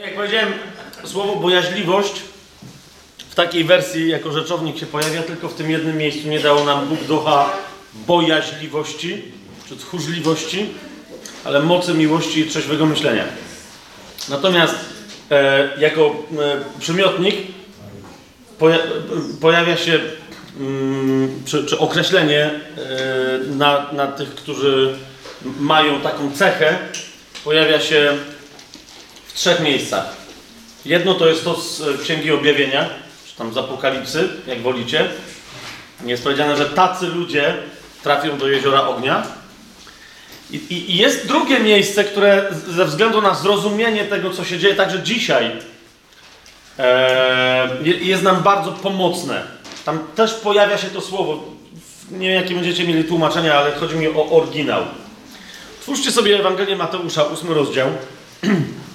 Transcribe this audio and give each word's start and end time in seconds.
Jak 0.00 0.14
powiedziałem, 0.14 0.52
słowo 1.04 1.36
bojaźliwość 1.36 2.22
w 3.30 3.34
takiej 3.34 3.64
wersji 3.64 4.08
jako 4.08 4.32
rzeczownik 4.32 4.78
się 4.78 4.86
pojawia 4.86 5.22
tylko 5.22 5.48
w 5.48 5.54
tym 5.54 5.70
jednym 5.70 5.96
miejscu. 5.96 6.28
Nie 6.28 6.40
dał 6.40 6.64
nam 6.64 6.88
Bóg 6.88 7.04
ducha 7.04 7.50
bojaźliwości 7.94 9.22
czy 9.68 9.76
tchórzliwości, 9.76 10.66
ale 11.44 11.60
mocy 11.60 11.94
miłości 11.94 12.40
i 12.40 12.46
trzeźwego 12.46 12.86
myślenia. 12.86 13.24
Natomiast 14.28 14.74
e, 15.30 15.68
jako 15.78 16.16
e, 16.38 16.80
przymiotnik 16.80 17.36
poja 18.58 18.78
pojawia 19.40 19.76
się 19.76 20.00
mm, 20.60 21.42
czy, 21.44 21.66
czy, 21.66 21.78
określenie 21.78 22.40
e, 22.44 22.60
na, 23.48 23.92
na 23.92 24.06
tych, 24.06 24.34
którzy 24.34 24.98
mają 25.60 26.00
taką 26.00 26.32
cechę, 26.32 26.78
pojawia 27.44 27.80
się 27.80 28.18
trzech 29.36 29.60
miejscach. 29.60 30.16
Jedno 30.84 31.14
to 31.14 31.28
jest 31.28 31.44
to 31.44 31.60
z 31.60 32.00
Księgi 32.02 32.32
Objawienia, 32.32 32.88
czy 33.28 33.36
tam 33.36 33.52
z 33.54 33.56
Apokalipsy, 33.56 34.28
jak 34.46 34.62
wolicie. 34.62 35.08
Jest 36.04 36.24
powiedziane, 36.24 36.56
że 36.56 36.66
tacy 36.66 37.06
ludzie 37.06 37.54
trafią 38.02 38.38
do 38.38 38.48
jeziora 38.48 38.86
ognia. 38.86 39.26
I, 40.50 40.56
i, 40.56 40.90
I, 40.90 40.96
jest 40.96 41.26
drugie 41.26 41.60
miejsce, 41.60 42.04
które 42.04 42.44
ze 42.68 42.84
względu 42.84 43.22
na 43.22 43.34
zrozumienie 43.34 44.04
tego, 44.04 44.30
co 44.30 44.44
się 44.44 44.58
dzieje 44.58 44.74
także 44.74 45.02
dzisiaj, 45.02 45.50
e, 46.78 47.68
jest 47.84 48.22
nam 48.22 48.42
bardzo 48.42 48.72
pomocne. 48.72 49.42
Tam 49.84 49.98
też 50.14 50.34
pojawia 50.34 50.78
się 50.78 50.86
to 50.86 51.00
słowo. 51.00 51.44
Nie 52.10 52.28
wiem, 52.28 52.42
jakie 52.42 52.54
będziecie 52.54 52.84
mieli 52.84 53.04
tłumaczenia, 53.04 53.54
ale 53.54 53.72
chodzi 53.72 53.96
mi 53.96 54.08
o 54.08 54.30
oryginał. 54.30 54.82
Twórzcie 55.80 56.12
sobie 56.12 56.38
Ewangelię 56.38 56.76
Mateusza, 56.76 57.24
ósmy 57.24 57.54
rozdział. 57.54 57.88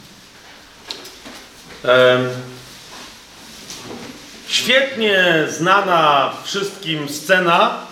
Świetnie 4.47 5.47
znana 5.49 6.33
wszystkim 6.43 7.09
scena, 7.09 7.87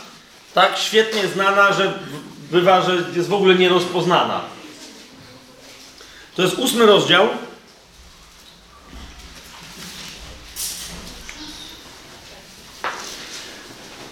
tak 0.53 0.77
świetnie 0.77 1.27
znana, 1.27 1.73
że 1.73 1.99
bywa, 2.51 2.81
że 2.81 3.03
jest 3.15 3.29
w 3.29 3.33
ogóle 3.33 3.55
nierozpoznana. 3.55 4.41
To 6.35 6.41
jest 6.41 6.55
ósmy 6.55 6.85
rozdział. 6.85 7.29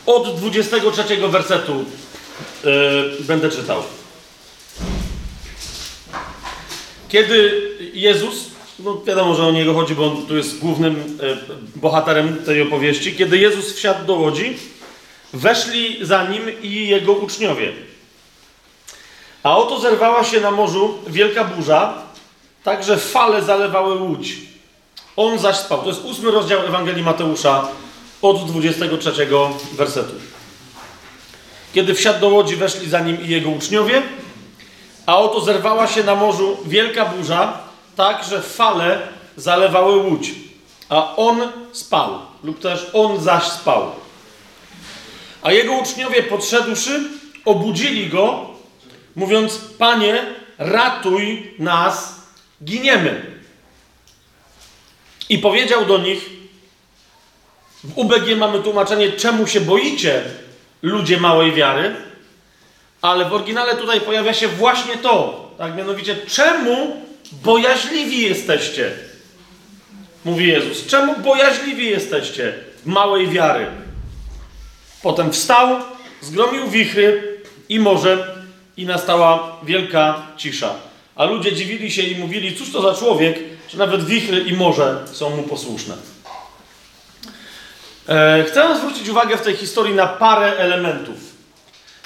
Od 0.05 0.39
23 0.39 1.17
wersetu 1.27 1.85
yy, 2.63 3.17
będę 3.19 3.49
czytał. 3.49 3.83
Kiedy 7.09 7.61
Jezus, 7.93 8.56
no 8.79 9.01
wiadomo, 9.05 9.35
że 9.35 9.47
o 9.47 9.51
niego 9.51 9.73
chodzi, 9.73 9.95
bo 9.95 10.05
on 10.05 10.25
tu 10.25 10.37
jest 10.37 10.59
głównym 10.59 11.17
bohaterem 11.75 12.35
tej 12.45 12.61
opowieści, 12.61 13.15
kiedy 13.15 13.37
Jezus 13.37 13.73
wsiadł 13.73 14.05
do 14.05 14.13
łodzi, 14.13 14.57
weszli 15.33 16.05
za 16.05 16.27
nim 16.27 16.61
i 16.61 16.87
jego 16.87 17.13
uczniowie. 17.13 17.73
A 19.43 19.57
oto 19.57 19.79
zerwała 19.79 20.23
się 20.23 20.41
na 20.41 20.51
morzu 20.51 20.97
wielka 21.07 21.43
burza, 21.43 21.93
tak 22.63 22.83
że 22.83 22.97
fale 22.97 23.41
zalewały 23.41 23.95
łódź. 23.95 24.35
On 25.15 25.39
zaś 25.39 25.55
spał. 25.55 25.81
To 25.81 25.87
jest 25.87 26.05
ósmy 26.05 26.31
rozdział 26.31 26.65
Ewangelii 26.65 27.03
Mateusza 27.03 27.67
od 28.21 28.45
23 28.45 29.27
wersetu. 29.73 30.13
Kiedy 31.73 31.93
wsiadł 31.93 32.19
do 32.19 32.29
łodzi, 32.29 32.55
weszli 32.55 32.89
za 32.89 32.99
nim 32.99 33.21
i 33.21 33.27
jego 33.27 33.49
uczniowie, 33.49 34.01
a 35.05 35.17
oto 35.17 35.41
zerwała 35.41 35.87
się 35.87 36.03
na 36.03 36.15
morzu 36.15 36.57
wielka 36.65 37.05
burza, 37.05 37.66
tak 37.97 38.23
że 38.23 38.41
fale 38.41 39.07
zalewały 39.35 39.95
łódź. 39.97 40.31
A 40.89 41.15
on 41.15 41.51
spał, 41.71 42.19
lub 42.43 42.59
też 42.59 42.87
on 42.93 43.21
zaś 43.21 43.43
spał. 43.43 43.91
A 45.41 45.51
jego 45.51 45.73
uczniowie 45.73 46.23
podszedłszy, 46.23 47.09
obudzili 47.45 48.09
go, 48.09 48.49
mówiąc: 49.15 49.57
Panie, 49.77 50.25
ratuj 50.57 51.53
nas, 51.59 52.21
giniemy. 52.63 53.25
I 55.29 55.39
powiedział 55.39 55.85
do 55.85 55.97
nich: 55.97 56.29
W 57.83 57.97
UBG 57.97 58.37
mamy 58.37 58.59
tłumaczenie, 58.59 59.11
czemu 59.11 59.47
się 59.47 59.61
boicie, 59.61 60.23
ludzie 60.81 61.19
małej 61.19 61.53
wiary, 61.53 61.95
ale 63.01 63.25
w 63.25 63.33
oryginale 63.33 63.75
tutaj 63.75 64.01
pojawia 64.01 64.33
się 64.33 64.47
właśnie 64.47 64.97
to, 64.97 65.47
tak 65.57 65.75
mianowicie, 65.75 66.15
czemu 66.15 67.06
bojaźliwi 67.31 68.21
jesteście? 68.21 68.91
Mówi 70.25 70.47
Jezus. 70.47 70.87
Czemu 70.87 71.19
bojaźliwi 71.19 71.85
jesteście 71.85 72.53
małej 72.85 73.27
wiary? 73.27 73.67
Potem 75.01 75.31
wstał, 75.31 75.79
zgromił 76.21 76.67
wichry 76.67 77.37
i 77.69 77.79
morze 77.79 78.35
i 78.77 78.85
nastała 78.85 79.57
wielka 79.63 80.21
cisza. 80.37 80.75
A 81.15 81.25
ludzie 81.25 81.53
dziwili 81.53 81.91
się 81.91 82.01
i 82.01 82.15
mówili, 82.15 82.55
cóż 82.55 82.71
to 82.71 82.81
za 82.81 82.99
człowiek, 82.99 83.39
że 83.69 83.77
nawet 83.77 84.05
wichry 84.05 84.39
i 84.39 84.53
morze 84.53 85.05
są 85.11 85.29
mu 85.29 85.43
posłuszne. 85.43 85.95
E, 88.09 88.43
chcę 88.47 88.77
zwrócić 88.77 89.09
uwagę 89.09 89.37
w 89.37 89.41
tej 89.41 89.55
historii 89.55 89.95
na 89.95 90.07
parę 90.07 90.57
elementów. 90.57 91.15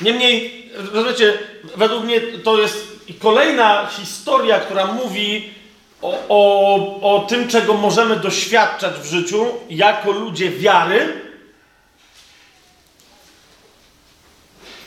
Niemniej, 0.01 0.65
rozumiecie, 0.93 1.37
według 1.75 2.03
mnie 2.03 2.21
to 2.21 2.61
jest 2.61 2.90
kolejna 3.19 3.85
historia, 3.85 4.59
która 4.59 4.85
mówi 4.85 5.53
o, 6.01 6.17
o, 6.29 7.15
o 7.15 7.19
tym, 7.19 7.47
czego 7.47 7.73
możemy 7.73 8.15
doświadczać 8.15 8.93
w 8.93 9.05
życiu 9.05 9.45
jako 9.69 10.11
ludzie 10.11 10.51
wiary, 10.51 11.21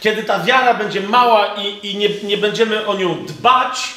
kiedy 0.00 0.22
ta 0.22 0.38
wiara 0.38 0.74
będzie 0.74 1.00
mała 1.00 1.54
i, 1.54 1.90
i 1.90 1.96
nie, 1.96 2.08
nie 2.22 2.38
będziemy 2.38 2.86
o 2.86 2.94
nią 2.94 3.24
dbać, 3.26 3.94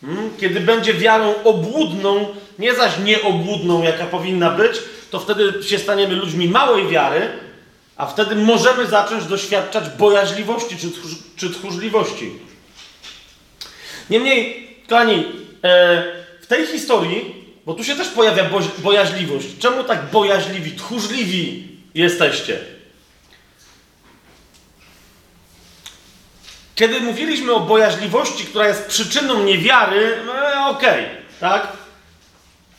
hmm, 0.00 0.30
kiedy 0.40 0.60
będzie 0.60 0.94
wiarą 0.94 1.34
obłudną, 1.44 2.26
nie 2.58 2.74
zaś 2.74 2.98
nieobłudną, 2.98 3.82
jaka 3.82 4.06
powinna 4.06 4.50
być, 4.50 4.78
to 5.10 5.20
wtedy 5.20 5.62
się 5.62 5.78
staniemy 5.78 6.14
ludźmi 6.14 6.48
małej 6.48 6.88
wiary, 6.88 7.28
a 7.96 8.06
wtedy 8.06 8.34
możemy 8.36 8.86
zacząć 8.86 9.24
doświadczać 9.24 9.88
bojaźliwości 9.88 10.76
czy, 10.76 10.90
tchórz, 10.90 11.14
czy 11.36 11.50
tchórzliwości. 11.50 12.38
Niemniej, 14.12 14.68
kochani, 14.88 15.24
e, 15.64 16.02
w 16.40 16.46
tej 16.46 16.66
historii, 16.66 17.34
bo 17.66 17.74
tu 17.74 17.84
się 17.84 17.96
też 17.96 18.08
pojawia 18.08 18.44
bo, 18.44 18.60
bojaźliwość. 18.78 19.46
Czemu 19.58 19.84
tak 19.84 20.10
bojaźliwi, 20.10 20.72
tchórzliwi 20.72 21.68
jesteście? 21.94 22.58
Kiedy 26.74 27.00
mówiliśmy 27.00 27.52
o 27.52 27.60
bojaźliwości, 27.60 28.44
która 28.44 28.68
jest 28.68 28.86
przyczyną 28.86 29.44
niewiary, 29.44 30.18
no 30.26 30.68
okej, 30.68 31.04
okay, 31.04 31.16
tak? 31.40 31.68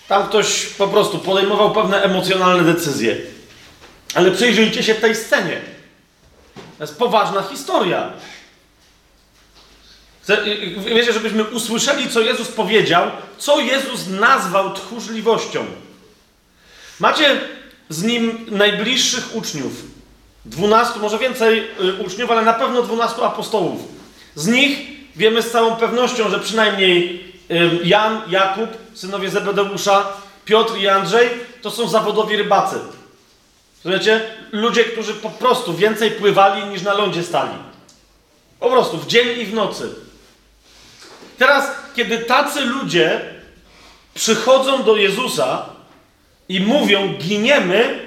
Tam 0.07 0.27
ktoś 0.27 0.65
po 0.65 0.87
prostu 0.87 1.19
podejmował 1.19 1.71
pewne 1.71 2.03
emocjonalne 2.03 2.73
decyzje. 2.73 3.17
Ale 4.15 4.31
przyjrzyjcie 4.31 4.83
się 4.83 4.95
tej 4.95 5.15
scenie. 5.15 5.61
To 6.77 6.83
jest 6.83 6.97
poważna 6.97 7.41
historia. 7.41 8.13
Wiecie, 10.85 11.13
żebyśmy 11.13 11.43
usłyszeli, 11.43 12.09
co 12.09 12.21
Jezus 12.21 12.47
powiedział, 12.47 13.11
co 13.37 13.59
Jezus 13.59 14.07
nazwał 14.07 14.73
tchórzliwością. 14.73 15.65
Macie 16.99 17.41
z 17.89 18.03
nim 18.03 18.45
najbliższych 18.51 19.35
uczniów. 19.35 19.71
Dwunastu, 20.45 20.99
może 20.99 21.19
więcej 21.19 21.59
y, 21.59 21.93
uczniów, 21.93 22.31
ale 22.31 22.41
na 22.41 22.53
pewno 22.53 22.81
dwunastu 22.81 23.23
apostołów. 23.23 23.81
Z 24.35 24.47
nich 24.47 24.79
wiemy 25.15 25.41
z 25.41 25.51
całą 25.51 25.75
pewnością, 25.75 26.29
że 26.29 26.39
przynajmniej 26.39 27.23
Jan, 27.83 28.21
Jakub, 28.27 28.69
synowie 28.93 29.29
Zebedeusza, 29.29 30.07
Piotr 30.45 30.77
i 30.77 30.87
Andrzej 30.87 31.29
to 31.61 31.71
są 31.71 31.89
zawodowi 31.89 32.37
rybacy. 32.37 32.75
Rozumiecie? 33.85 34.21
Ludzie, 34.51 34.83
którzy 34.83 35.13
po 35.13 35.29
prostu 35.29 35.73
więcej 35.73 36.11
pływali 36.11 36.65
niż 36.65 36.81
na 36.81 36.93
lądzie 36.93 37.23
stali. 37.23 37.51
Po 38.59 38.69
prostu, 38.69 38.97
w 38.97 39.07
dzień 39.07 39.39
i 39.39 39.45
w 39.45 39.53
nocy. 39.53 39.95
Teraz, 41.37 41.71
kiedy 41.95 42.17
tacy 42.17 42.61
ludzie 42.61 43.21
przychodzą 44.13 44.83
do 44.83 44.95
Jezusa 44.95 45.65
i 46.49 46.59
mówią, 46.59 47.13
giniemy, 47.13 47.99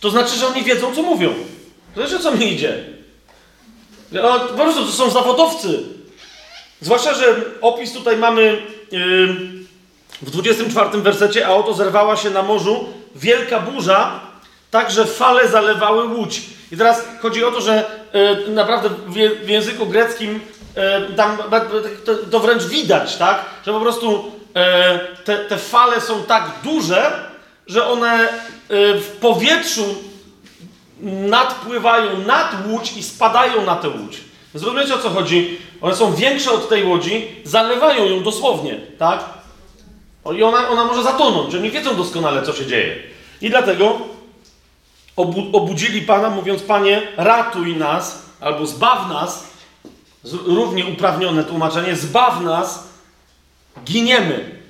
to 0.00 0.10
znaczy, 0.10 0.36
że 0.36 0.46
oni 0.46 0.62
wiedzą, 0.62 0.94
co 0.94 1.02
mówią. 1.02 1.34
To 1.94 2.06
znaczy, 2.06 2.22
co 2.22 2.32
mi 2.32 2.52
idzie? 2.52 2.84
No, 4.12 4.40
po 4.40 4.54
prostu 4.54 4.84
to 4.86 4.92
są 4.92 5.10
zawodowcy. 5.10 5.82
Zwłaszcza, 6.80 7.14
że 7.14 7.36
opis 7.60 7.92
tutaj 7.92 8.16
mamy 8.16 8.62
yy, 8.90 9.26
w 10.22 10.30
24 10.30 11.00
wersecie, 11.00 11.46
a 11.46 11.50
oto 11.50 11.74
zerwała 11.74 12.16
się 12.16 12.30
na 12.30 12.42
morzu 12.42 12.88
wielka 13.14 13.60
burza, 13.60 14.20
tak 14.70 14.90
że 14.90 15.06
fale 15.06 15.48
zalewały 15.48 16.04
łódź. 16.14 16.42
I 16.72 16.76
teraz 16.76 17.04
chodzi 17.20 17.44
o 17.44 17.50
to, 17.50 17.60
że 17.60 17.90
yy, 18.46 18.54
naprawdę 18.54 18.88
w, 18.88 19.14
w, 19.44 19.48
języku 19.48 19.86
greckim 19.86 20.40
tam 21.16 21.38
to, 22.04 22.14
to, 22.30 22.40
wręcz 22.40 22.62
widać, 22.62 23.16
tak? 23.16 23.44
Że 23.66 23.72
po 23.72 23.80
prostu 23.80 24.32
e, 24.54 24.98
te, 25.24 25.36
te 25.36 25.58
fale 25.58 26.00
są 26.00 26.22
tak 26.22 26.50
duże, 26.64 27.30
że 27.66 27.86
one 27.86 28.12
e, 28.12 28.28
w 28.94 29.16
powietrzu 29.20 29.94
nadpływają 31.02 32.18
nad 32.18 32.66
łódź 32.66 32.96
i 32.96 33.02
spadają 33.02 33.64
na 33.64 33.76
tę 33.76 33.88
łódź. 33.88 34.20
Zrozumiecie 34.54 34.94
o 34.94 34.98
co 34.98 35.10
chodzi? 35.10 35.58
One 35.80 35.96
są 35.96 36.14
większe 36.14 36.50
od 36.50 36.68
tej 36.68 36.84
łodzi, 36.84 37.28
zalewają 37.44 38.04
ją 38.04 38.22
dosłownie, 38.22 38.80
tak? 38.98 39.24
I 40.36 40.42
ona, 40.42 40.68
ona 40.68 40.84
może 40.84 41.02
zatonąć. 41.02 41.54
Oni 41.54 41.70
wiedzą 41.70 41.96
doskonale, 41.96 42.42
co 42.42 42.52
się 42.52 42.66
dzieje. 42.66 42.96
I 43.40 43.50
dlatego 43.50 43.98
obu, 45.16 45.46
obudzili 45.52 46.02
Pana, 46.02 46.30
mówiąc: 46.30 46.62
Panie, 46.62 47.02
ratuj 47.16 47.76
nas, 47.76 48.22
albo 48.40 48.66
zbaw 48.66 49.08
nas. 49.08 49.49
Równie 50.24 50.86
uprawnione 50.86 51.44
tłumaczenie: 51.44 51.96
zbaw 51.96 52.40
nas, 52.40 52.88
giniemy. 53.84 54.60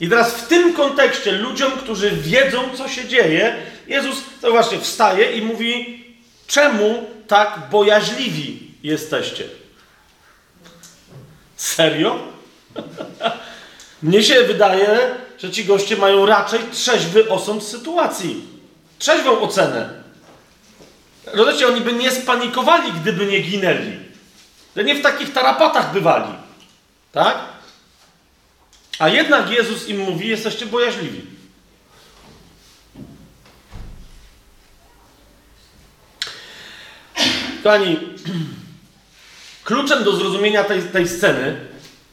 I 0.00 0.08
teraz 0.08 0.34
w 0.34 0.48
tym 0.48 0.74
kontekście 0.74 1.32
ludziom, 1.32 1.72
którzy 1.72 2.10
wiedzą, 2.10 2.58
co 2.76 2.88
się 2.88 3.08
dzieje, 3.08 3.56
Jezus 3.86 4.16
to 4.40 4.50
właśnie 4.50 4.78
wstaje 4.78 5.32
i 5.32 5.42
mówi: 5.42 6.04
Czemu 6.46 7.06
tak 7.28 7.58
bojaźliwi 7.70 8.70
jesteście? 8.82 9.44
Serio? 11.56 12.18
Mnie 14.02 14.22
się 14.22 14.42
wydaje, 14.42 15.14
że 15.38 15.50
ci 15.50 15.64
goście 15.64 15.96
mają 15.96 16.26
raczej 16.26 16.60
trzeźwy 16.72 17.28
osąd 17.28 17.62
sytuacji. 17.62 18.44
Trzeźwą 18.98 19.40
ocenę. 19.40 19.99
Rozumiecie, 21.26 21.68
oni 21.68 21.80
by 21.80 21.92
nie 21.92 22.10
spanikowali, 22.10 22.92
gdyby 22.92 23.26
nie 23.26 23.40
ginęli. 23.40 23.96
Że 24.76 24.84
nie 24.84 24.94
w 24.94 25.02
takich 25.02 25.32
tarapatach 25.32 25.92
bywali. 25.92 26.32
Tak? 27.12 27.38
A 28.98 29.08
jednak 29.08 29.50
Jezus 29.50 29.88
im 29.88 29.98
mówi, 29.98 30.28
jesteście 30.28 30.66
bojaźliwi. 30.66 31.22
Kochani, 37.62 37.98
kluczem 39.64 40.04
do 40.04 40.12
zrozumienia 40.12 40.64
tej, 40.64 40.82
tej 40.82 41.08
sceny 41.08 41.56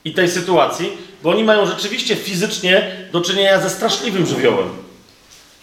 i 0.06 0.14
tej 0.14 0.30
sytuacji, 0.30 0.98
bo 1.24 1.30
oni 1.30 1.44
mają 1.44 1.66
rzeczywiście 1.66 2.16
fizycznie 2.16 3.08
do 3.12 3.22
czynienia 3.22 3.62
ze 3.62 3.70
straszliwym 3.70 4.26
żywiołem. 4.26 4.70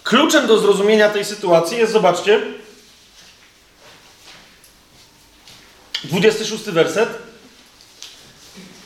Kluczem 0.05 0.46
do 0.46 0.58
zrozumienia 0.58 1.08
tej 1.08 1.25
sytuacji 1.25 1.79
jest, 1.79 1.93
zobaczcie, 1.93 2.41
26 6.05 6.65
werset. 6.65 7.09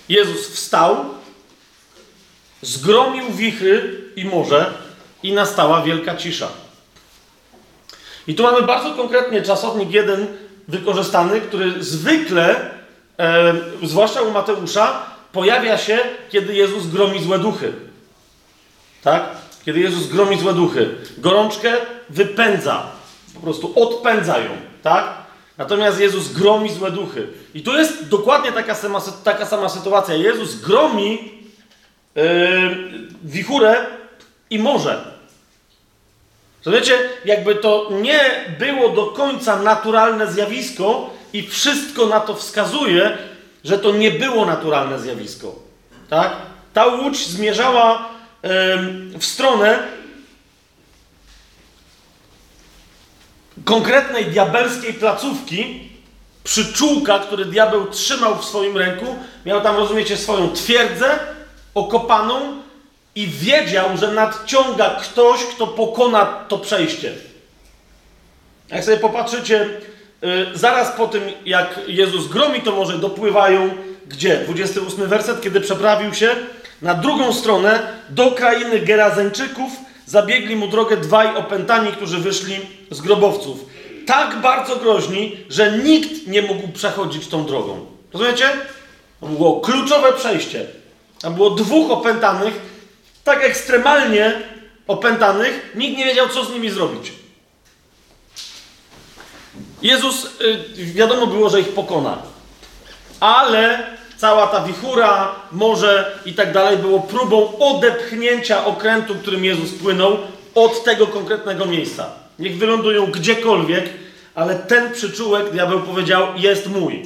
Jezus 0.09 0.49
wstał, 0.49 1.05
zgromił 2.63 3.31
wichry 3.33 4.05
i 4.17 4.25
morze 4.25 4.73
i 5.23 5.33
nastała 5.33 5.83
wielka 5.83 6.17
cisza. 6.17 6.49
I 8.27 8.35
tu 8.35 8.43
mamy 8.43 8.63
bardzo 8.63 8.95
konkretnie 8.95 9.43
czasownik 9.43 9.91
jeden 9.91 10.27
wykorzystany, 10.69 11.41
który 11.41 11.85
zwykle, 11.85 12.71
e, 13.19 13.55
zwłaszcza 13.83 14.23
u 14.23 14.31
Mateusza, 14.31 15.03
pojawia 15.33 15.79
się, 15.79 15.99
kiedy 16.31 16.55
Jezus 16.55 16.87
gromi 16.87 17.23
złe 17.23 17.39
duchy. 17.39 17.73
Tak? 19.03 19.29
Kiedy 19.65 19.81
Jezus 19.81 20.07
gromi 20.07 20.41
złe 20.41 20.55
duchy. 20.55 20.95
Gorączkę 21.19 21.73
wypędza. 22.11 22.87
Po 23.35 23.41
prostu 23.41 23.73
odpędza 23.83 24.39
ją. 24.39 24.51
Tak? 24.83 25.18
Natomiast 25.59 26.01
Jezus 26.01 26.33
gromi 26.33 26.73
złe 26.73 26.91
duchy. 26.91 27.29
I 27.55 27.63
tu 27.63 27.77
jest 27.77 28.09
dokładnie 28.09 28.53
taka 28.53 28.75
sama, 28.75 29.01
taka 29.25 29.47
sama 29.47 29.69
sytuacja. 29.69 30.15
Jezus 30.15 30.61
gromi 30.61 31.33
yy, 32.15 32.23
wichurę 33.25 33.87
i 34.51 34.59
morze. 34.59 35.05
Rozumiecie? 36.65 36.99
Jakby 37.25 37.55
to 37.55 37.91
nie 38.03 38.21
było 38.59 38.89
do 38.89 39.07
końca 39.07 39.63
naturalne 39.63 40.33
zjawisko 40.33 41.11
i 41.33 41.43
wszystko 41.43 42.07
na 42.07 42.21
to 42.21 42.35
wskazuje, 42.35 43.19
że 43.65 43.79
to 43.79 43.93
nie 43.93 44.11
było 44.11 44.47
naturalne 44.47 44.99
zjawisko. 44.99 45.55
Tak? 46.09 46.37
Ta 46.75 46.87
łódź 46.87 47.27
zmierzała 47.27 48.09
yy, 48.43 49.19
w 49.19 49.25
stronę 49.25 49.79
konkretnej 53.69 54.25
diabelskiej 54.25 54.95
placówki, 54.95 55.91
przyczółka, 56.45 57.19
który 57.19 57.45
diabeł 57.45 57.87
trzymał 57.87 58.39
w 58.39 58.45
swoim 58.45 58.77
ręku, 58.77 59.17
miał 59.47 59.61
tam, 59.61 59.77
rozumiecie, 59.77 60.17
swoją 60.17 60.53
twierdzę 60.53 61.19
okopaną 61.75 62.41
i 63.15 63.27
wiedział, 63.27 63.97
że 63.97 64.13
nadciąga 64.13 64.91
ktoś, 64.91 65.41
kto 65.45 65.67
pokona 65.67 66.27
to 66.49 66.59
przejście. 66.59 67.13
Jak 68.69 68.85
sobie 68.85 68.97
popatrzycie, 68.97 69.69
yy, 70.23 70.47
zaraz 70.55 70.97
po 70.97 71.09
tym, 71.09 71.23
jak 71.45 71.81
Jezus 71.87 72.29
gromi, 72.29 72.61
to 72.61 72.73
może 72.73 72.99
dopływają 72.99 73.71
gdzie? 74.09 74.37
28 74.45 75.09
werset, 75.09 75.41
kiedy 75.41 75.61
przeprawił 75.61 76.15
się 76.15 76.31
na 76.83 76.95
drugą 76.95 77.33
stronę 77.33 77.93
do 78.09 78.31
krainy 78.31 78.81
Gerazeńczyków, 78.81 79.73
zabiegli 80.09 80.57
mu 80.57 80.69
drogę 80.69 80.97
dwaj 80.97 81.37
opętani, 81.37 81.93
którzy 81.93 82.19
wyszli 82.19 82.57
z 82.91 83.01
grobowców. 83.01 83.65
Tak 84.07 84.41
bardzo 84.41 84.77
groźni, 84.77 85.37
że 85.49 85.79
nikt 85.79 86.27
nie 86.27 86.43
mógł 86.43 86.69
przechodzić 86.69 87.27
tą 87.27 87.47
drogą. 87.47 87.87
Rozumiecie? 88.13 88.51
To 89.21 89.27
było 89.27 89.61
kluczowe 89.61 90.13
przejście. 90.13 90.67
Tam 91.21 91.35
było 91.35 91.51
dwóch 91.51 91.91
opętanych, 91.91 92.55
tak 93.25 93.45
ekstremalnie 93.45 94.43
opętanych, 94.87 95.73
nikt 95.75 95.99
nie 95.99 96.05
wiedział, 96.05 96.29
co 96.29 96.45
z 96.45 96.53
nimi 96.53 96.71
zrobić. 96.71 97.13
Jezus, 99.83 100.27
yy, 100.77 100.85
wiadomo 100.85 101.27
było, 101.27 101.51
że 101.51 101.61
ich 101.61 101.69
pokona. 101.69 102.19
Ale 103.21 103.87
cała 104.19 104.47
ta 104.47 104.61
wichura, 104.61 105.35
morze 105.53 106.19
i 106.27 106.33
tak 106.33 106.53
dalej 106.53 106.77
było 106.77 107.01
próbą 107.01 107.59
odepchnięcia 107.59 108.65
okrętu, 108.65 109.15
którym 109.15 109.45
Jezus 109.45 109.71
płynął, 109.71 110.19
od 110.55 110.85
tego 110.85 111.07
konkretnego 111.07 111.67
miejsca. 111.67 112.11
Niech 112.39 112.59
wylądują 112.59 113.07
gdziekolwiek, 113.07 113.85
ale 114.35 114.55
ten 114.55 114.93
przyczółek, 114.93 115.51
diabeł 115.51 115.81
powiedział, 115.81 116.27
jest 116.37 116.67
mój. 116.67 117.03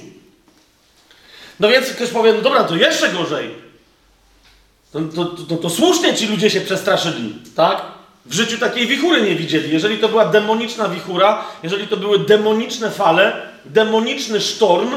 No 1.61 1.69
więc 1.69 1.91
ktoś 1.91 2.09
powie, 2.09 2.33
no 2.33 2.41
dobra, 2.41 2.65
to 2.65 2.77
jeszcze 2.77 3.09
gorzej. 3.09 3.55
To, 4.93 5.01
to, 5.01 5.25
to, 5.25 5.57
to 5.57 5.71
słusznie 5.71 6.15
ci 6.15 6.27
ludzie 6.27 6.51
się 6.51 6.61
przestraszyli, 6.61 7.35
tak? 7.57 7.83
W 8.27 8.35
życiu 8.35 8.59
takiej 8.59 8.87
wichury 8.87 9.23
nie 9.23 9.35
widzieli. 9.35 9.73
Jeżeli 9.73 9.99
to 9.99 10.09
była 10.09 10.25
demoniczna 10.25 10.89
wichura, 10.89 11.45
jeżeli 11.63 11.89
to 11.89 11.97
były 11.97 12.19
demoniczne 12.19 12.91
fale, 12.91 13.47
demoniczny 13.65 14.41
sztorm, 14.41 14.91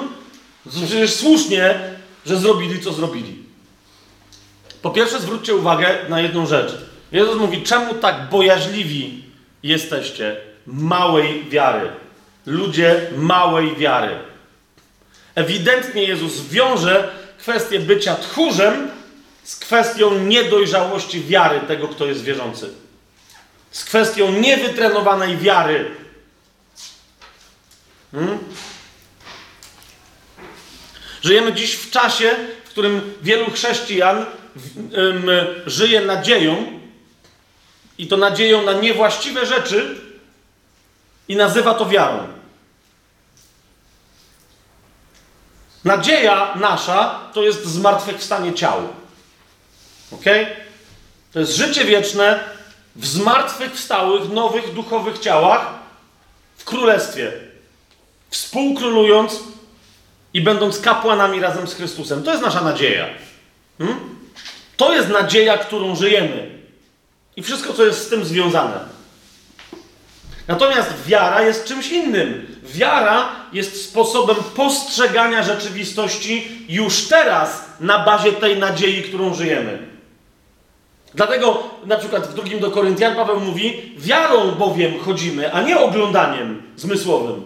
to 0.63 0.69
przecież 0.85 1.13
słusznie, 1.13 1.94
że 2.25 2.37
zrobili, 2.37 2.81
co 2.81 2.93
zrobili. 2.93 3.43
Po 4.81 4.91
pierwsze, 4.91 5.19
zwróćcie 5.19 5.55
uwagę 5.55 5.95
na 6.09 6.21
jedną 6.21 6.45
rzecz. 6.45 6.71
Jezus 7.11 7.37
mówi, 7.37 7.63
czemu 7.63 7.93
tak 7.93 8.29
bojaźliwi 8.29 9.23
jesteście 9.63 10.35
małej 10.65 11.43
wiary? 11.49 11.89
Ludzie 12.45 13.07
małej 13.17 13.75
wiary. 13.75 14.15
Ewidentnie 15.35 16.03
Jezus 16.03 16.41
wiąże 16.41 17.11
kwestię 17.39 17.79
bycia 17.79 18.15
tchórzem 18.15 18.89
z 19.43 19.55
kwestią 19.55 20.19
niedojrzałości 20.19 21.21
wiary 21.21 21.59
tego, 21.59 21.87
kto 21.87 22.05
jest 22.05 22.23
wierzący. 22.23 22.69
Z 23.71 23.85
kwestią 23.85 24.31
niewytrenowanej 24.31 25.37
wiary. 25.37 25.91
Hmm? 28.11 28.37
Żyjemy 31.25 31.53
dziś 31.53 31.75
w 31.75 31.91
czasie, 31.91 32.35
w 32.65 32.69
którym 32.69 33.13
wielu 33.21 33.51
chrześcijan 33.51 34.25
żyje 35.65 36.01
nadzieją 36.01 36.79
i 37.97 38.07
to 38.07 38.17
nadzieją 38.17 38.63
na 38.63 38.73
niewłaściwe 38.73 39.45
rzeczy 39.45 40.01
i 41.27 41.35
nazywa 41.35 41.73
to 41.73 41.85
wiarą. 41.85 42.27
Nadzieja 45.83 46.53
nasza 46.55 47.19
to 47.33 47.43
jest 47.43 47.65
zmartwychwstanie 47.65 48.53
ciał. 48.53 48.87
Ok? 50.11 50.25
To 51.33 51.39
jest 51.39 51.55
życie 51.55 51.85
wieczne 51.85 52.39
w 52.95 53.05
zmartwychwstałych, 53.05 54.29
nowych, 54.29 54.73
duchowych 54.73 55.19
ciałach 55.19 55.73
w 56.57 56.63
królestwie. 56.63 57.31
Współkrólując 58.29 59.39
i 60.35 60.41
będąc 60.41 60.79
kapłanami 60.79 61.39
razem 61.39 61.67
z 61.67 61.73
Chrystusem. 61.73 62.23
To 62.23 62.31
jest 62.31 62.43
nasza 62.43 62.61
nadzieja. 62.61 63.05
Hmm? 63.77 63.99
To 64.77 64.93
jest 64.93 65.09
nadzieja, 65.09 65.57
którą 65.57 65.95
żyjemy. 65.95 66.49
I 67.35 67.43
wszystko, 67.43 67.73
co 67.73 67.85
jest 67.85 68.05
z 68.05 68.09
tym 68.09 68.25
związane. 68.25 68.79
Natomiast 70.47 71.05
wiara 71.05 71.41
jest 71.41 71.65
czymś 71.65 71.91
innym. 71.91 72.59
Wiara 72.63 73.29
jest 73.53 73.89
sposobem 73.89 74.35
postrzegania 74.55 75.43
rzeczywistości 75.43 76.65
już 76.69 77.07
teraz 77.07 77.65
na 77.79 78.05
bazie 78.05 78.31
tej 78.31 78.59
nadziei, 78.59 79.03
którą 79.03 79.33
żyjemy. 79.33 79.87
Dlatego 81.13 81.63
na 81.85 81.97
przykład 81.97 82.27
w 82.27 82.33
drugim 82.33 82.59
do 82.59 82.71
Koryntian 82.71 83.15
Paweł 83.15 83.39
mówi: 83.39 83.93
Wiarą 83.97 84.51
bowiem 84.51 84.99
chodzimy, 84.99 85.53
a 85.53 85.61
nie 85.61 85.79
oglądaniem 85.79 86.61
zmysłowym. 86.75 87.43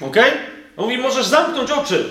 Ok? 0.00 0.16
On 0.76 0.84
mówi: 0.84 0.98
Możesz 0.98 1.26
zamknąć 1.26 1.70
oczy, 1.70 2.04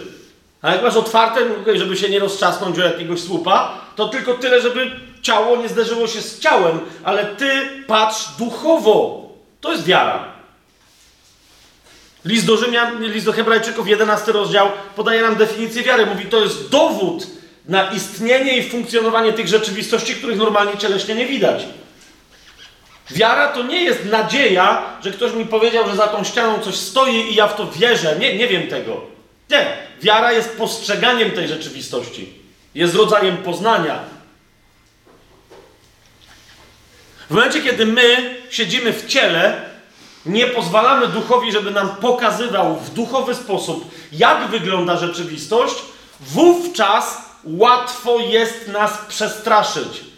a 0.62 0.72
jak 0.72 0.84
masz 0.84 0.96
otwarte, 0.96 1.42
żeby 1.76 1.98
się 1.98 2.10
nie 2.10 2.20
roztrzasnąć 2.20 2.80
o 2.80 2.84
jakiegoś 2.84 3.22
słupa, 3.22 3.78
to 3.96 4.08
tylko 4.08 4.34
tyle, 4.34 4.62
żeby 4.62 4.92
ciało 5.22 5.58
nie 5.58 5.70
zderzyło 5.70 6.08
się 6.08 6.22
z 6.22 6.40
ciałem, 6.40 6.80
ale 7.04 7.26
ty 7.26 7.52
patrz 7.88 8.28
duchowo. 8.38 9.30
To 9.62 9.72
jest 9.72 9.86
wiara. 9.86 10.34
List 12.26 12.46
do 12.46 12.58
Rzymian, 12.58 13.04
list 13.04 13.26
do 13.26 13.34
Hebrajczyków, 13.34 13.88
11 13.88 14.32
rozdział, 14.32 14.72
podaje 14.96 15.22
nam 15.22 15.36
definicję 15.36 15.84
wiary. 15.84 16.06
Mówi, 16.06 16.26
to 16.26 16.40
jest 16.40 16.70
dowód 16.70 17.28
na 17.68 17.92
istnienie 17.92 18.58
i 18.58 18.70
funkcjonowanie 18.70 19.34
tych 19.34 19.48
rzeczywistości, 19.48 20.16
których 20.16 20.38
normalnie 20.38 20.78
cieleśnie 20.78 21.16
nie 21.16 21.26
widać. 21.26 21.66
Wiara 23.12 23.48
to 23.48 23.64
nie 23.64 23.84
jest 23.84 24.06
nadzieja, 24.06 24.84
że 25.04 25.12
ktoś 25.12 25.34
mi 25.34 25.46
powiedział, 25.46 25.90
że 25.90 25.96
za 25.96 26.08
tą 26.08 26.24
ścianą 26.24 26.60
coś 26.60 26.76
stoi 26.76 27.16
i 27.16 27.36
ja 27.36 27.48
w 27.48 27.56
to 27.56 27.72
wierzę. 27.72 28.16
Nie, 28.20 28.38
nie 28.38 28.48
wiem 28.48 28.68
tego. 28.68 29.02
Nie. 29.50 29.78
Wiara 30.02 30.32
jest 30.32 30.58
postrzeganiem 30.58 31.32
tej 31.32 31.48
rzeczywistości. 31.48 32.34
Jest 32.76 32.96
rodzajem 32.96 33.38
poznania. 33.38 34.00
W 37.30 37.34
momencie, 37.34 37.62
kiedy 37.62 37.86
my 37.86 38.36
siedzimy 38.50 38.94
w 38.94 39.08
ciele, 39.08 39.62
nie 40.26 40.48
pozwalamy 40.48 41.08
duchowi, 41.08 41.52
żeby 41.52 41.72
nam 41.72 41.90
pokazywał 41.90 42.80
w 42.80 42.90
duchowy 42.90 43.36
sposób, 43.36 43.92
jak 44.12 44.48
wygląda 44.48 44.98
rzeczywistość, 44.98 45.76
wówczas 46.20 47.18
łatwo 47.44 48.20
jest 48.20 48.68
nas 48.68 48.98
przestraszyć. 49.08 50.13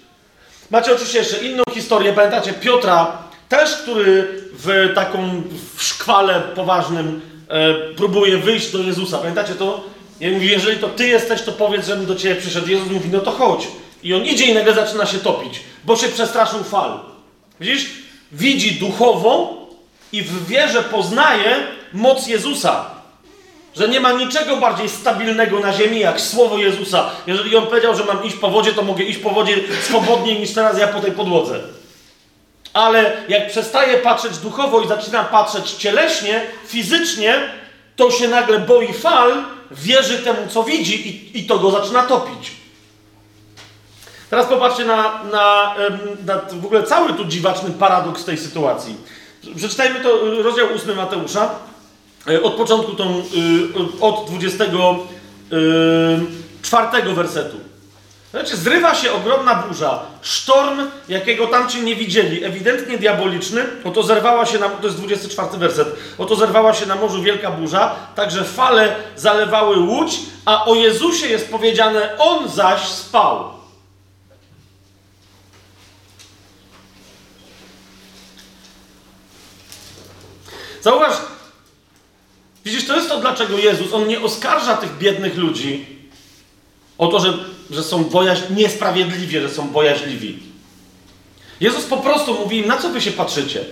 Macie 0.72 0.94
oczywiście 0.94 1.18
jeszcze 1.18 1.38
inną 1.38 1.64
historię. 1.74 2.14
Pamiętacie 2.14 2.54
Piotra, 2.54 3.18
też, 3.50 3.76
który 3.76 4.42
w 4.54 4.92
taką 4.96 5.42
w 5.76 5.84
szkwale 5.84 6.42
poważnym 6.42 7.22
e, 7.50 7.74
próbuje 7.74 8.38
wyjść 8.38 8.72
do 8.72 8.80
Jezusa. 8.80 9.18
Pamiętacie 9.18 9.56
to? 9.56 9.84
I 10.20 10.30
mówi, 10.30 10.48
jeżeli 10.48 10.78
to 10.78 10.88
ty 10.88 11.08
jesteś, 11.08 11.42
to 11.42 11.52
powiedz, 11.52 11.88
żebym 11.88 12.06
do 12.06 12.16
ciebie 12.16 12.36
przyszedł. 12.36 12.68
Jezus 12.68 12.92
mówi, 12.92 13.10
no 13.12 13.20
to 13.20 13.32
chodź. 13.32 13.68
I 14.04 14.14
on 14.14 14.26
idzie 14.26 14.46
i 14.46 14.54
nagle 14.54 14.74
zaczyna 14.74 15.06
się 15.06 15.18
topić, 15.18 15.60
bo 15.84 15.96
się 15.96 16.08
przestraszył 16.08 16.64
fal. 16.64 17.00
Widzisz? 17.60 17.86
Widzi 18.32 18.72
duchowo 18.72 19.66
i 20.12 20.22
w 20.22 20.48
wierze 20.48 20.84
poznaje 20.84 21.56
moc 21.94 22.28
Jezusa. 22.28 22.95
Że 23.77 23.88
nie 23.88 24.00
ma 24.00 24.12
niczego 24.12 24.58
bardziej 24.58 24.89
stabilnego 24.89 25.60
na 25.60 25.74
ziemi 25.74 26.00
jak 26.00 26.22
słowo 26.22 26.58
Jezusa. 26.58 27.10
Jeżeli 27.27 27.55
on 27.55 27.67
powiedział, 27.67 27.96
że 27.96 28.05
mam 28.05 28.24
iść 28.24 28.36
po 28.36 28.50
wodzie, 28.50 28.74
to 28.74 28.82
mogę 28.82 29.03
iść 29.03 29.20
po 29.20 29.29
wodzie 29.29 29.55
swobodniej 29.82 30.39
niż 30.39 30.53
teraz 30.53 30.79
ja 30.79 30.88
po 30.88 31.01
tej 31.01 31.12
podłodze. 31.12 31.60
Ale 32.74 33.17
jak 33.27 33.48
przestaje 33.48 33.98
patrzeć 33.98 34.38
duchowo 34.38 34.82
i 34.82 34.88
zaczyna 34.88 35.24
patrzeć 35.24 35.72
cieleśnie, 35.72 36.41
fizycznie, 36.67 37.50
to 37.96 38.12
się 38.12 38.27
nagle 38.27 38.60
boi 38.60 38.94
fal, 38.94 39.44
wierzy 39.72 40.17
temu, 40.17 40.48
co 40.50 40.63
widzi 40.63 41.10
i, 41.10 41.39
i 41.39 41.46
to 41.46 41.60
go 41.60 41.72
zaczyna 41.72 42.03
topić. 42.03 42.51
Teraz 44.29 44.46
popatrzcie 44.46 44.86
na, 44.86 45.24
na, 45.24 45.75
na 46.25 46.38
w 46.62 46.65
ogóle 46.65 46.84
cały 46.84 47.13
tu 47.13 47.25
dziwaczny 47.25 47.72
paradoks 47.72 48.25
tej 48.25 48.38
sytuacji. 48.38 48.96
Przeczytajmy 49.55 50.00
to, 50.00 50.20
rozdział 50.44 50.67
8 50.75 50.96
Mateusza, 50.96 51.50
od 52.44 52.53
początku 52.53 52.94
tą, 52.94 53.20
y, 53.20 53.24
od 54.01 54.25
24 54.27 57.12
y, 57.12 57.15
wersetu. 57.15 57.58
Znaczy, 58.32 58.58
zrywa 58.58 58.96
się 58.96 59.12
ogromna 59.12 59.55
burza, 59.55 60.00
sztorm, 60.22 60.82
jakiego 61.10 61.48
tamci 61.48 61.82
nie 61.82 61.96
widzieli, 61.96 62.44
ewidentnie 62.44 62.98
diaboliczny. 62.98 63.65
Oto 63.84 64.03
zerwała 64.03 64.46
się 64.46 64.60
na, 64.60 64.70
to 64.70 64.88
jest 64.88 64.98
24 64.98 65.58
werset, 65.58 65.88
oto 66.17 66.36
zerwała 66.36 66.74
się 66.74 66.86
na 66.86 66.96
morzu 66.96 67.22
wielka 67.22 67.51
burza, 67.51 67.96
także 68.15 68.44
fale 68.44 68.96
zalewały 69.15 69.79
łódź, 69.79 70.20
a 70.46 70.65
o 70.65 70.75
Jezusie 70.75 71.27
jest 71.27 71.51
powiedziane, 71.51 72.17
on 72.17 72.50
zaś 72.50 72.82
spał. 72.82 73.55
Zauważ, 80.82 81.13
widzisz, 82.66 82.88
to 82.88 82.96
jest 82.96 83.10
to, 83.10 83.20
dlaczego 83.20 83.58
Jezus, 83.58 83.94
On 83.94 84.08
nie 84.08 84.22
oskarża 84.22 84.78
tych 84.78 84.98
biednych 84.98 85.38
ludzi 85.38 85.86
o 86.98 87.08
to, 87.08 87.20
że, 87.20 87.34
że 87.72 87.84
są 87.84 88.04
bojaźni, 88.04 88.56
niesprawiedliwie, 88.56 89.42
że 89.42 89.50
są 89.50 89.68
bojaźliwi. 89.70 90.40
Jezus 91.60 91.86
po 91.86 91.98
prostu 91.98 92.34
mówi 92.34 92.58
im, 92.58 92.68
na 92.68 92.78
co 92.78 92.90
wy 92.90 93.02
się 93.02 93.12
patrzycie? 93.12 93.66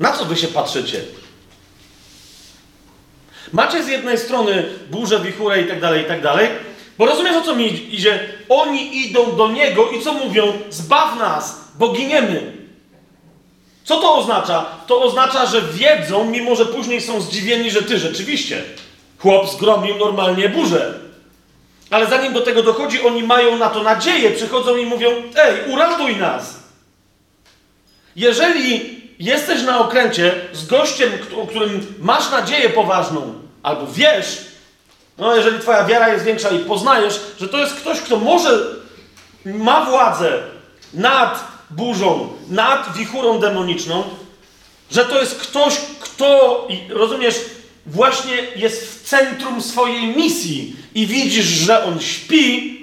Na 0.00 0.12
co 0.12 0.24
wy 0.24 0.36
się 0.36 0.48
patrzycie? 0.48 1.00
Macie 3.52 3.84
z 3.84 3.88
jednej 3.88 4.18
strony 4.18 4.68
burzę, 4.90 5.20
wichurę 5.20 5.62
i 5.62 5.68
tak 5.68 5.80
dalej, 5.80 6.02
i 6.04 6.06
tak 6.06 6.22
dalej, 6.22 6.48
bo 6.98 7.06
rozumiesz 7.06 7.36
o 7.36 7.42
co 7.42 7.56
mi 7.56 7.94
idzie? 7.94 8.28
Oni 8.48 9.06
idą 9.06 9.36
do 9.36 9.48
Niego 9.48 9.90
i 9.90 10.02
co 10.02 10.12
mówią? 10.12 10.52
Zbaw 10.70 11.18
nas, 11.18 11.60
bo 11.78 11.92
giniemy. 11.92 12.52
Co 13.86 14.00
to 14.00 14.14
oznacza? 14.14 14.64
To 14.86 15.02
oznacza, 15.02 15.46
że 15.46 15.62
wiedzą, 15.62 16.24
mimo 16.24 16.56
że 16.56 16.66
później 16.66 17.00
są 17.00 17.20
zdziwieni, 17.20 17.70
że 17.70 17.82
ty 17.82 17.98
rzeczywiście. 17.98 18.64
Chłop 19.18 19.50
zgromił 19.50 19.96
normalnie 19.96 20.48
burzę. 20.48 20.94
Ale 21.90 22.06
zanim 22.06 22.32
do 22.32 22.40
tego 22.40 22.62
dochodzi, 22.62 23.06
oni 23.06 23.22
mają 23.22 23.58
na 23.58 23.68
to 23.68 23.82
nadzieję, 23.82 24.30
przychodzą 24.30 24.76
i 24.76 24.86
mówią: 24.86 25.10
Ej, 25.36 25.72
uratuj 25.72 26.16
nas! 26.16 26.54
Jeżeli 28.16 29.00
jesteś 29.18 29.62
na 29.62 29.78
okręcie 29.78 30.34
z 30.52 30.66
gościem, 30.66 31.10
o 31.42 31.46
którym 31.46 31.96
masz 32.00 32.30
nadzieję 32.30 32.70
poważną, 32.70 33.34
albo 33.62 33.86
wiesz, 33.86 34.38
no 35.18 35.36
jeżeli 35.36 35.60
twoja 35.60 35.84
wiara 35.84 36.08
jest 36.08 36.24
większa 36.24 36.50
i 36.50 36.58
poznajesz, 36.58 37.20
że 37.40 37.48
to 37.48 37.58
jest 37.58 37.74
ktoś, 37.74 38.00
kto 38.00 38.16
może, 38.16 38.58
ma 39.44 39.84
władzę 39.84 40.42
nad 40.94 41.55
burzą, 41.70 42.28
nad 42.48 42.96
wichurą 42.96 43.38
demoniczną, 43.38 44.04
że 44.90 45.04
to 45.04 45.20
jest 45.20 45.40
ktoś, 45.40 45.80
kto, 46.00 46.68
rozumiesz, 46.88 47.40
właśnie 47.86 48.36
jest 48.56 48.86
w 48.86 49.08
centrum 49.08 49.62
swojej 49.62 50.16
misji 50.16 50.76
i 50.94 51.06
widzisz, 51.06 51.44
że 51.44 51.84
on 51.84 52.00
śpi, 52.00 52.76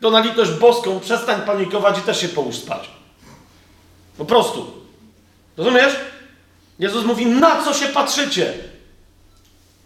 to 0.00 0.10
na 0.10 0.20
litość 0.20 0.50
boską 0.50 1.00
przestań 1.00 1.42
panikować 1.42 1.98
i 1.98 2.02
też 2.02 2.20
się 2.20 2.28
połóż 2.28 2.56
spać. 2.56 2.90
Po 4.18 4.24
prostu. 4.24 4.72
Rozumiesz? 5.56 5.92
Jezus 6.78 7.04
mówi, 7.04 7.26
na 7.26 7.62
co 7.62 7.74
się 7.74 7.86
patrzycie? 7.86 8.54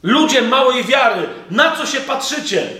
Ludzie 0.02 0.42
małej 0.42 0.84
wiary, 0.84 1.28
na 1.50 1.76
co 1.76 1.86
się 1.86 2.00
patrzycie? 2.00 2.70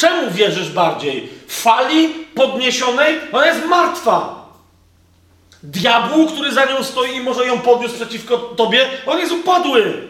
Czemu 0.00 0.30
wierzysz 0.30 0.70
bardziej? 0.70 1.28
Fali 1.48 2.08
podniesionej? 2.34 3.20
Ona 3.32 3.46
jest 3.46 3.66
martwa. 3.66 4.48
Diabłu, 5.62 6.26
który 6.26 6.52
za 6.52 6.64
nią 6.64 6.84
stoi 6.84 7.16
i 7.16 7.20
może 7.20 7.46
ją 7.46 7.60
podniósł 7.60 7.94
przeciwko 7.94 8.38
tobie, 8.38 8.88
on 9.06 9.18
jest 9.18 9.32
upadły. 9.32 10.08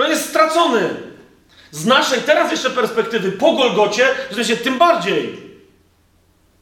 On 0.00 0.10
jest 0.10 0.28
stracony. 0.28 0.88
Z 1.70 1.86
naszej 1.86 2.22
teraz 2.22 2.50
jeszcze 2.50 2.70
perspektywy 2.70 3.32
po 3.32 3.52
Golgocie, 3.52 4.08
że 4.30 4.44
się 4.44 4.56
tym 4.56 4.78
bardziej. 4.78 5.36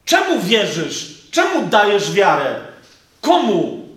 Czemu 0.05 0.39
wierzysz? 0.39 1.07
Czemu 1.31 1.67
dajesz 1.67 2.11
wiarę? 2.11 2.55
Komu? 3.21 3.87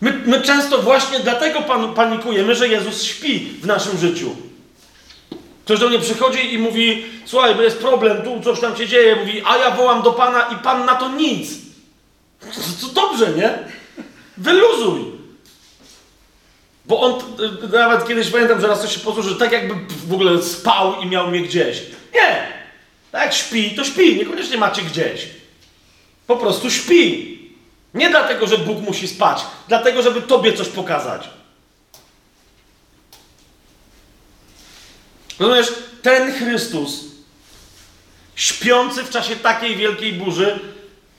My, 0.00 0.12
my 0.26 0.40
często 0.40 0.82
właśnie 0.82 1.20
dlatego 1.20 1.62
pan, 1.62 1.94
panikujemy, 1.94 2.54
że 2.54 2.68
Jezus 2.68 3.02
śpi 3.02 3.38
w 3.62 3.66
naszym 3.66 3.98
życiu. 3.98 4.36
Ktoś 5.64 5.80
do 5.80 5.88
mnie 5.88 5.98
przychodzi 5.98 6.54
i 6.54 6.58
mówi, 6.58 7.04
słuchaj, 7.24 7.54
bo 7.54 7.62
jest 7.62 7.78
problem, 7.78 8.22
tu 8.22 8.40
coś 8.40 8.60
tam 8.60 8.76
się 8.76 8.86
dzieje, 8.86 9.16
mówi, 9.16 9.42
a 9.46 9.56
ja 9.56 9.70
wołam 9.70 10.02
do 10.02 10.12
Pana 10.12 10.42
i 10.42 10.56
Pan 10.56 10.84
na 10.84 10.94
to 10.94 11.08
nic. 11.08 11.50
To, 12.40 12.46
to 12.86 12.94
dobrze, 12.94 13.32
nie? 13.32 13.58
Wyluzuj. 14.36 15.04
Bo 16.84 17.00
on, 17.00 17.22
nawet 17.72 18.08
kiedyś 18.08 18.30
pamiętam, 18.30 18.60
że 18.60 18.66
raz 18.66 18.82
coś 18.82 18.94
się 18.94 19.00
posłuży, 19.00 19.36
tak 19.36 19.52
jakby 19.52 19.74
w 20.06 20.12
ogóle 20.12 20.42
spał 20.42 21.00
i 21.00 21.06
miał 21.06 21.28
mnie 21.28 21.40
gdzieś. 21.40 21.82
Nie. 22.14 22.52
Tak 23.12 23.22
jak 23.22 23.34
śpi, 23.34 23.70
to 23.70 23.84
śpi, 23.84 24.16
niekoniecznie 24.16 24.56
macie 24.58 24.82
gdzieś. 24.82 25.28
Po 26.26 26.36
prostu 26.36 26.70
śpi. 26.70 27.32
Nie 27.94 28.10
dlatego, 28.10 28.46
że 28.46 28.58
Bóg 28.58 28.80
musi 28.80 29.08
spać, 29.08 29.44
dlatego, 29.68 30.02
żeby 30.02 30.22
tobie 30.22 30.52
coś 30.52 30.68
pokazać. 30.68 31.28
Rozumiesz, 35.42 35.72
ten 36.02 36.32
Chrystus, 36.32 37.04
śpiący 38.34 39.02
w 39.02 39.10
czasie 39.10 39.36
takiej 39.36 39.76
wielkiej 39.76 40.12
burzy, 40.12 40.58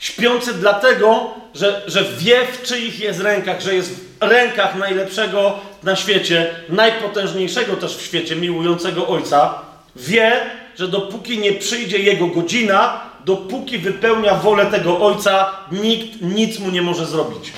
Śpiący 0.03 0.53
dlatego, 0.53 1.33
że, 1.55 1.83
że 1.87 2.03
wie 2.17 2.47
w 2.47 2.63
czyich 2.63 2.99
jest 2.99 3.19
rękach, 3.19 3.61
że 3.61 3.75
jest 3.75 3.89
w 3.95 4.23
rękach 4.23 4.75
najlepszego 4.75 5.59
na 5.83 5.95
świecie, 5.95 6.55
najpotężniejszego 6.69 7.75
też 7.75 7.97
w 7.97 8.05
świecie, 8.05 8.35
miłującego 8.35 9.07
Ojca. 9.07 9.61
Wie, 9.95 10.41
że 10.77 10.87
dopóki 10.87 11.37
nie 11.37 11.53
przyjdzie 11.53 11.99
Jego 11.99 12.27
godzina, 12.27 13.01
dopóki 13.25 13.77
wypełnia 13.77 14.35
wolę 14.35 14.65
tego 14.65 15.05
Ojca, 15.05 15.51
nikt 15.71 16.21
nic 16.21 16.59
mu 16.59 16.71
nie 16.71 16.81
może 16.81 17.05
zrobić. 17.05 17.51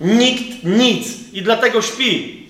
Nikt 0.00 0.64
nic. 0.64 1.08
I 1.32 1.42
dlatego 1.42 1.82
śpi. 1.82 2.46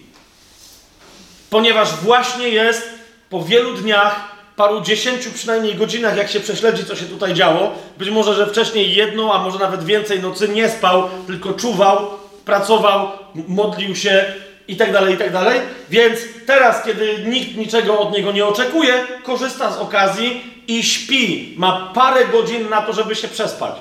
Ponieważ 1.51 1.95
właśnie 1.95 2.49
jest 2.49 3.00
po 3.31 3.43
wielu 3.43 3.75
dniach, 3.75 4.21
paru 4.57 4.81
dziesięciu 4.81 5.31
przynajmniej 5.33 5.75
godzinach, 5.75 6.17
jak 6.17 6.31
się 6.31 6.41
prześledzi, 6.41 6.85
co 6.85 6.97
się 6.97 7.05
tutaj 7.05 7.35
działo, 7.35 7.73
być 7.99 8.11
może, 8.11 8.35
że 8.35 8.47
wcześniej 8.47 8.95
jedną, 8.95 9.33
a 9.33 9.43
może 9.43 9.59
nawet 9.59 9.85
więcej 9.85 10.21
nocy 10.21 10.49
nie 10.49 10.69
spał, 10.69 11.09
tylko 11.27 11.53
czuwał, 11.53 12.11
pracował, 12.45 13.09
modlił 13.49 13.97
się 13.97 14.25
i 14.69 14.77
tak 14.77 14.93
dalej, 14.93 15.15
i 15.15 15.19
tak 15.19 15.33
dalej. 15.33 15.61
Więc 15.91 16.21
teraz, 16.47 16.85
kiedy 16.85 17.25
nikt 17.27 17.57
niczego 17.57 17.99
od 17.99 18.13
niego 18.13 18.33
nie 18.33 18.47
oczekuje, 18.47 19.07
korzysta 19.23 19.73
z 19.73 19.79
okazji 19.79 20.43
i 20.69 20.83
śpi. 20.83 21.55
Ma 21.59 21.91
parę 21.95 22.27
godzin 22.27 22.69
na 22.69 22.83
to, 22.83 22.93
żeby 22.93 23.15
się 23.15 23.29
przespać. 23.29 23.75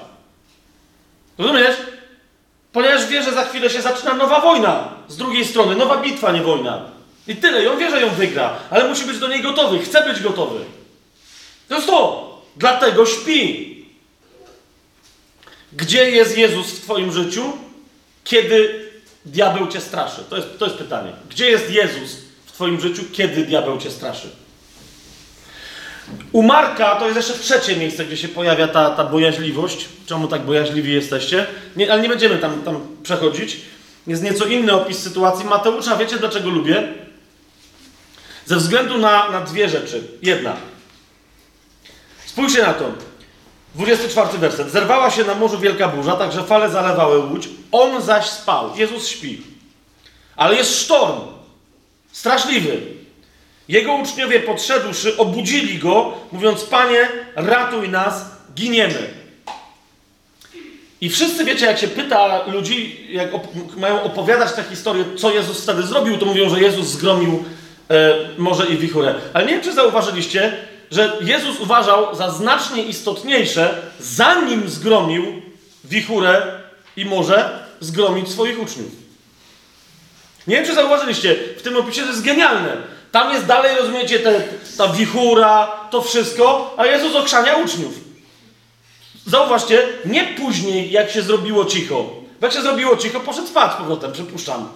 Rozumiesz? 1.38 1.76
Ponieważ 2.74 3.08
wie, 3.08 3.24
że 3.24 3.32
za 3.32 3.44
chwilę 3.44 3.70
się 3.70 3.82
zaczyna 3.82 4.14
nowa 4.14 4.42
wojna. 4.42 4.88
Z 5.08 5.18
drugiej 5.18 5.46
strony, 5.46 5.76
nowa 5.76 5.98
bitwa, 5.98 6.32
nie 6.32 6.42
wojna. 6.42 6.82
I 7.28 7.36
tyle. 7.36 7.64
I 7.64 7.68
on 7.68 7.80
wie, 7.80 7.92
że 7.92 8.02
ją 8.02 8.10
wygra, 8.10 8.58
ale 8.70 8.88
musi 8.88 9.06
być 9.06 9.20
do 9.20 9.28
niej 9.28 9.42
gotowy. 9.42 9.80
Chce 9.80 10.04
być 10.14 10.22
gotowy. 10.22 10.60
To 11.68 11.76
jest 11.76 11.88
to. 11.88 12.30
Dlatego 12.58 13.06
śpi. 13.06 13.70
Gdzie 15.74 16.10
jest 16.10 16.38
Jezus 16.38 16.72
w 16.72 16.82
Twoim 16.82 17.12
życiu, 17.12 17.54
kiedy 18.24 18.90
diabeł 19.26 19.68
Cię 19.68 19.82
straszy? 19.82 20.24
To 20.30 20.36
jest, 20.36 20.48
to 20.60 20.66
jest 20.66 20.78
pytanie. 20.78 21.12
Gdzie 21.30 21.50
jest 21.50 21.72
Jezus 21.72 22.18
w 22.46 22.52
Twoim 22.52 22.82
życiu, 22.82 23.04
kiedy 23.12 23.46
diabeł 23.46 23.78
Cię 23.78 23.92
straszy? 23.92 24.30
U 26.32 26.44
Marka 26.44 26.96
to 26.96 27.06
jest 27.06 27.18
jeszcze 27.18 27.34
trzecie 27.34 27.76
miejsce, 27.76 28.06
gdzie 28.06 28.18
się 28.18 28.28
pojawia 28.28 28.68
ta, 28.68 28.90
ta 28.90 29.04
bojaźliwość. 29.04 29.86
Czemu 30.06 30.28
tak 30.28 30.42
bojaźliwi 30.42 30.94
jesteście? 30.94 31.46
Nie, 31.76 31.94
ale 31.94 32.02
nie 32.02 32.10
będziemy 32.10 32.38
tam, 32.38 32.62
tam 32.62 32.88
przechodzić. 33.04 33.58
Jest 34.08 34.24
nieco 34.24 34.46
inny 34.46 34.74
opis 34.74 35.00
sytuacji. 35.00 35.46
Mateusza, 35.46 35.98
wiecie 35.98 36.18
dlaczego 36.18 36.50
lubię? 36.50 36.94
Ze 38.50 38.56
względu 38.56 38.98
na, 38.98 39.32
na 39.32 39.42
dwie 39.42 39.70
rzeczy. 39.70 40.04
Jedna. 40.22 40.56
Spójrzcie 42.26 42.62
na 42.62 42.74
to. 42.74 42.92
24 43.76 44.38
werset. 44.38 44.72
Zerwała 44.72 45.12
się 45.12 45.24
na 45.24 45.36
morzu 45.36 45.60
wielka 45.60 45.88
burza, 45.88 46.16
tak 46.16 46.32
że 46.32 46.44
fale 46.44 46.70
zalewały 46.70 47.20
łódź. 47.20 47.50
On 47.72 48.02
zaś 48.02 48.26
spał. 48.26 48.76
Jezus 48.76 49.08
śpi. 49.08 49.42
Ale 50.36 50.56
jest 50.56 50.80
sztorm. 50.80 51.20
Straszliwy. 52.12 52.82
Jego 53.68 53.94
uczniowie 53.94 54.40
podszedłszy, 54.40 55.18
obudzili 55.18 55.80
go, 55.80 56.14
mówiąc: 56.32 56.64
Panie, 56.64 57.10
ratuj 57.36 57.90
nas, 57.90 58.26
giniemy. 58.56 59.14
I 61.02 61.10
wszyscy 61.10 61.46
wiecie, 61.46 61.66
jak 61.66 61.80
się 61.80 61.88
pyta 61.88 62.46
ludzi, 62.46 63.08
jak 63.10 63.34
op 63.34 63.48
mają 63.78 64.04
opowiadać 64.04 64.54
tę 64.54 64.64
historię, 64.64 65.06
co 65.18 65.32
Jezus 65.32 65.64
wtedy 65.64 65.84
zrobił, 65.84 66.18
to 66.18 66.26
mówią, 66.26 66.50
że 66.50 66.62
Jezus 66.62 66.88
zgromił 66.88 67.44
e, 67.90 68.16
morze 68.38 68.66
i 68.66 68.78
wichurę. 68.78 69.16
Ale 69.34 69.46
nie 69.46 69.52
wiem, 69.52 69.62
czy 69.62 69.74
zauważyliście, 69.74 70.58
że 70.92 71.18
Jezus 71.22 71.60
uważał 71.60 72.16
za 72.16 72.30
znacznie 72.30 72.84
istotniejsze, 72.84 73.82
zanim 74.00 74.70
zgromił 74.70 75.42
wichurę 75.84 76.60
i 76.96 77.06
morze, 77.06 77.60
zgromić 77.80 78.30
swoich 78.30 78.62
uczniów. 78.62 78.92
Nie 80.48 80.56
wiem, 80.56 80.66
czy 80.66 80.76
zauważyliście, 80.76 81.36
w 81.58 81.62
tym 81.62 81.78
opisie 81.78 82.02
to 82.02 82.08
jest 82.08 82.24
genialne. 82.24 82.78
Tam 83.12 83.34
jest 83.34 83.46
dalej, 83.46 83.76
rozumiecie, 83.78 84.20
te, 84.20 84.44
ta 84.78 84.88
wichura, 84.88 85.68
to 85.90 86.02
wszystko, 86.02 86.74
a 86.78 86.86
Jezus 86.86 87.16
okrzania 87.16 87.56
uczniów. 87.58 87.94
Zauważcie, 89.26 89.88
nie 90.06 90.24
później, 90.24 90.92
jak 90.92 91.12
się 91.12 91.22
zrobiło 91.22 91.66
cicho. 91.66 92.10
Jak 92.42 92.54
się 92.54 92.62
zrobiło 92.62 92.98
cicho, 92.98 93.20
poszedł 93.20 93.48
spać 93.48 93.72
z 93.72 93.76
powrotem, 93.76 94.12
przypuszczam. 94.12 94.70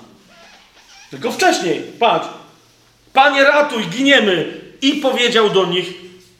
Tylko 1.12 1.32
wcześniej, 1.32 1.82
patrz. 2.00 2.28
Panie, 3.14 3.44
ratuj, 3.44 3.88
giniemy. 3.88 4.62
I 4.82 4.94
powiedział 4.94 5.50
do 5.50 5.66
nich, 5.66 5.94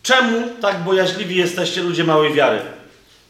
czemu 0.04 0.48
tak 0.62 0.84
bojaźliwi 0.84 1.36
jesteście, 1.36 1.82
ludzie 1.82 2.04
małej 2.04 2.34
wiary. 2.34 2.60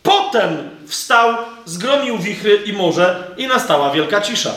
Potem 0.04 0.70
wstał, 0.88 1.38
zgromił 1.66 2.18
wichry 2.18 2.56
i 2.66 2.74
morze 2.74 3.28
i 3.38 3.48
nastała 3.48 3.92
wielka 3.92 4.22
cisza. 4.22 4.54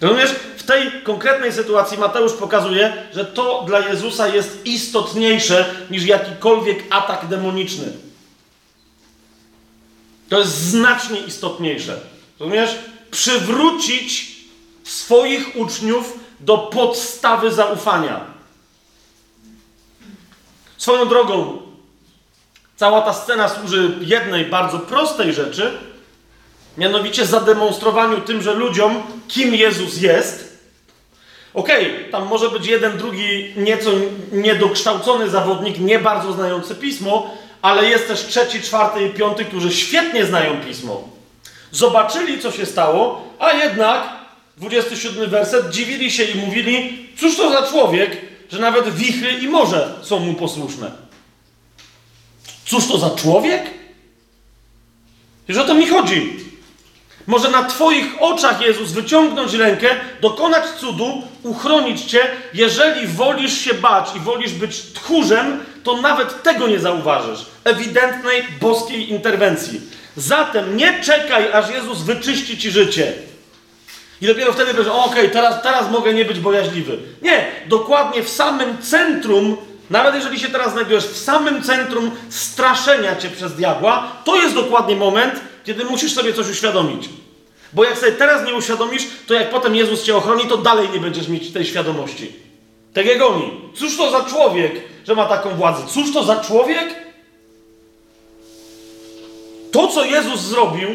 Rozumiesz? 0.00 0.30
W 0.56 0.62
tej 0.62 1.02
konkretnej 1.02 1.52
sytuacji 1.52 1.98
Mateusz 1.98 2.32
pokazuje, 2.32 2.92
że 3.14 3.24
to 3.24 3.62
dla 3.66 3.78
Jezusa 3.88 4.28
jest 4.28 4.66
istotniejsze 4.66 5.74
niż 5.90 6.04
jakikolwiek 6.04 6.84
atak 6.90 7.26
demoniczny. 7.26 7.92
To 10.28 10.38
jest 10.38 10.52
znacznie 10.52 11.20
istotniejsze. 11.20 12.00
Rozumiesz? 12.40 12.70
Przywrócić 13.10 14.36
swoich 14.84 15.56
uczniów 15.56 16.18
do 16.40 16.58
podstawy 16.58 17.52
zaufania. 17.52 18.20
Swoją 20.76 21.08
drogą, 21.08 21.62
cała 22.76 23.00
ta 23.00 23.12
scena 23.12 23.48
służy 23.48 23.98
jednej 24.00 24.44
bardzo 24.44 24.78
prostej 24.78 25.32
rzeczy, 25.32 25.78
mianowicie 26.78 27.26
zademonstrowaniu 27.26 28.20
tym, 28.20 28.42
że 28.42 28.54
ludziom, 28.54 29.02
kim 29.28 29.54
Jezus 29.54 30.00
jest. 30.00 30.58
Okej, 31.54 31.96
okay, 31.96 32.10
tam 32.10 32.26
może 32.26 32.50
być 32.50 32.66
jeden, 32.66 32.98
drugi 32.98 33.52
nieco 33.56 33.90
niedokształcony 34.32 35.30
zawodnik, 35.30 35.78
nie 35.78 35.98
bardzo 35.98 36.32
znający 36.32 36.74
pismo, 36.74 37.30
ale 37.62 37.84
jest 37.88 38.08
też 38.08 38.26
trzeci, 38.26 38.62
czwarty 38.62 39.04
i 39.04 39.10
piąty, 39.10 39.44
którzy 39.44 39.72
świetnie 39.72 40.26
znają 40.26 40.60
pismo. 40.60 41.17
Zobaczyli, 41.72 42.40
co 42.40 42.52
się 42.52 42.66
stało, 42.66 43.28
a 43.38 43.52
jednak 43.52 44.08
27 44.56 45.30
werset, 45.30 45.70
dziwili 45.70 46.10
się 46.10 46.24
i 46.24 46.34
mówili, 46.34 47.06
cóż 47.20 47.36
to 47.36 47.50
za 47.50 47.70
człowiek, 47.70 48.16
że 48.52 48.58
nawet 48.58 48.94
wichry 48.94 49.32
i 49.32 49.48
morze 49.48 49.94
są 50.02 50.18
mu 50.18 50.34
posłuszne. 50.34 50.90
Cóż 52.64 52.86
to 52.88 52.98
za 52.98 53.10
człowiek? 53.10 53.62
Już 55.48 55.58
o 55.58 55.64
to 55.64 55.74
mi 55.74 55.86
chodzi. 55.86 56.36
Może 57.26 57.50
na 57.50 57.64
Twoich 57.64 58.06
oczach, 58.20 58.60
Jezus, 58.60 58.92
wyciągnąć 58.92 59.54
rękę, 59.54 59.88
dokonać 60.20 60.64
cudu, 60.80 61.22
uchronić 61.42 62.04
Cię. 62.04 62.20
Jeżeli 62.54 63.06
wolisz 63.06 63.58
się 63.58 63.74
bać 63.74 64.08
i 64.16 64.20
wolisz 64.20 64.52
być 64.52 64.82
tchórzem, 64.82 65.64
to 65.84 65.96
nawet 65.96 66.42
tego 66.42 66.68
nie 66.68 66.78
zauważysz. 66.78 67.46
Ewidentnej 67.64 68.42
boskiej 68.60 69.10
interwencji. 69.10 69.80
Zatem 70.18 70.76
nie 70.76 71.02
czekaj, 71.02 71.52
aż 71.52 71.70
Jezus 71.70 72.02
wyczyści 72.02 72.58
Ci 72.58 72.70
życie. 72.70 73.12
I 74.20 74.26
dopiero 74.26 74.52
wtedy 74.52 74.74
powiesz, 74.74 74.92
okej, 74.92 75.04
okay, 75.04 75.28
teraz, 75.28 75.62
teraz 75.62 75.90
mogę 75.90 76.14
nie 76.14 76.24
być 76.24 76.40
bojaźliwy. 76.40 76.98
Nie, 77.22 77.46
dokładnie 77.66 78.22
w 78.22 78.28
samym 78.28 78.78
centrum, 78.82 79.56
nawet 79.90 80.14
jeżeli 80.14 80.40
się 80.40 80.48
teraz 80.48 80.72
znajdujesz 80.72 81.06
w 81.06 81.16
samym 81.16 81.62
centrum 81.62 82.10
straszenia 82.28 83.16
cię 83.16 83.30
przez 83.30 83.54
diabła, 83.54 84.12
to 84.24 84.36
jest 84.36 84.54
dokładnie 84.54 84.96
moment, 84.96 85.34
kiedy 85.64 85.84
musisz 85.84 86.14
sobie 86.14 86.32
coś 86.32 86.50
uświadomić. 86.50 87.08
Bo 87.72 87.84
jak 87.84 87.98
sobie 87.98 88.12
teraz 88.12 88.46
nie 88.46 88.54
uświadomisz, 88.54 89.02
to 89.26 89.34
jak 89.34 89.50
potem 89.50 89.76
Jezus 89.76 90.02
cię 90.02 90.16
ochroni, 90.16 90.46
to 90.46 90.56
dalej 90.56 90.88
nie 90.92 91.00
będziesz 91.00 91.28
mieć 91.28 91.52
tej 91.52 91.64
świadomości. 91.64 92.32
Tak 92.94 93.06
jak 93.06 93.22
oni. 93.22 93.60
Cóż 93.74 93.96
to 93.96 94.10
za 94.10 94.24
człowiek, 94.24 94.72
że 95.06 95.14
ma 95.14 95.26
taką 95.26 95.50
władzę? 95.50 95.82
Cóż 95.88 96.12
to 96.12 96.24
za 96.24 96.36
człowiek? 96.36 97.07
To, 99.72 99.88
co 99.88 100.04
Jezus 100.04 100.40
zrobił, 100.40 100.88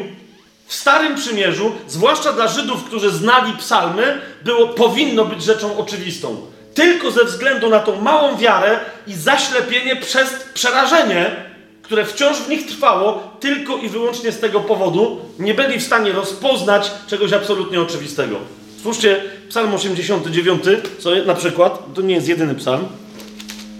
w 0.66 0.74
Starym 0.74 1.16
Przymierzu, 1.16 1.72
zwłaszcza 1.88 2.32
dla 2.32 2.48
Żydów, 2.48 2.84
którzy 2.84 3.10
znali 3.10 3.52
psalmy, 3.58 4.20
było, 4.44 4.68
powinno 4.68 5.24
być 5.24 5.42
rzeczą 5.42 5.78
oczywistą. 5.78 6.36
Tylko 6.74 7.10
ze 7.10 7.24
względu 7.24 7.68
na 7.68 7.78
tą 7.78 8.00
małą 8.00 8.36
wiarę 8.36 8.80
i 9.06 9.14
zaślepienie 9.14 9.96
przez 9.96 10.30
przerażenie, 10.54 11.36
które 11.82 12.04
wciąż 12.06 12.36
w 12.36 12.48
nich 12.48 12.66
trwało, 12.66 13.36
tylko 13.40 13.76
i 13.76 13.88
wyłącznie 13.88 14.32
z 14.32 14.40
tego 14.40 14.60
powodu 14.60 15.20
nie 15.38 15.54
byli 15.54 15.80
w 15.80 15.82
stanie 15.82 16.12
rozpoznać 16.12 16.90
czegoś 17.06 17.32
absolutnie 17.32 17.80
oczywistego. 17.80 18.36
Spójrzcie, 18.78 19.22
psalm 19.48 19.74
89, 19.74 20.64
co 20.98 21.10
na 21.26 21.34
przykład, 21.34 21.94
to 21.94 22.02
nie 22.02 22.14
jest 22.14 22.28
jedyny 22.28 22.54
psalm, 22.54 22.88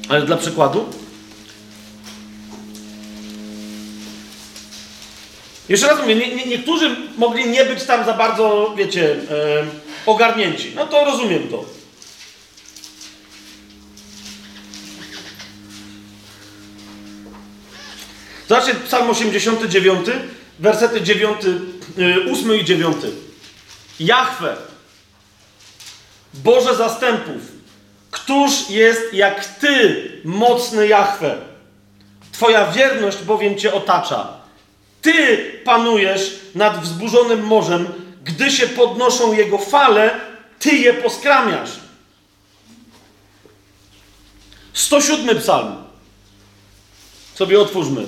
ale 0.08 0.22
dla 0.22 0.36
przykładu, 0.36 0.86
Jeszcze 5.68 5.86
raz 5.86 6.00
mówię, 6.00 6.14
nie, 6.14 6.34
nie, 6.34 6.46
niektórzy 6.46 6.96
mogli 7.16 7.48
nie 7.48 7.64
być 7.64 7.84
tam 7.84 8.04
za 8.04 8.12
bardzo, 8.12 8.74
wiecie, 8.76 9.16
ogarnięci. 10.06 10.72
No 10.76 10.86
to 10.86 11.04
rozumiem 11.04 11.48
to. 11.48 11.64
Zobaczcie 18.48 18.74
psalm 18.74 19.10
89, 19.10 20.06
wersety 20.58 21.02
9, 21.02 21.36
8 22.32 22.50
y, 22.50 22.58
i 22.58 22.64
9. 22.64 22.96
Jachwę, 24.00 24.56
Boże 26.34 26.76
zastępów, 26.76 27.42
któż 28.10 28.70
jest 28.70 29.14
jak 29.14 29.44
Ty, 29.44 30.10
mocny 30.24 30.88
Jachwę? 30.88 31.36
Twoja 32.32 32.72
wierność 32.72 33.22
bowiem 33.22 33.58
Cię 33.58 33.72
otacza. 33.72 34.43
Ty 35.04 35.36
panujesz 35.64 36.40
nad 36.54 36.80
wzburzonym 36.80 37.46
morzem, 37.46 37.88
gdy 38.24 38.50
się 38.50 38.66
podnoszą 38.66 39.32
jego 39.32 39.58
fale, 39.58 40.20
Ty 40.58 40.76
je 40.76 40.94
poskramiasz. 40.94 41.70
107 44.72 45.38
psalm. 45.38 45.84
Sobie 47.34 47.60
otwórzmy. 47.60 48.06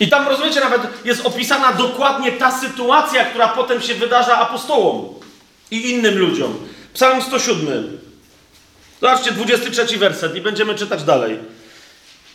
I 0.00 0.08
tam, 0.08 0.28
rozumiecie, 0.28 0.60
nawet 0.60 0.82
jest 1.04 1.26
opisana 1.26 1.72
dokładnie 1.72 2.32
ta 2.32 2.60
sytuacja, 2.60 3.24
która 3.24 3.48
potem 3.48 3.82
się 3.82 3.94
wydarza 3.94 4.38
apostołom 4.38 5.14
i 5.70 5.90
innym 5.90 6.18
ludziom. 6.18 6.68
Psalm 6.94 7.22
107. 7.22 8.03
Zobaczcie, 9.04 9.32
23 9.32 9.98
werset 9.98 10.36
i 10.36 10.40
będziemy 10.40 10.74
czytać 10.74 11.04
dalej. 11.04 11.38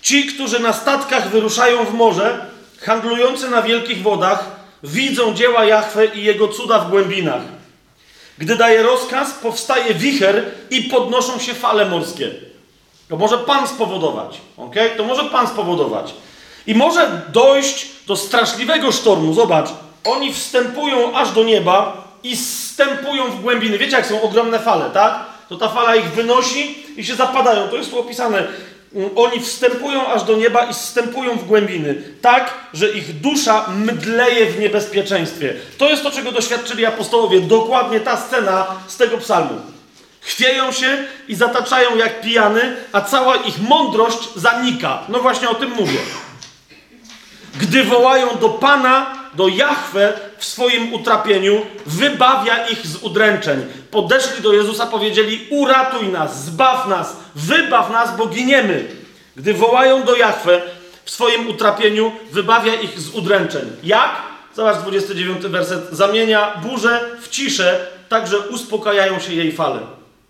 Ci, 0.02 0.26
którzy 0.26 0.60
na 0.60 0.74
statkach 0.74 1.30
wyruszają 1.30 1.86
w 1.86 1.94
morze, 1.94 2.46
handlujący 2.82 3.50
na 3.50 3.62
wielkich 3.62 4.02
wodach, 4.02 4.46
widzą 4.84 5.34
dzieła 5.34 5.66
Jahwe 5.66 6.06
i 6.06 6.24
jego 6.24 6.48
cuda 6.48 6.80
w 6.80 6.90
głębinach. 6.90 7.42
Gdy 8.38 8.56
daje 8.56 8.84
rozkaz, 8.84 9.32
powstaje 9.32 9.94
wicher 9.94 10.46
i 10.70 10.82
podnoszą 10.82 11.40
się 11.40 11.54
fale 11.54 11.86
morskie. 11.86 12.32
To 13.08 13.18
może 13.18 13.38
Pan 13.38 13.68
spowodować, 13.68 14.38
ok? 14.58 14.76
To 14.98 15.04
może 15.04 15.24
Pan 15.24 15.48
spowodować. 15.48 16.14
I 16.68 16.76
może 16.76 17.22
dojść 17.34 17.88
do 18.08 18.16
straszliwego 18.16 18.92
sztormu. 18.92 19.34
Zobacz, 19.34 19.70
oni 20.04 20.34
wstępują 20.34 21.16
aż 21.16 21.32
do 21.32 21.44
nieba 21.44 22.08
i 22.24 22.36
wstępują 22.36 23.32
w 23.32 23.42
głębiny. 23.42 23.78
Wiecie, 23.78 23.96
jak 23.96 24.06
są 24.06 24.22
ogromne 24.22 24.60
fale, 24.60 24.90
tak? 24.90 25.29
To 25.50 25.58
ta 25.58 25.70
fala 25.70 25.96
ich 25.96 26.12
wynosi 26.12 26.86
i 26.98 27.06
się 27.06 27.16
zapadają. 27.16 27.68
To 27.68 27.78
jest 27.78 27.92
tu 27.92 28.00
opisane. 28.00 28.48
Oni 29.16 29.40
wstępują 29.40 30.08
aż 30.08 30.24
do 30.24 30.38
nieba 30.38 30.66
i 30.66 30.74
wstępują 30.74 31.38
w 31.38 31.48
głębiny, 31.48 32.04
tak, 32.22 32.54
że 32.74 32.90
ich 32.90 33.20
dusza 33.22 33.66
mdleje 33.70 34.46
w 34.46 34.60
niebezpieczeństwie. 34.60 35.54
To 35.78 35.90
jest 35.90 36.04
to, 36.04 36.12
czego 36.12 36.32
doświadczyli 36.32 36.86
apostołowie. 36.86 37.42
Dokładnie 37.42 38.00
ta 38.00 38.18
scena 38.18 38.68
z 38.88 38.98
tego 38.98 39.18
psalmu. 39.18 39.62
Chwieją 40.22 40.72
się 40.72 40.98
i 41.28 41.36
zataczają 41.36 41.96
jak 41.96 42.22
pijany, 42.22 42.76
a 42.92 43.02
cała 43.02 43.36
ich 43.36 43.62
mądrość 43.70 44.34
zanika. 44.36 45.00
No 45.10 45.20
właśnie 45.20 45.50
o 45.50 45.56
tym 45.56 45.72
mówię. 45.72 46.00
Gdy 47.60 47.84
wołają 47.84 48.28
do 48.42 48.50
Pana, 48.50 49.19
do 49.34 49.48
Jahwe 49.48 50.14
w 50.38 50.46
swoim 50.46 50.94
utrapieniu, 50.94 51.66
wybawia 51.86 52.68
ich 52.68 52.88
z 52.88 52.96
udręczeń. 52.96 53.66
Podeszli 53.92 54.44
do 54.44 54.54
Jezusa, 54.54 54.86
powiedzieli: 54.86 55.48
Uratuj 55.50 56.08
nas, 56.08 56.46
zbaw 56.46 56.88
nas, 56.88 57.18
wybaw 57.36 57.92
nas, 57.92 58.18
bo 58.18 58.26
giniemy. 58.26 58.86
Gdy 59.36 59.54
wołają 59.54 60.04
do 60.04 60.16
Jahwe 60.16 60.62
w 61.06 61.12
swoim 61.12 61.48
utrapieniu, 61.48 62.12
wybawia 62.32 62.74
ich 62.74 63.00
z 63.00 63.10
udręczeń. 63.10 63.72
Jak? 63.84 64.12
Zobacz 64.56 64.78
29 64.78 65.42
werset. 65.42 65.90
Zamienia 65.92 66.62
burzę 66.64 67.06
w 67.22 67.30
ciszę, 67.30 67.88
tak 68.10 68.28
że 68.28 68.40
uspokajają 68.40 69.20
się 69.20 69.34
jej 69.34 69.52
fale. 69.52 69.80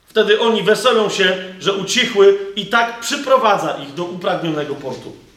Wtedy 0.07 0.39
oni 0.39 0.63
weselą 0.63 1.09
się, 1.09 1.38
że 1.59 1.73
ucichły 1.73 2.38
i 2.55 2.65
tak 2.65 2.99
przyprowadza 2.99 3.77
ich 3.83 3.93
do 3.93 4.03
upragnionego 4.03 4.75
portu. 4.75 5.28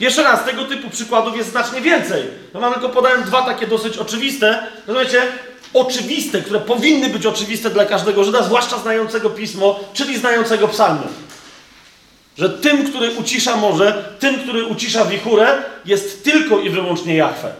Jeszcze 0.00 0.22
raz, 0.22 0.44
tego 0.44 0.64
typu 0.64 0.90
przykładów 0.90 1.36
jest 1.36 1.50
znacznie 1.50 1.80
więcej. 1.80 2.24
No 2.54 2.60
mam 2.60 2.72
tylko 2.72 2.88
podałem 2.88 3.24
dwa 3.24 3.42
takie 3.42 3.66
dosyć 3.66 3.98
oczywiste, 3.98 4.66
rozumiecie? 4.86 5.22
Oczywiste, 5.74 6.40
które 6.42 6.60
powinny 6.60 7.08
być 7.08 7.26
oczywiste 7.26 7.70
dla 7.70 7.84
każdego 7.84 8.24
Żyda, 8.24 8.42
zwłaszcza 8.42 8.78
znającego 8.78 9.30
pismo, 9.30 9.80
czyli 9.94 10.18
znającego 10.18 10.68
psalmy. 10.68 11.06
Że 12.38 12.50
tym, 12.50 12.90
który 12.90 13.14
ucisza 13.14 13.56
morze, 13.56 14.04
tym, 14.18 14.38
który 14.38 14.64
ucisza 14.64 15.04
wichurę, 15.04 15.62
jest 15.84 16.24
tylko 16.24 16.60
i 16.60 16.70
wyłącznie 16.70 17.16
Jachwę. 17.16 17.52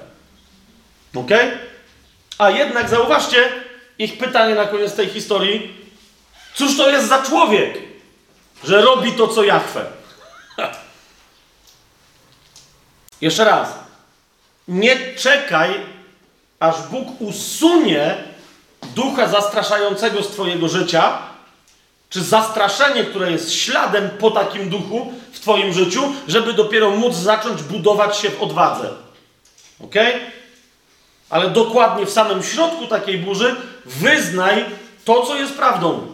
Ok? 1.15 1.31
A 2.39 2.51
jednak 2.51 2.89
zauważcie 2.89 3.49
ich 3.99 4.19
pytanie 4.19 4.55
na 4.55 4.65
koniec 4.65 4.95
tej 4.95 5.09
historii. 5.09 5.75
Cóż 6.55 6.77
to 6.77 6.91
jest 6.91 7.09
za 7.09 7.23
człowiek, 7.23 7.79
że 8.65 8.83
robi 8.83 9.13
to, 9.13 9.29
co 9.29 9.45
Jachwę? 9.45 9.85
Jeszcze 13.21 13.45
raz. 13.45 13.69
Nie 14.69 15.15
czekaj, 15.15 15.71
aż 16.61 16.83
Bóg 16.83 17.21
usunie 17.21 18.15
ducha 18.95 19.29
zastraszającego 19.29 20.23
z 20.23 20.29
Twojego 20.29 20.69
życia, 20.69 21.19
czy 22.11 22.23
zastraszenie, 22.23 23.05
które 23.05 23.33
jest 23.33 23.53
śladem 23.53 24.11
po 24.11 24.31
takim 24.31 24.71
duchu 24.71 25.13
w 25.33 25.41
Twoim 25.41 25.73
życiu, 25.73 26.13
żeby 26.29 26.53
dopiero 26.53 26.91
móc 26.91 27.15
zacząć 27.15 27.63
budować 27.63 28.17
się 28.17 28.31
w 28.31 28.43
odwadze. 28.43 28.91
Ok? 29.85 29.95
Ale 31.31 31.51
dokładnie 31.51 32.07
w 32.07 32.11
samym 32.11 32.43
środku 32.43 32.87
takiej 32.87 33.19
burzy 33.19 33.57
wyznaj 33.85 34.65
to, 35.05 35.27
co 35.27 35.37
jest 35.37 35.55
prawdą. 35.55 36.10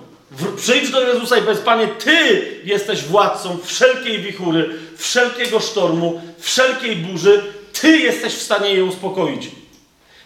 Przyjdź 0.56 0.90
do 0.90 1.00
Jezusa 1.00 1.36
i 1.36 1.42
powiedz, 1.42 1.60
Panie, 1.60 1.88
Ty 1.88 2.46
jesteś 2.64 3.02
władcą 3.02 3.58
wszelkiej 3.64 4.18
wichury, 4.18 4.68
wszelkiego 4.96 5.60
sztormu, 5.60 6.22
wszelkiej 6.38 6.96
burzy. 6.96 7.42
Ty 7.80 7.98
jesteś 7.98 8.34
w 8.34 8.42
stanie 8.42 8.74
je 8.74 8.84
uspokoić. 8.84 9.50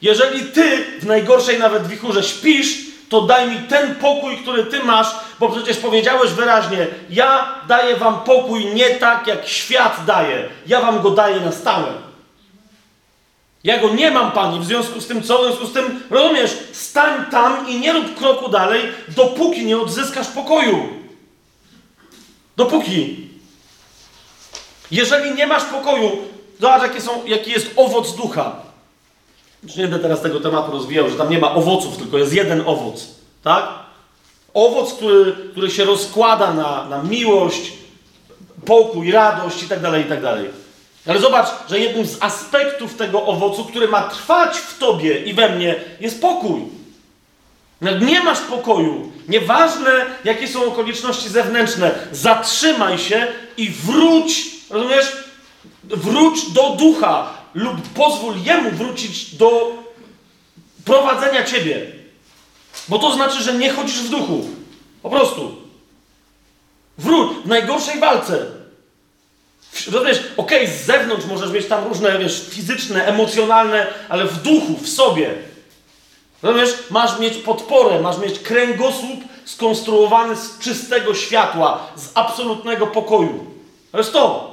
Jeżeli 0.03 0.45
Ty 0.45 0.85
w 1.01 1.07
najgorszej 1.07 1.59
nawet 1.59 1.87
wichurze 1.87 2.23
śpisz, 2.23 2.79
to 3.09 3.21
daj 3.21 3.51
mi 3.51 3.59
ten 3.59 3.95
pokój, 3.95 4.37
który 4.37 4.65
Ty 4.65 4.85
masz, 4.85 5.09
bo 5.41 5.49
przecież 5.49 5.77
powiedziałeś 5.77 6.31
wyraźnie, 6.31 6.87
ja 7.11 7.55
daję 7.69 7.97
Wam 7.97 8.21
pokój 8.21 8.67
nie 8.67 8.91
tak, 8.91 9.27
jak 9.27 9.49
świat 9.49 10.05
daje. 10.07 10.49
Ja 10.67 10.81
Wam 10.81 11.03
go 11.03 11.11
daję 11.11 11.41
na 11.41 11.53
stałe. 11.53 12.10
Ja 13.65 13.79
go 13.79 13.95
nie 13.95 14.11
mam, 14.11 14.33
pani, 14.33 14.61
w 14.61 14.65
związku 14.65 15.01
z 15.01 15.07
tym 15.07 15.23
co? 15.23 15.39
W 15.39 15.43
związku 15.47 15.67
z 15.67 15.73
tym, 15.73 16.03
rozumiesz, 16.11 16.57
stań 16.73 17.31
tam 17.31 17.69
i 17.69 17.81
nie 17.81 17.93
rób 17.93 18.19
kroku 18.19 18.49
dalej, 18.49 18.83
dopóki 19.09 19.67
nie 19.67 19.79
odzyskasz 19.79 20.29
pokoju. 20.29 20.89
Dopóki. 22.57 23.29
Jeżeli 24.91 25.35
nie 25.35 25.47
masz 25.47 25.65
pokoju, 25.65 26.11
zobacz, 26.61 26.83
jakie 26.83 27.01
są, 27.01 27.27
jaki 27.27 27.51
jest 27.51 27.71
owoc 27.77 28.17
ducha. 28.17 28.57
Już 29.63 29.77
nie 29.77 29.83
będę 29.83 29.99
teraz 29.99 30.23
tego 30.23 30.41
tematu 30.41 30.73
rozwijał, 30.73 31.11
że 31.11 31.17
tam 31.17 31.31
nie 31.31 31.39
ma 31.39 31.55
owoców, 31.55 31.97
tylko 31.97 32.19
jest 32.19 32.33
jeden 32.33 32.63
owoc. 32.67 33.07
Tak? 33.43 33.69
Owoc, 34.55 34.95
który, 34.95 35.37
który 35.51 35.71
się 35.71 35.85
rozkłada 35.85 36.55
na, 36.55 36.85
na 36.89 37.03
miłość, 37.03 37.73
pokój, 38.65 39.13
radość 39.13 39.63
i 39.63 39.69
tak 39.69 39.81
dalej, 39.81 40.05
i 40.05 40.09
tak 40.09 40.23
dalej. 40.23 40.51
Ale 41.07 41.21
zobacz, 41.21 41.49
że 41.69 41.81
jednym 41.81 42.07
z 42.07 42.23
aspektów 42.23 42.95
tego 42.95 43.27
owocu, 43.27 43.65
który 43.65 43.89
ma 43.89 44.03
trwać 44.03 44.57
w 44.59 44.79
tobie 44.79 45.25
i 45.25 45.35
we 45.35 45.49
mnie, 45.49 45.75
jest 46.01 46.21
pokój. 46.21 46.63
Nie 48.01 48.23
masz 48.23 48.41
pokoju, 48.41 49.13
nieważne 49.29 50.07
jakie 50.25 50.49
są 50.49 50.65
okoliczności 50.65 51.29
zewnętrzne, 51.29 51.95
zatrzymaj 52.13 52.99
się 52.99 53.27
i 53.57 53.71
wróć, 53.71 54.51
rozumiesz? 54.71 55.17
Wróć 55.85 56.51
do 56.51 56.71
ducha 56.71 57.31
lub 57.55 57.89
pozwól 57.89 58.35
jemu 58.45 58.71
wrócić 58.71 59.35
do 59.35 59.73
prowadzenia 60.85 61.45
ciebie. 61.45 61.87
Bo 62.89 62.99
to 62.99 63.15
znaczy, 63.15 63.43
że 63.43 63.55
nie 63.55 63.71
chodzisz 63.71 64.03
w 64.03 64.11
duchu. 64.11 64.49
Po 65.03 65.11
prostu. 65.11 65.57
Wróć 66.99 67.37
w 67.45 67.49
najgorszej 67.49 68.01
walce. 68.01 68.47
Rozumiesz, 69.87 70.23
okej, 70.37 70.65
okay, 70.65 70.77
z 70.77 70.85
zewnątrz 70.85 71.27
możesz 71.27 71.51
mieć 71.51 71.67
tam 71.67 71.89
różne, 71.89 72.19
wiesz, 72.19 72.49
fizyczne, 72.51 73.07
emocjonalne, 73.07 73.87
ale 74.09 74.25
w 74.25 74.43
duchu, 74.43 74.77
w 74.83 74.89
sobie. 74.89 75.35
Rozumiesz, 76.43 76.75
masz 76.91 77.19
mieć 77.19 77.37
podporę, 77.37 78.01
masz 78.01 78.19
mieć 78.19 78.39
kręgosłup 78.39 79.21
skonstruowany 79.45 80.37
z 80.37 80.59
czystego 80.59 81.15
światła, 81.15 81.87
z 81.97 82.09
absolutnego 82.15 82.87
pokoju. 82.87 83.47
To 83.93 83.99
jest 83.99 84.13
to. 84.13 84.51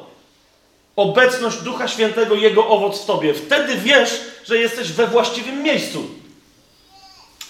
Obecność 0.96 1.58
Ducha 1.58 1.88
Świętego, 1.88 2.36
Jego 2.36 2.68
owoc 2.68 3.02
w 3.02 3.06
tobie. 3.06 3.34
Wtedy 3.34 3.76
wiesz, 3.76 4.22
że 4.46 4.58
jesteś 4.58 4.92
we 4.92 5.08
właściwym 5.08 5.63
miejscu. 5.63 6.04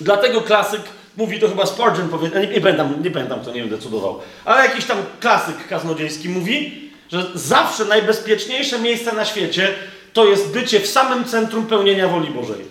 Dlatego 0.01 0.41
klasyk 0.41 0.81
mówi, 1.17 1.39
to 1.39 1.49
chyba 1.49 1.65
Spurgeon 1.65 2.09
powie, 2.09 2.29
nie, 2.29 2.47
nie, 2.47 2.61
pamiętam, 2.61 3.03
nie 3.03 3.11
pamiętam, 3.11 3.41
kto 3.41 3.51
nie 3.51 3.61
będę 3.61 3.77
cudował, 3.77 4.19
ale 4.45 4.65
jakiś 4.65 4.85
tam 4.85 4.97
klasyk 5.19 5.67
kaznodziejski 5.67 6.29
mówi, 6.29 6.86
że 7.11 7.25
zawsze 7.33 7.85
najbezpieczniejsze 7.85 8.79
miejsce 8.79 9.13
na 9.13 9.25
świecie 9.25 9.75
to 10.13 10.25
jest 10.25 10.47
bycie 10.47 10.79
w 10.79 10.87
samym 10.87 11.25
centrum 11.25 11.65
pełnienia 11.65 12.07
woli 12.07 12.29
Bożej. 12.29 12.65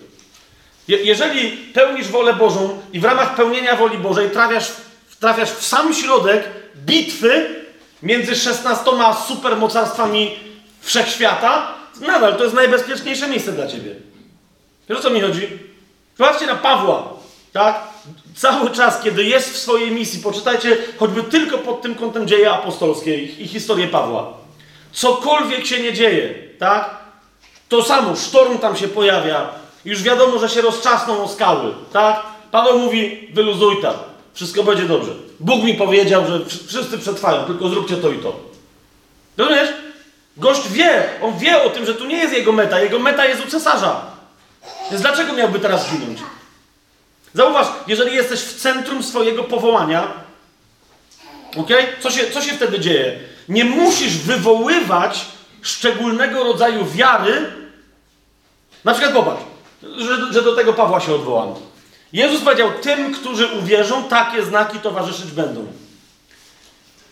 Je 0.87 0.97
jeżeli 0.97 1.51
pełnisz 1.51 2.07
wolę 2.07 2.33
Bożą 2.33 2.81
i 2.93 2.99
w 2.99 3.03
ramach 3.03 3.35
pełnienia 3.35 3.75
woli 3.75 3.97
Bożej 3.97 4.29
trafiasz 4.29 4.71
trafiasz 5.19 5.51
w 5.51 5.65
sam 5.65 5.93
środek 5.93 6.43
bitwy 6.75 7.55
między 8.03 8.35
16 8.35 8.91
supermocarstwami 9.27 10.39
wszechświata, 10.81 11.73
nadal 12.01 12.37
to 12.37 12.43
jest 12.43 12.55
najbezpieczniejsze 12.55 13.27
miejsce 13.27 13.51
dla 13.51 13.67
ciebie. 13.67 13.95
Wiesz 14.89 14.97
o 14.99 15.01
co 15.01 15.09
mi 15.09 15.21
chodzi? 15.21 15.47
Zobaczcie 16.17 16.45
na 16.45 16.55
Pawła, 16.55 17.13
tak? 17.53 17.86
Cały 18.35 18.69
czas, 18.69 19.01
kiedy 19.03 19.23
jest 19.23 19.53
w 19.53 19.57
swojej 19.57 19.91
misji, 19.91 20.19
poczytajcie 20.19 20.77
choćby 20.99 21.23
tylko 21.23 21.57
pod 21.57 21.81
tym 21.81 21.95
kątem 21.95 22.27
dzieje 22.27 22.51
apostolskie 22.51 23.17
i, 23.17 23.47
historię 23.47 23.87
Pawła. 23.87 24.33
Cokolwiek 24.91 25.65
się 25.65 25.79
nie 25.79 25.93
dzieje, 25.93 26.33
tak? 26.59 26.97
To 27.69 27.83
samo, 27.83 28.15
sztorm 28.15 28.57
tam 28.57 28.77
się 28.77 28.87
pojawia. 28.87 29.49
Już 29.85 30.03
wiadomo, 30.03 30.39
że 30.39 30.49
się 30.49 30.61
rozczasną 30.61 31.23
o 31.23 31.27
skały, 31.27 31.73
tak? 31.93 32.23
Paweł 32.51 32.79
mówi, 32.79 33.29
wyluzuj 33.33 33.81
tam, 33.81 33.93
wszystko 34.33 34.63
będzie 34.63 34.83
dobrze. 34.83 35.11
Bóg 35.39 35.63
mi 35.63 35.73
powiedział, 35.73 36.27
że 36.27 36.39
wszyscy 36.67 36.97
przetrwają, 36.97 37.43
tylko 37.43 37.69
zróbcie 37.69 37.97
to 37.97 38.09
i 38.11 38.17
to. 38.17 38.35
Rozumiesz? 39.37 39.69
Gość 40.37 40.69
wie, 40.69 41.09
on 41.21 41.37
wie 41.37 41.63
o 41.63 41.69
tym, 41.69 41.85
że 41.85 41.95
tu 41.95 42.05
nie 42.05 42.17
jest 42.17 42.33
jego 42.33 42.51
meta, 42.51 42.79
jego 42.79 42.99
meta 42.99 43.25
jest 43.25 43.45
u 43.45 43.47
cesarza. 43.47 44.01
Więc 44.89 45.01
dlaczego 45.01 45.33
miałby 45.33 45.59
teraz 45.59 45.87
zginąć? 45.87 46.19
Zauważ, 47.37 47.67
jeżeli 47.87 48.15
jesteś 48.15 48.39
w 48.39 48.61
centrum 48.61 49.03
swojego 49.03 49.43
powołania, 49.43 50.07
ok? 51.57 51.69
Co 51.99 52.11
się, 52.11 52.31
co 52.31 52.41
się 52.41 52.53
wtedy 52.53 52.79
dzieje? 52.79 53.19
Nie 53.49 53.65
musisz 53.65 54.17
wywoływać 54.17 55.25
szczególnego 55.61 56.43
rodzaju 56.43 56.85
wiary. 56.85 57.51
Na 58.83 58.93
przykład 58.93 59.13
popatrz, 59.13 59.43
że, 59.97 60.33
że 60.33 60.41
do 60.41 60.55
tego 60.55 60.73
Pawła 60.73 60.99
się 60.99 61.15
odwołam. 61.15 61.53
Jezus 62.13 62.41
powiedział, 62.41 62.71
tym, 62.81 63.13
którzy 63.13 63.47
uwierzą, 63.47 64.03
takie 64.03 64.43
znaki 64.43 64.79
towarzyszyć 64.79 65.31
będą. 65.31 65.65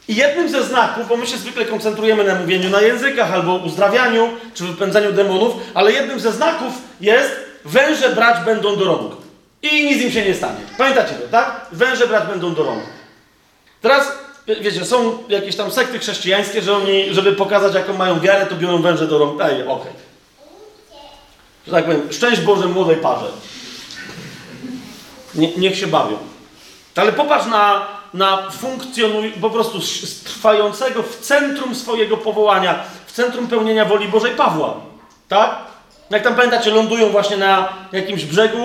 I 0.07 0.15
jednym 0.15 0.49
ze 0.49 0.63
znaków, 0.63 1.07
bo 1.07 1.17
my 1.17 1.27
się 1.27 1.37
zwykle 1.37 1.65
koncentrujemy 1.65 2.23
na 2.23 2.35
mówieniu 2.35 2.69
na 2.69 2.81
językach 2.81 3.33
albo 3.33 3.55
uzdrawianiu 3.55 4.29
czy 4.53 4.63
wypędzaniu 4.63 5.11
demonów, 5.11 5.53
ale 5.73 5.91
jednym 5.91 6.19
ze 6.19 6.31
znaków 6.31 6.73
jest 7.01 7.31
węże 7.65 8.09
brać 8.09 8.45
będą 8.45 8.75
do 8.75 8.85
rąk. 8.85 9.24
I 9.71 9.85
nic 9.85 10.01
im 10.01 10.11
się 10.11 10.25
nie 10.25 10.35
stanie. 10.35 10.59
Pamiętacie 10.77 11.13
to, 11.15 11.27
tak? 11.27 11.65
Węże 11.71 12.07
brać 12.07 12.27
będą 12.27 12.55
do 12.55 12.63
rąk. 12.63 12.83
Teraz, 13.81 14.11
wiecie, 14.47 14.85
są 14.85 15.17
jakieś 15.29 15.55
tam 15.55 15.71
sekty 15.71 15.99
chrześcijańskie, 15.99 16.61
że 16.61 16.75
oni, 16.75 17.13
żeby 17.13 17.33
pokazać, 17.33 17.73
jaką 17.73 17.93
mają 17.93 18.19
wiarę, 18.19 18.45
to 18.45 18.55
biorą 18.55 18.81
węże 18.81 19.07
do 19.07 19.17
rąk. 19.17 19.41
Ej, 19.41 19.61
okej. 19.61 19.71
Okay. 19.71 19.93
Że 21.67 21.71
tak 21.71 21.85
powiem, 21.85 22.07
szczęść 22.11 22.41
Boże 22.41 22.67
młodej 22.67 22.95
parze. 22.95 23.27
Nie, 25.35 25.57
niech 25.57 25.77
się 25.77 25.87
bawią. 25.87 26.17
Ale 26.95 27.13
popatrz 27.13 27.45
na, 27.45 27.87
na 28.13 28.51
funkcjonuj, 28.51 29.31
po 29.31 29.49
prostu 29.49 29.79
trwającego 30.23 31.03
w 31.03 31.19
centrum 31.19 31.75
swojego 31.75 32.17
powołania, 32.17 32.83
w 33.05 33.11
centrum 33.11 33.47
pełnienia 33.47 33.85
woli 33.85 34.07
Bożej 34.07 34.31
Pawła. 34.31 34.73
Tak? 35.27 35.55
Jak 36.09 36.23
tam 36.23 36.35
pamiętacie, 36.35 36.71
lądują 36.71 37.09
właśnie 37.09 37.37
na 37.37 37.69
jakimś 37.91 38.25
brzegu, 38.25 38.59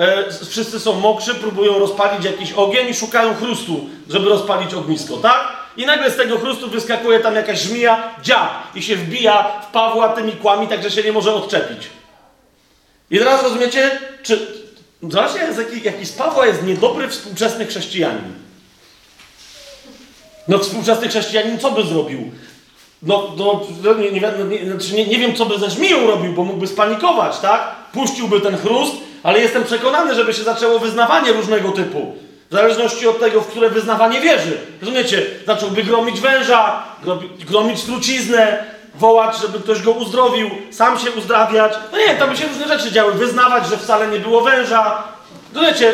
e, 0.00 0.24
wszyscy 0.50 0.80
są 0.80 1.00
mokrzy, 1.00 1.34
próbują 1.34 1.78
rozpalić 1.78 2.24
jakiś 2.24 2.52
ogień 2.52 2.88
i 2.88 2.94
szukają 2.94 3.34
chrustu, 3.34 3.86
żeby 4.08 4.28
rozpalić 4.28 4.74
ognisko, 4.74 5.16
tak? 5.16 5.60
I 5.76 5.86
nagle 5.86 6.10
z 6.10 6.16
tego 6.16 6.38
chrustu 6.38 6.70
wyskakuje 6.70 7.20
tam 7.20 7.34
jakaś 7.34 7.60
żmija, 7.60 8.14
dziab 8.22 8.76
i 8.76 8.82
się 8.82 8.96
wbija 8.96 9.42
w 9.42 9.72
Pawła 9.72 10.08
tymi 10.08 10.32
kłami, 10.32 10.68
tak 10.68 10.82
że 10.82 10.90
się 10.90 11.02
nie 11.02 11.12
może 11.12 11.34
odczepić. 11.34 11.90
I 13.10 13.18
teraz 13.18 13.42
rozumiecie, 13.42 14.00
czy, 14.22 14.60
Zobaczcie, 15.02 15.38
jaki, 15.38 15.82
jaki 15.82 16.06
z 16.06 16.12
Pawła 16.12 16.46
jest 16.46 16.62
niedobry 16.62 17.08
współczesny 17.08 17.66
chrześcijanin. 17.66 18.34
No 20.48 20.58
współczesny 20.58 21.08
chrześcijanin 21.08 21.58
co 21.58 21.70
by 21.70 21.82
zrobił? 21.82 22.30
No, 23.02 23.32
no, 23.36 23.66
no 23.82 23.94
nie, 23.94 24.10
nie, 24.10 24.20
znaczy 24.66 24.94
nie, 24.94 25.06
nie 25.06 25.18
wiem, 25.18 25.34
co 25.34 25.46
by 25.46 25.58
ze 25.58 25.70
żmiją 25.70 26.06
robił, 26.06 26.32
bo 26.32 26.44
mógłby 26.44 26.66
spanikować, 26.66 27.38
tak? 27.38 27.74
Puściłby 27.92 28.40
ten 28.40 28.56
chrust, 28.58 28.94
ale 29.22 29.40
jestem 29.40 29.64
przekonany, 29.64 30.14
żeby 30.14 30.34
się 30.34 30.42
zaczęło 30.42 30.78
wyznawanie 30.78 31.32
różnego 31.32 31.72
typu. 31.72 32.16
W 32.50 32.54
zależności 32.54 33.08
od 33.08 33.20
tego, 33.20 33.40
w 33.40 33.46
które 33.46 33.70
wyznawanie 33.70 34.20
wierzy. 34.20 34.58
Rozumiecie? 34.80 35.26
Zacząłby 35.46 35.82
gromić 35.82 36.20
węża, 36.20 36.82
gromić 37.48 37.82
truciznę, 37.84 38.64
wołać, 38.94 39.36
żeby 39.40 39.60
ktoś 39.60 39.82
go 39.82 39.90
uzdrowił, 39.90 40.50
sam 40.70 40.98
się 40.98 41.10
uzdrawiać. 41.10 41.72
No 41.92 41.98
nie, 41.98 42.14
tam 42.14 42.30
by 42.30 42.36
się 42.36 42.46
różne 42.46 42.68
rzeczy 42.68 42.92
działy. 42.92 43.12
Wyznawać, 43.12 43.68
że 43.68 43.76
wcale 43.76 44.08
nie 44.08 44.18
było 44.18 44.40
węża. 44.40 45.02
Wiecie, 45.54 45.92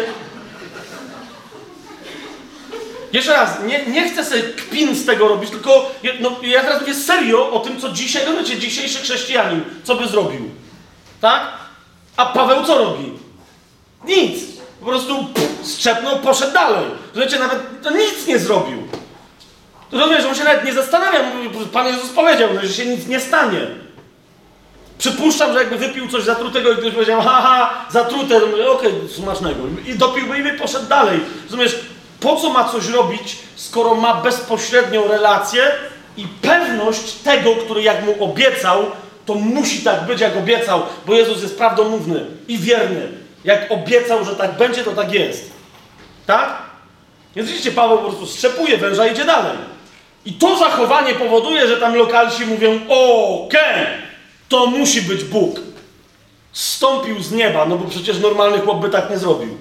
jeszcze 3.12 3.32
raz, 3.32 3.62
nie, 3.66 3.86
nie 3.86 4.10
chcę 4.10 4.24
sobie 4.24 4.42
kpin 4.42 4.94
z 4.94 5.06
tego 5.06 5.28
robić, 5.28 5.50
tylko 5.50 5.90
no, 6.20 6.36
ja 6.42 6.62
teraz 6.62 6.80
mówię 6.80 6.94
serio 6.94 7.50
o 7.50 7.60
tym, 7.60 7.80
co 7.80 7.88
dzisiaj, 7.88 8.22
wiecie, 8.38 8.58
dzisiejszy 8.58 8.98
chrześcijanin, 8.98 9.64
co 9.84 9.94
by 9.94 10.08
zrobił. 10.08 10.50
Tak? 11.20 11.65
A 12.16 12.26
Paweł 12.26 12.64
co 12.64 12.78
robi? 12.78 13.12
Nic. 14.04 14.40
Po 14.80 14.86
prostu 14.86 15.26
strzepnął, 15.62 16.18
poszedł 16.18 16.52
dalej. 16.52 16.84
Wiecie, 17.14 17.38
nawet 17.38 17.82
to 17.82 17.90
nic 17.90 18.26
nie 18.26 18.38
zrobił. 18.38 18.82
Rozumiesz, 19.92 20.24
on 20.24 20.34
się 20.34 20.44
nawet 20.44 20.64
nie 20.64 20.72
zastanawia. 20.72 21.18
Pan 21.72 21.86
Jezus 21.86 22.10
powiedział, 22.10 22.48
no, 22.54 22.60
że 22.60 22.68
się 22.68 22.86
nic 22.86 23.06
nie 23.06 23.20
stanie. 23.20 23.60
Przypuszczam, 24.98 25.52
że 25.52 25.58
jakby 25.58 25.76
wypił 25.76 26.08
coś 26.08 26.24
zatrutego 26.24 26.72
i 26.72 26.76
ktoś 26.76 26.92
powiedział, 26.92 27.22
haha, 27.22 27.86
zatrute, 27.90 28.40
to 28.40 28.46
mówię, 28.46 28.70
okej, 28.70 28.92
okay, 28.92 29.08
smacznego. 29.08 29.60
I 29.86 29.94
dopiłby 29.94 30.38
i 30.38 30.42
by 30.42 30.52
poszedł 30.52 30.86
dalej. 30.86 31.20
Rozumiesz, 31.44 31.78
po 32.20 32.36
co 32.36 32.50
ma 32.50 32.64
coś 32.64 32.88
robić, 32.88 33.36
skoro 33.56 33.94
ma 33.94 34.14
bezpośrednią 34.14 35.08
relację 35.08 35.72
i 36.16 36.26
pewność 36.42 37.12
tego, 37.12 37.56
który 37.56 37.82
jak 37.82 38.04
mu 38.04 38.24
obiecał, 38.24 38.90
to 39.26 39.34
musi 39.34 39.82
tak 39.82 40.06
być, 40.06 40.20
jak 40.20 40.36
obiecał, 40.36 40.82
bo 41.06 41.14
Jezus 41.14 41.42
jest 41.42 41.58
prawdomówny 41.58 42.26
i 42.48 42.58
wierny. 42.58 43.08
Jak 43.44 43.72
obiecał, 43.72 44.24
że 44.24 44.36
tak 44.36 44.56
będzie, 44.56 44.84
to 44.84 44.92
tak 44.92 45.12
jest. 45.12 45.50
Tak? 46.26 46.62
Więc 47.36 47.50
widzicie, 47.50 47.72
Paweł 47.72 47.98
po 47.98 48.04
prostu 48.04 48.26
strzepuje 48.26 48.76
węża 48.76 49.06
i 49.06 49.12
idzie 49.12 49.24
dalej. 49.24 49.56
I 50.24 50.32
to 50.32 50.58
zachowanie 50.58 51.14
powoduje, 51.14 51.68
że 51.68 51.76
tam 51.76 51.94
lokalsi 51.94 52.46
mówią: 52.46 52.80
Okej, 52.88 53.46
okay, 53.46 53.86
to 54.48 54.66
musi 54.66 55.02
być 55.02 55.24
Bóg. 55.24 55.60
Stąpił 56.52 57.22
z 57.22 57.32
nieba, 57.32 57.66
no 57.66 57.78
bo 57.78 57.88
przecież 57.90 58.18
normalny 58.18 58.58
chłop 58.58 58.80
by 58.80 58.88
tak 58.90 59.10
nie 59.10 59.18
zrobił. 59.18 59.58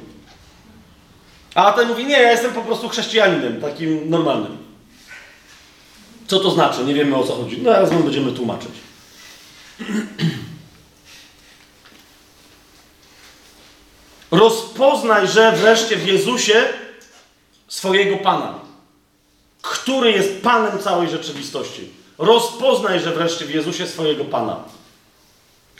A 1.55 1.71
ten 1.71 1.87
mówi: 1.87 2.05
Nie, 2.05 2.21
ja 2.21 2.31
jestem 2.31 2.53
po 2.53 2.61
prostu 2.61 2.89
chrześcijaninem, 2.89 3.61
takim 3.61 4.09
normalnym. 4.09 4.57
Co 6.27 6.39
to 6.39 6.51
znaczy? 6.51 6.83
Nie 6.83 6.93
wiemy 6.93 7.15
o 7.15 7.23
co 7.23 7.35
chodzi. 7.35 7.57
No, 7.61 7.71
zaraz 7.71 7.89
będziemy 7.89 8.31
tłumaczyć. 8.31 8.84
Rozpoznaj, 14.31 15.27
że 15.27 15.51
wreszcie 15.51 15.97
w 15.97 16.07
Jezusie 16.07 16.63
swojego 17.67 18.17
Pana 18.17 18.65
który 19.71 20.11
jest 20.11 20.41
Panem 20.43 20.79
całej 20.79 21.09
rzeczywistości. 21.09 21.89
Rozpoznaj, 22.17 22.99
że 22.99 23.11
wreszcie 23.11 23.45
w 23.45 23.53
Jezusie 23.55 23.87
swojego 23.87 24.25
Pana. 24.25 24.63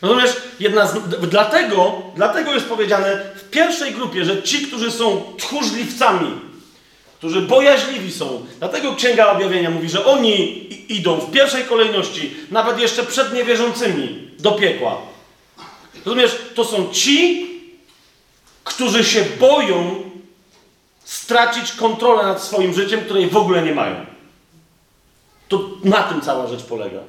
Rozumiesz? 0.02 0.36
Jedna 0.60 0.88
z, 0.88 0.98
dlatego, 1.30 2.02
dlatego 2.16 2.54
jest 2.54 2.66
powiedziane 2.66 3.22
w 3.36 3.50
pierwszej 3.50 3.94
grupie, 3.94 4.26
że 4.26 4.44
ci, 4.44 4.68
którzy 4.68 4.92
są 4.92 5.24
tchórzliwcami, 5.38 6.40
którzy 7.26 7.42
bojaźliwi 7.42 8.12
są, 8.12 8.46
dlatego 8.60 8.96
Księga 8.96 9.32
Objawienia 9.32 9.70
mówi, 9.70 9.90
że 9.90 10.06
oni 10.06 10.68
idą 10.94 11.18
w 11.18 11.32
pierwszej 11.32 11.64
kolejności, 11.64 12.34
nawet 12.52 12.80
jeszcze 12.80 13.04
przed 13.04 13.34
niewierzącymi, 13.34 14.32
do 14.40 14.52
piekła. 14.52 14.98
Rozumiesz? 16.06 16.38
To 16.56 16.66
są 16.66 16.90
ci, 16.92 17.48
którzy 18.64 19.04
się 19.04 19.26
boją 19.40 20.04
stracić 21.04 21.72
kontrolę 21.72 22.24
nad 22.24 22.44
swoim 22.44 22.74
życiem, 22.74 23.02
której 23.02 23.30
w 23.30 23.38
ogóle 23.38 23.62
nie 23.62 23.76
mają. 23.76 24.06
To 25.48 25.70
na 25.84 26.04
tym 26.04 26.22
cała 26.22 26.48
rzecz 26.48 26.64
polega. 26.64 27.00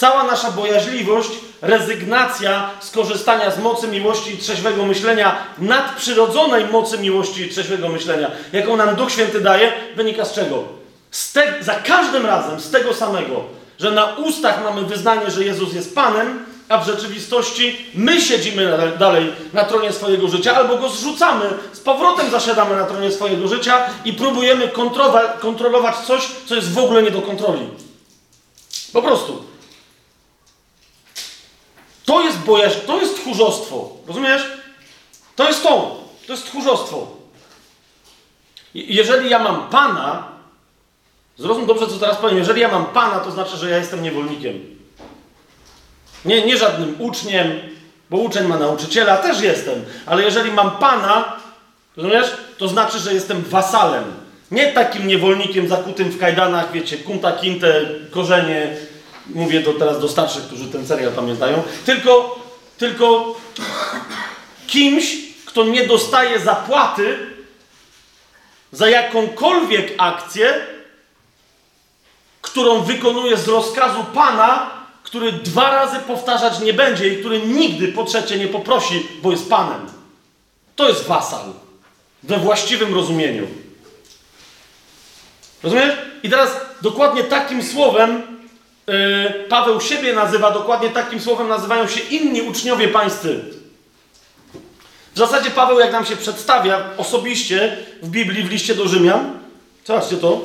Cała 0.00 0.24
nasza 0.24 0.50
bojaźliwość, 0.50 1.30
rezygnacja 1.62 2.70
z 2.80 2.90
korzystania 2.90 3.50
z 3.50 3.58
mocy 3.58 3.88
miłości 3.88 4.34
i 4.34 4.38
trzeźwego 4.38 4.84
myślenia, 4.84 5.36
nadprzyrodzonej 5.58 6.64
mocy 6.64 6.98
miłości 6.98 7.42
i 7.42 7.48
trzeźwego 7.48 7.88
myślenia, 7.88 8.30
jaką 8.52 8.76
nam 8.76 8.96
Duch 8.96 9.12
Święty 9.12 9.40
daje, 9.40 9.72
wynika 9.96 10.24
z 10.24 10.32
czego? 10.32 10.64
Z 11.10 11.32
te, 11.32 11.54
za 11.60 11.74
każdym 11.74 12.26
razem 12.26 12.60
z 12.60 12.70
tego 12.70 12.94
samego, 12.94 13.44
że 13.78 13.90
na 13.90 14.04
ustach 14.04 14.64
mamy 14.64 14.82
wyznanie, 14.82 15.30
że 15.30 15.44
Jezus 15.44 15.74
jest 15.74 15.94
Panem, 15.94 16.44
a 16.68 16.78
w 16.78 16.86
rzeczywistości 16.86 17.86
my 17.94 18.20
siedzimy 18.20 18.78
dalej 18.98 19.32
na 19.52 19.64
tronie 19.64 19.92
swojego 19.92 20.28
życia, 20.28 20.56
albo 20.56 20.78
go 20.78 20.88
zrzucamy, 20.88 21.44
z 21.72 21.80
powrotem 21.80 22.30
zasiadamy 22.30 22.76
na 22.76 22.84
tronie 22.84 23.12
swojego 23.12 23.48
życia 23.48 23.86
i 24.04 24.12
próbujemy 24.12 24.70
kontrolować 25.40 25.96
coś, 25.96 26.28
co 26.46 26.54
jest 26.54 26.72
w 26.72 26.78
ogóle 26.78 27.02
nie 27.02 27.10
do 27.10 27.22
kontroli. 27.22 27.68
Po 28.92 29.02
prostu. 29.02 29.49
Bojaźń, 32.46 32.78
to 32.86 33.00
jest 33.00 33.16
tchórzostwo. 33.20 33.88
Rozumiesz? 34.06 34.42
To 35.36 35.48
jest 35.48 35.62
to. 35.62 36.00
To 36.26 36.32
jest 36.32 36.46
tchórzostwo. 36.46 37.06
Jeżeli 38.74 39.30
ja 39.30 39.38
mam 39.38 39.68
Pana, 39.68 40.28
zrozum 41.38 41.66
dobrze, 41.66 41.86
co 41.86 41.98
teraz 41.98 42.16
powiem, 42.16 42.38
jeżeli 42.38 42.60
ja 42.60 42.68
mam 42.68 42.86
Pana, 42.86 43.20
to 43.20 43.30
znaczy, 43.30 43.56
że 43.56 43.70
ja 43.70 43.76
jestem 43.76 44.02
niewolnikiem. 44.02 44.60
Nie, 46.24 46.46
nie 46.46 46.56
żadnym 46.56 46.96
uczniem, 46.98 47.52
bo 48.10 48.16
uczeń 48.16 48.46
ma 48.46 48.58
nauczyciela, 48.58 49.16
też 49.16 49.40
jestem, 49.40 49.84
ale 50.06 50.22
jeżeli 50.22 50.50
mam 50.50 50.70
Pana, 50.70 51.36
rozumiesz, 51.96 52.36
to 52.58 52.68
znaczy, 52.68 52.98
że 52.98 53.14
jestem 53.14 53.42
wasalem. 53.42 54.04
Nie 54.50 54.72
takim 54.72 55.06
niewolnikiem 55.06 55.68
zakutym 55.68 56.08
w 56.08 56.18
kajdanach, 56.18 56.72
wiecie, 56.72 56.96
kunta 56.96 57.32
kinte, 57.32 57.84
korzenie, 58.10 58.76
mówię 59.34 59.62
to 59.62 59.72
teraz 59.72 60.00
do 60.00 60.08
starszych, 60.08 60.42
którzy 60.42 60.68
ten 60.68 60.86
serial 60.86 61.12
pamiętają, 61.12 61.62
tylko, 61.86 62.40
tylko 62.78 63.34
kimś, 64.66 65.16
kto 65.44 65.64
nie 65.64 65.86
dostaje 65.86 66.40
zapłaty 66.40 67.18
za 68.72 68.88
jakąkolwiek 68.88 69.92
akcję, 69.98 70.66
którą 72.42 72.82
wykonuje 72.82 73.36
z 73.36 73.48
rozkazu 73.48 74.04
Pana, 74.14 74.70
który 75.02 75.32
dwa 75.32 75.70
razy 75.70 75.98
powtarzać 75.98 76.60
nie 76.60 76.72
będzie 76.72 77.08
i 77.08 77.20
który 77.20 77.40
nigdy 77.46 77.88
po 77.88 78.04
trzecie 78.04 78.38
nie 78.38 78.48
poprosi, 78.48 79.06
bo 79.22 79.30
jest 79.30 79.50
Panem. 79.50 79.86
To 80.76 80.88
jest 80.88 81.06
wasal 81.06 81.52
we 82.22 82.38
właściwym 82.38 82.94
rozumieniu. 82.94 83.46
Rozumiesz? 85.62 85.94
I 86.22 86.30
teraz 86.30 86.56
dokładnie 86.82 87.24
takim 87.24 87.62
słowem 87.62 88.29
Paweł 89.48 89.80
siebie 89.80 90.12
nazywa, 90.12 90.50
dokładnie 90.50 90.90
takim 90.90 91.20
słowem 91.20 91.48
nazywają 91.48 91.88
się 91.88 92.00
inni 92.00 92.42
uczniowie 92.42 92.88
pańscy. 92.88 93.44
W 95.14 95.18
zasadzie 95.18 95.50
Paweł, 95.50 95.80
jak 95.80 95.92
nam 95.92 96.06
się 96.06 96.16
przedstawia 96.16 96.90
osobiście 96.96 97.76
w 98.02 98.08
Biblii, 98.08 98.42
w 98.42 98.50
liście 98.50 98.74
do 98.74 98.88
Rzymian, 98.88 99.38
zobaczcie 99.84 100.16
to. 100.16 100.40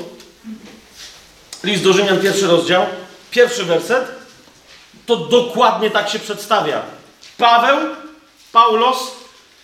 List 1.64 1.84
do 1.84 1.94
Rzymian, 1.94 2.22
pierwszy 2.22 2.48
rozdział, 2.48 2.86
pierwszy 3.32 3.64
werset, 3.64 4.08
to 5.06 5.16
dokładnie 5.16 5.92
tak 5.92 6.10
się 6.10 6.20
przedstawia. 6.20 6.82
Paweł, 7.38 7.78
Paulos 8.52 9.12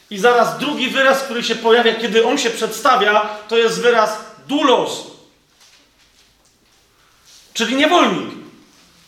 i 0.10 0.18
zaraz 0.18 0.58
drugi 0.58 0.90
wyraz, 0.90 1.24
który 1.24 1.44
się 1.44 1.56
pojawia, 1.56 1.96
kiedy 1.96 2.26
on 2.26 2.38
się 2.38 2.50
przedstawia, 2.50 3.30
to 3.48 3.58
jest 3.58 3.82
wyraz 3.82 4.18
dulos, 4.48 5.04
czyli 7.54 7.76
niewolnik. 7.76 8.41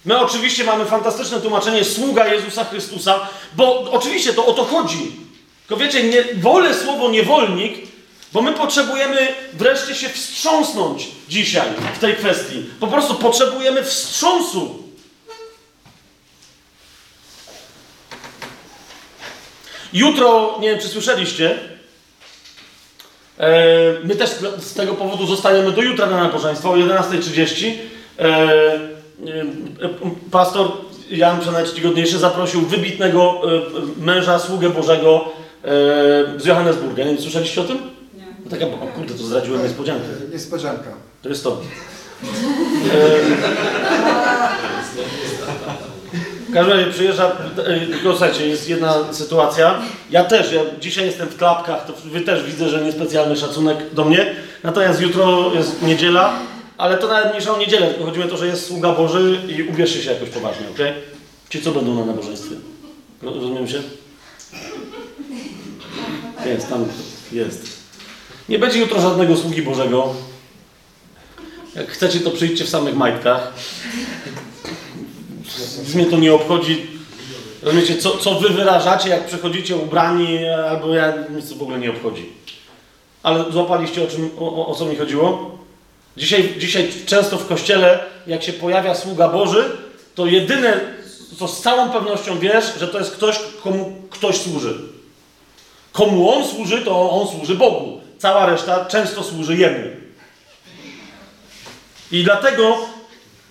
My 0.05 0.19
oczywiście 0.19 0.63
mamy 0.63 0.85
fantastyczne 0.85 1.41
tłumaczenie 1.41 1.83
sługa 1.83 2.27
Jezusa 2.27 2.63
Chrystusa, 2.63 3.27
bo 3.55 3.91
oczywiście 3.91 4.33
to 4.33 4.45
o 4.45 4.53
to 4.53 4.65
chodzi. 4.65 5.11
Tylko 5.67 5.83
wiecie, 5.83 6.03
nie, 6.03 6.23
wolę 6.35 6.73
słowo 6.73 7.09
niewolnik, 7.09 7.77
bo 8.33 8.41
my 8.41 8.53
potrzebujemy 8.53 9.27
wreszcie 9.53 9.95
się 9.95 10.09
wstrząsnąć 10.09 11.07
dzisiaj 11.29 11.67
w 11.95 11.99
tej 11.99 12.15
kwestii. 12.15 12.65
Po 12.79 12.87
prostu 12.87 13.15
potrzebujemy 13.15 13.83
wstrząsu. 13.83 14.83
Jutro, 19.93 20.57
nie 20.61 20.69
wiem 20.69 20.79
czy 20.79 20.87
słyszeliście, 20.87 21.59
e, 23.39 23.49
my 24.03 24.15
też 24.15 24.29
z 24.59 24.73
tego 24.73 24.93
powodu 24.93 25.27
zostajemy 25.27 25.71
do 25.71 25.81
jutra 25.81 26.05
na 26.05 26.23
nabożeństwo 26.23 26.71
o 26.71 26.75
11.30. 26.75 27.73
E, 29.27 29.89
pastor 30.31 30.71
Jan 31.09 31.39
Przenaj 31.39 31.65
Czcigodniejszy 31.65 32.19
zaprosił 32.19 32.61
wybitnego 32.61 33.41
męża, 33.97 34.39
sługę 34.39 34.69
Bożego 34.69 35.25
z 36.37 36.45
Johannesburga. 36.45 37.03
Nie 37.03 37.09
wiem, 37.09 37.21
słyszeliście 37.21 37.61
o 37.61 37.63
tym? 37.63 37.77
Nie. 38.17 38.25
No 38.45 38.51
taka, 38.51 38.65
o 38.65 38.87
kurde, 38.95 39.13
to 39.13 39.23
zdradziłem 39.23 39.63
niespodziankę. 39.63 40.05
Niespodzianka. 40.33 40.89
To 41.21 41.29
jest 41.29 41.43
to. 41.43 41.61
W 46.49 46.53
każdym 46.53 46.77
razie 46.77 46.91
przyjeżdża, 46.91 47.31
tylko 47.91 48.09
słuchajcie, 48.09 48.47
jest 48.47 48.69
jedna 48.69 48.93
sytuacja. 49.11 49.81
Ja 50.11 50.23
też, 50.23 50.53
ja 50.53 50.61
dzisiaj 50.79 51.05
jestem 51.05 51.27
w 51.27 51.37
klapkach, 51.37 51.85
to 51.85 51.93
wy 52.05 52.21
też 52.21 52.43
widzę, 52.43 52.69
że 52.69 52.81
niespecjalny 52.81 53.35
szacunek 53.35 53.77
do 53.93 54.05
mnie. 54.05 54.35
Natomiast 54.63 55.01
jutro 55.01 55.51
jest 55.53 55.81
niedziela, 55.81 56.33
ale 56.77 56.97
to 56.97 57.07
nawet 57.07 57.29
mniejsza 57.29 57.53
o 57.53 57.57
niedzielę, 57.57 57.87
tylko 57.87 58.05
chodzi 58.05 58.23
o 58.23 58.27
to, 58.27 58.37
że 58.37 58.47
jest 58.47 58.67
sługa 58.67 58.91
Boży 58.91 59.41
i 59.57 59.63
ubierzcie 59.63 60.03
się 60.03 60.11
jakoś 60.11 60.29
poważnie, 60.29 60.69
ok? 60.69 60.79
Ci 61.49 61.61
co 61.61 61.71
będą 61.71 61.95
na 61.95 62.05
nabożeństwie? 62.05 62.55
Rozumiem 63.21 63.67
się? 63.67 63.81
Jest, 66.45 66.69
tam 66.69 66.85
jest. 67.31 67.83
Nie 68.49 68.59
będzie 68.59 68.79
jutro 68.79 69.01
żadnego 69.01 69.37
sługi 69.37 69.61
Bożego. 69.61 70.13
Jak 71.75 71.91
chcecie, 71.91 72.19
to 72.19 72.31
przyjdźcie 72.31 72.65
w 72.65 72.69
samych 72.69 72.95
majtkach. 72.95 73.53
Mnie 75.95 76.05
to 76.05 76.17
nie 76.17 76.33
obchodzi. 76.33 76.87
Rozumiecie, 77.61 77.97
co, 77.97 78.17
co 78.17 78.39
wy 78.39 78.49
wyrażacie, 78.49 79.09
jak 79.09 79.25
przychodzicie 79.27 79.75
ubrani, 79.75 80.45
albo 80.47 80.93
ja, 80.93 81.13
nic 81.35 81.49
to 81.49 81.55
w 81.55 81.61
ogóle 81.61 81.79
nie 81.79 81.89
obchodzi. 81.89 82.29
Ale 83.23 83.51
złapaliście, 83.51 84.03
o, 84.03 84.07
czym, 84.07 84.29
o, 84.39 84.67
o 84.67 84.75
co 84.75 84.85
mi 84.85 84.95
chodziło? 84.95 85.57
Dzisiaj, 86.17 86.53
dzisiaj 86.57 86.91
często 87.05 87.37
w 87.37 87.47
kościele, 87.47 87.99
jak 88.27 88.43
się 88.43 88.53
pojawia 88.53 88.95
sługa 88.95 89.27
Boży, 89.27 89.77
to 90.15 90.25
jedyne, 90.25 90.79
co 91.39 91.47
z 91.47 91.61
całą 91.61 91.89
pewnością 91.89 92.39
wiesz, 92.39 92.65
że 92.79 92.87
to 92.87 92.99
jest 92.99 93.11
ktoś, 93.11 93.39
komu 93.63 93.95
ktoś 94.09 94.37
służy. 94.37 94.75
Komu 95.91 96.31
on 96.31 96.47
służy, 96.47 96.81
to 96.81 97.11
on 97.11 97.27
służy 97.27 97.55
Bogu. 97.55 98.01
Cała 98.17 98.45
reszta 98.45 98.85
często 98.85 99.23
służy 99.23 99.57
Jemu. 99.57 99.89
I 102.11 102.23
dlatego, 102.23 102.77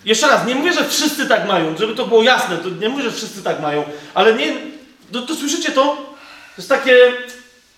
jeszcze 0.05 0.27
raz, 0.27 0.46
nie 0.46 0.55
mówię, 0.55 0.72
że 0.72 0.88
wszyscy 0.88 1.27
tak 1.27 1.48
mają, 1.48 1.77
żeby 1.79 1.94
to 1.94 2.07
było 2.07 2.22
jasne, 2.22 2.57
to 2.57 2.68
nie 2.68 2.88
mówię, 2.88 3.03
że 3.03 3.12
wszyscy 3.12 3.42
tak 3.42 3.61
mają, 3.61 3.85
ale 4.14 4.35
nie, 4.35 4.57
to, 5.12 5.22
to 5.22 5.35
słyszycie 5.35 5.72
to? 5.72 5.83
To 5.83 6.59
jest 6.59 6.68
takie, 6.68 7.12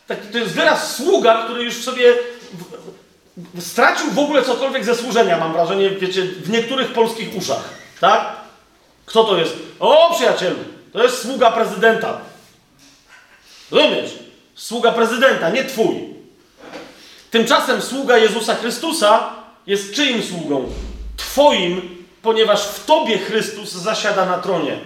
taki, 0.06 0.28
to 0.28 0.38
jest 0.38 0.52
wyraz 0.52 0.96
sługa, 0.96 1.44
który 1.44 1.64
już 1.64 1.74
sobie 1.74 2.12
w, 2.12 2.16
w, 2.16 2.33
stracił 3.58 4.10
w 4.10 4.18
ogóle 4.18 4.42
cokolwiek 4.42 4.84
ze 4.84 4.94
służenia, 4.94 5.38
mam 5.38 5.52
wrażenie, 5.52 5.90
wiecie, 5.90 6.22
w 6.22 6.50
niektórych 6.50 6.92
polskich 6.92 7.36
uszach, 7.36 7.70
tak? 8.00 8.36
Kto 9.06 9.24
to 9.24 9.38
jest? 9.38 9.54
O, 9.80 10.14
przyjacielu, 10.14 10.56
to 10.92 11.02
jest 11.02 11.22
sługa 11.22 11.50
prezydenta. 11.50 12.20
Rozumiesz? 13.70 14.10
Sługa 14.54 14.92
prezydenta, 14.92 15.50
nie 15.50 15.64
twój. 15.64 16.14
Tymczasem 17.30 17.82
sługa 17.82 18.18
Jezusa 18.18 18.54
Chrystusa 18.54 19.32
jest 19.66 19.94
czyim 19.94 20.22
sługą? 20.22 20.72
Twoim, 21.16 22.04
ponieważ 22.22 22.62
w 22.62 22.84
Tobie 22.86 23.18
Chrystus 23.18 23.72
zasiada 23.72 24.26
na 24.26 24.38
tronie. 24.38 24.78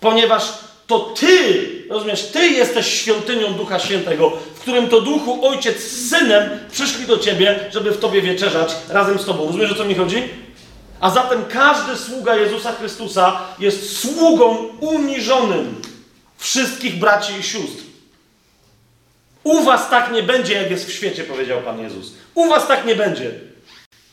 Ponieważ 0.00 0.42
to 0.86 0.98
Ty, 1.00 1.68
rozumiesz, 1.90 2.26
Ty 2.26 2.48
jesteś 2.48 2.86
świątynią 2.86 3.52
Ducha 3.52 3.78
Świętego, 3.78 4.32
którym 4.68 4.88
to 4.88 5.00
Duchu 5.00 5.46
Ojciec 5.46 5.82
z 5.82 6.10
Synem 6.10 6.50
przyszli 6.72 7.06
do 7.06 7.18
Ciebie, 7.18 7.60
żeby 7.72 7.90
w 7.90 7.98
Tobie 7.98 8.22
wieczerzać 8.22 8.76
razem 8.88 9.18
z 9.18 9.24
Tobą. 9.24 9.46
Rozumiesz, 9.46 9.72
o 9.72 9.74
co 9.74 9.84
mi 9.84 9.94
chodzi? 9.94 10.22
A 11.00 11.10
zatem 11.10 11.44
każdy 11.44 11.96
sługa 11.96 12.36
Jezusa 12.36 12.72
Chrystusa 12.72 13.40
jest 13.58 13.98
sługą 13.98 14.56
uniżonym 14.80 15.82
wszystkich 16.38 16.98
braci 16.98 17.32
i 17.40 17.42
sióstr. 17.42 17.82
U 19.44 19.64
was 19.64 19.90
tak 19.90 20.12
nie 20.12 20.22
będzie, 20.22 20.54
jak 20.54 20.70
jest 20.70 20.88
w 20.88 20.92
świecie, 20.92 21.24
powiedział 21.24 21.60
Pan 21.60 21.80
Jezus. 21.80 22.12
U 22.34 22.48
was 22.48 22.66
tak 22.66 22.86
nie 22.86 22.96
będzie. 22.96 23.30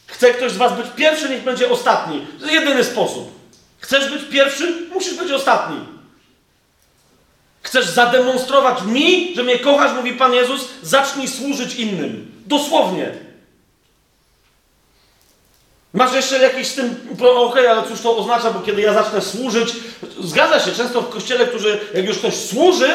Chce 0.07 0.33
ktoś 0.33 0.51
z 0.51 0.57
was 0.57 0.77
być 0.77 0.87
pierwszy, 0.95 1.29
niech 1.29 1.43
będzie 1.43 1.69
ostatni. 1.69 2.27
To 2.39 2.45
jest 2.45 2.59
jedyny 2.59 2.83
sposób. 2.83 3.31
Chcesz 3.79 4.11
być 4.11 4.21
pierwszy, 4.31 4.87
musisz 4.93 5.13
być 5.13 5.31
ostatni. 5.31 5.94
Chcesz 7.75 7.85
zademonstrować 7.85 8.83
mi, 8.83 9.35
że 9.35 9.43
mnie 9.43 9.59
kochasz, 9.59 9.93
mówi 9.93 10.13
Pan 10.13 10.33
Jezus, 10.33 10.67
zacznij 10.81 11.27
służyć 11.27 11.75
innym. 11.75 12.31
Dosłownie. 12.45 13.11
Masz 15.93 16.13
jeszcze 16.13 16.39
jakiś 16.39 16.67
z 16.67 16.75
tym, 16.75 16.95
okej, 17.13 17.35
okay, 17.35 17.69
ale 17.69 17.83
cóż 17.87 18.01
to 18.01 18.17
oznacza, 18.17 18.51
bo 18.51 18.59
kiedy 18.59 18.81
ja 18.81 18.93
zacznę 18.93 19.21
służyć, 19.21 19.73
zgadza 20.19 20.59
się, 20.59 20.71
często 20.71 21.01
w 21.01 21.09
kościele, 21.09 21.47
którzy, 21.47 21.79
jak 21.93 22.05
już 22.05 22.17
ktoś 22.17 22.35
służy, 22.35 22.89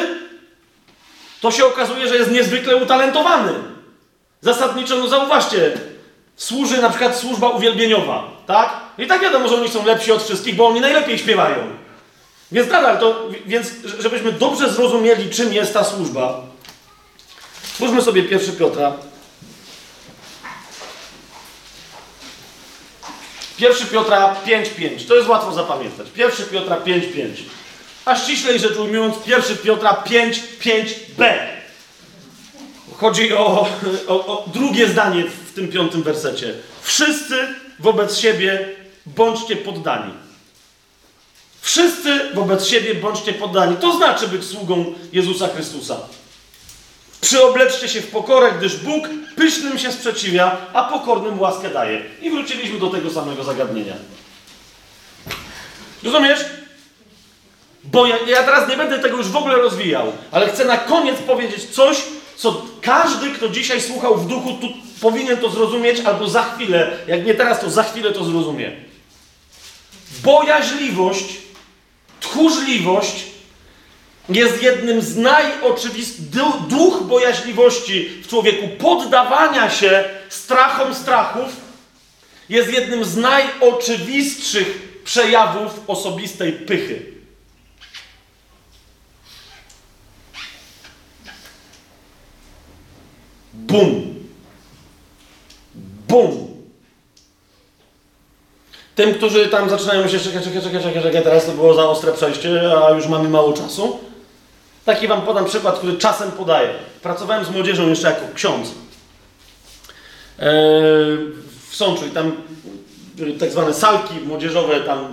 to 1.40 1.50
się 1.50 1.66
okazuje, 1.66 2.08
że 2.08 2.16
jest 2.16 2.30
niezwykle 2.30 2.76
utalentowany. 2.76 3.52
Zasadniczo, 4.40 4.96
no 4.96 5.08
zauważcie, 5.08 5.72
służy 6.36 6.82
na 6.82 6.90
przykład 6.90 7.16
służba 7.16 7.48
uwielbieniowa, 7.48 8.30
tak? 8.46 8.80
I 8.98 9.06
tak 9.06 9.22
wiadomo, 9.22 9.48
że 9.48 9.56
oni 9.56 9.68
są 9.68 9.86
lepsi 9.86 10.12
od 10.12 10.22
wszystkich, 10.22 10.56
bo 10.56 10.68
oni 10.68 10.80
najlepiej 10.80 11.18
śpiewają. 11.18 11.80
Więc 12.52 12.70
nadal 12.70 12.98
to, 12.98 13.28
więc 13.46 13.68
żebyśmy 13.98 14.32
dobrze 14.32 14.72
zrozumieli, 14.72 15.30
czym 15.30 15.52
jest 15.52 15.74
ta 15.74 15.84
służba, 15.84 16.42
spójrzmy 17.74 18.02
sobie 18.02 18.22
pierwszy 18.22 18.52
Piotra. 18.52 18.92
Pierwszy 23.56 23.86
Piotra 23.86 24.36
5.5. 24.46 25.08
To 25.08 25.16
jest 25.16 25.28
łatwo 25.28 25.52
zapamiętać. 25.52 26.06
Pierwszy 26.14 26.42
Piotra 26.42 26.76
5.5 26.76 27.26
a 28.04 28.16
ściślej 28.16 28.58
rzecz 28.58 28.76
ujmując 28.76 29.16
1 29.26 29.56
Piotra 29.56 29.94
5, 29.94 30.42
5b. 30.60 31.24
Chodzi 32.96 33.32
o, 33.32 33.68
o, 34.08 34.26
o 34.26 34.44
drugie 34.46 34.88
zdanie 34.88 35.24
w 35.24 35.54
tym 35.54 35.68
piątym 35.68 36.02
wersecie. 36.02 36.54
Wszyscy 36.82 37.34
wobec 37.78 38.18
siebie 38.18 38.68
bądźcie 39.06 39.56
poddani. 39.56 40.12
Wszyscy 41.60 42.34
wobec 42.34 42.66
siebie 42.66 42.94
bądźcie 42.94 43.32
poddani. 43.32 43.76
To 43.76 43.96
znaczy 43.96 44.28
być 44.28 44.44
sługą 44.44 44.94
Jezusa 45.12 45.48
Chrystusa. 45.48 45.96
Przyobleczcie 47.20 47.88
się 47.88 48.00
w 48.00 48.06
pokorę, 48.06 48.52
gdyż 48.58 48.76
Bóg 48.76 49.08
pysznym 49.36 49.78
się 49.78 49.92
sprzeciwia, 49.92 50.56
a 50.72 50.84
pokornym 50.84 51.40
łaskę 51.40 51.70
daje. 51.70 52.02
I 52.22 52.30
wróciliśmy 52.30 52.78
do 52.78 52.90
tego 52.90 53.10
samego 53.10 53.44
zagadnienia. 53.44 53.94
Rozumiesz? 56.02 56.44
Bo 57.84 58.06
ja, 58.06 58.16
ja 58.26 58.42
teraz 58.42 58.68
nie 58.68 58.76
będę 58.76 58.98
tego 58.98 59.16
już 59.16 59.28
w 59.28 59.36
ogóle 59.36 59.56
rozwijał, 59.56 60.12
ale 60.30 60.48
chcę 60.48 60.64
na 60.64 60.76
koniec 60.78 61.18
powiedzieć 61.18 61.64
coś, 61.64 61.96
co 62.36 62.62
każdy, 62.80 63.30
kto 63.30 63.48
dzisiaj 63.48 63.80
słuchał 63.80 64.16
w 64.16 64.26
duchu, 64.26 64.52
tu 64.60 64.68
powinien 65.00 65.36
to 65.36 65.50
zrozumieć, 65.50 66.00
albo 66.00 66.28
za 66.28 66.42
chwilę, 66.42 66.98
jak 67.06 67.26
nie 67.26 67.34
teraz, 67.34 67.60
to 67.60 67.70
za 67.70 67.82
chwilę 67.82 68.12
to 68.12 68.24
zrozumie. 68.24 68.72
Bojaźliwość, 70.22 71.24
tchórzliwość 72.20 73.24
jest 74.28 74.62
jednym 74.62 75.02
z 75.02 75.16
najoczywistszych, 75.16 76.30
duch 76.68 77.02
bojaźliwości 77.02 78.08
w 78.08 78.28
człowieku, 78.28 78.68
poddawania 78.78 79.70
się 79.70 80.04
strachom 80.28 80.94
strachów, 80.94 81.56
jest 82.48 82.72
jednym 82.72 83.04
z 83.04 83.16
najoczywistszych 83.16 85.00
przejawów 85.04 85.80
osobistej 85.86 86.52
pychy. 86.52 87.02
Bum. 93.52 94.14
Bum. 96.08 96.49
Tym, 99.00 99.14
którzy 99.14 99.48
tam 99.48 99.70
zaczynają 99.70 100.08
się 100.08 100.18
czekać, 100.18 100.44
czekaj, 100.44 100.62
czekaj, 100.62 100.82
czekaj, 100.82 101.02
czekaj, 101.02 101.22
teraz 101.22 101.46
to 101.46 101.52
było 101.52 101.74
za 101.74 101.88
ostre 101.88 102.12
przejście, 102.12 102.72
a 102.84 102.90
już 102.90 103.06
mamy 103.06 103.28
mało 103.28 103.52
czasu. 103.52 103.98
Taki 104.84 105.08
wam 105.08 105.22
podam 105.22 105.44
przykład, 105.44 105.78
który 105.78 105.96
czasem 105.96 106.32
podaję. 106.32 106.68
Pracowałem 107.02 107.44
z 107.44 107.50
młodzieżą 107.50 107.88
jeszcze 107.88 108.10
jako 108.10 108.22
ksiądz. 108.34 108.68
Eee, 108.68 110.48
w 111.70 111.76
Sączu 111.76 112.06
i 112.06 112.10
tam 112.10 112.32
tak 113.40 113.50
zwane 113.50 113.74
salki 113.74 114.14
młodzieżowe, 114.26 114.80
tam 114.80 115.12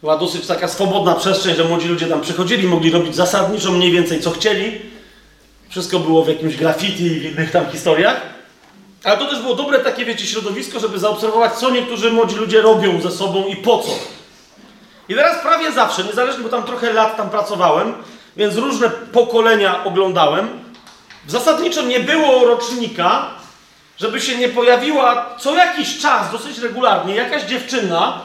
była 0.00 0.18
dosyć 0.18 0.46
taka 0.46 0.68
swobodna 0.68 1.14
przestrzeń, 1.14 1.56
że 1.56 1.64
młodzi 1.64 1.88
ludzie 1.88 2.06
tam 2.06 2.20
przychodzili, 2.20 2.68
mogli 2.68 2.90
robić 2.90 3.16
zasadniczo 3.16 3.72
mniej 3.72 3.92
więcej 3.92 4.20
co 4.20 4.30
chcieli. 4.30 4.80
Wszystko 5.68 5.98
było 5.98 6.24
w 6.24 6.28
jakimś 6.28 6.56
graffiti 6.56 7.06
i 7.06 7.20
w 7.20 7.24
innych 7.24 7.50
tam 7.50 7.70
historiach. 7.70 8.39
Ale 9.04 9.16
to 9.16 9.26
też 9.26 9.40
było 9.40 9.54
dobre 9.54 9.78
takie, 9.78 10.04
wiecie, 10.04 10.26
środowisko, 10.26 10.80
żeby 10.80 10.98
zaobserwować, 10.98 11.52
co 11.52 11.70
niektórzy 11.70 12.10
młodzi 12.10 12.36
ludzie 12.36 12.62
robią 12.62 13.00
ze 13.00 13.10
sobą 13.10 13.44
i 13.46 13.56
po 13.56 13.78
co. 13.78 13.90
I 15.08 15.14
teraz 15.14 15.42
prawie 15.42 15.72
zawsze, 15.72 16.04
niezależnie, 16.04 16.42
bo 16.42 16.48
tam 16.48 16.62
trochę 16.62 16.92
lat 16.92 17.16
tam 17.16 17.30
pracowałem, 17.30 17.94
więc 18.36 18.56
różne 18.56 18.90
pokolenia 18.90 19.84
oglądałem. 19.84 20.48
Zasadniczo 21.26 21.82
nie 21.82 22.00
było 22.00 22.44
rocznika, 22.44 23.30
żeby 23.98 24.20
się 24.20 24.36
nie 24.36 24.48
pojawiła 24.48 25.36
co 25.38 25.54
jakiś 25.54 25.98
czas, 25.98 26.32
dosyć 26.32 26.58
regularnie, 26.58 27.14
jakaś 27.14 27.42
dziewczyna, 27.42 28.20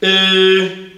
yy, 0.00 0.95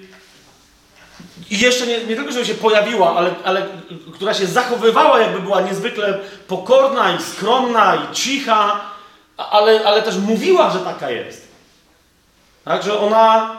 i 1.50 1.58
jeszcze 1.58 1.86
nie, 1.86 2.04
nie 2.04 2.16
tylko, 2.16 2.32
żeby 2.32 2.46
się 2.46 2.54
pojawiła, 2.54 3.16
ale, 3.16 3.34
ale 3.44 3.66
która 4.14 4.34
się 4.34 4.46
zachowywała, 4.46 5.20
jakby 5.20 5.40
była 5.40 5.60
niezwykle 5.60 6.18
pokorna 6.48 7.16
i 7.16 7.22
skromna 7.22 7.96
i 7.96 8.14
cicha, 8.14 8.80
ale, 9.36 9.84
ale 9.84 10.02
też 10.02 10.16
mówiła, 10.16 10.70
że 10.70 10.78
taka 10.78 11.10
jest. 11.10 11.48
Tak, 12.64 12.82
że 12.82 13.00
ona. 13.00 13.56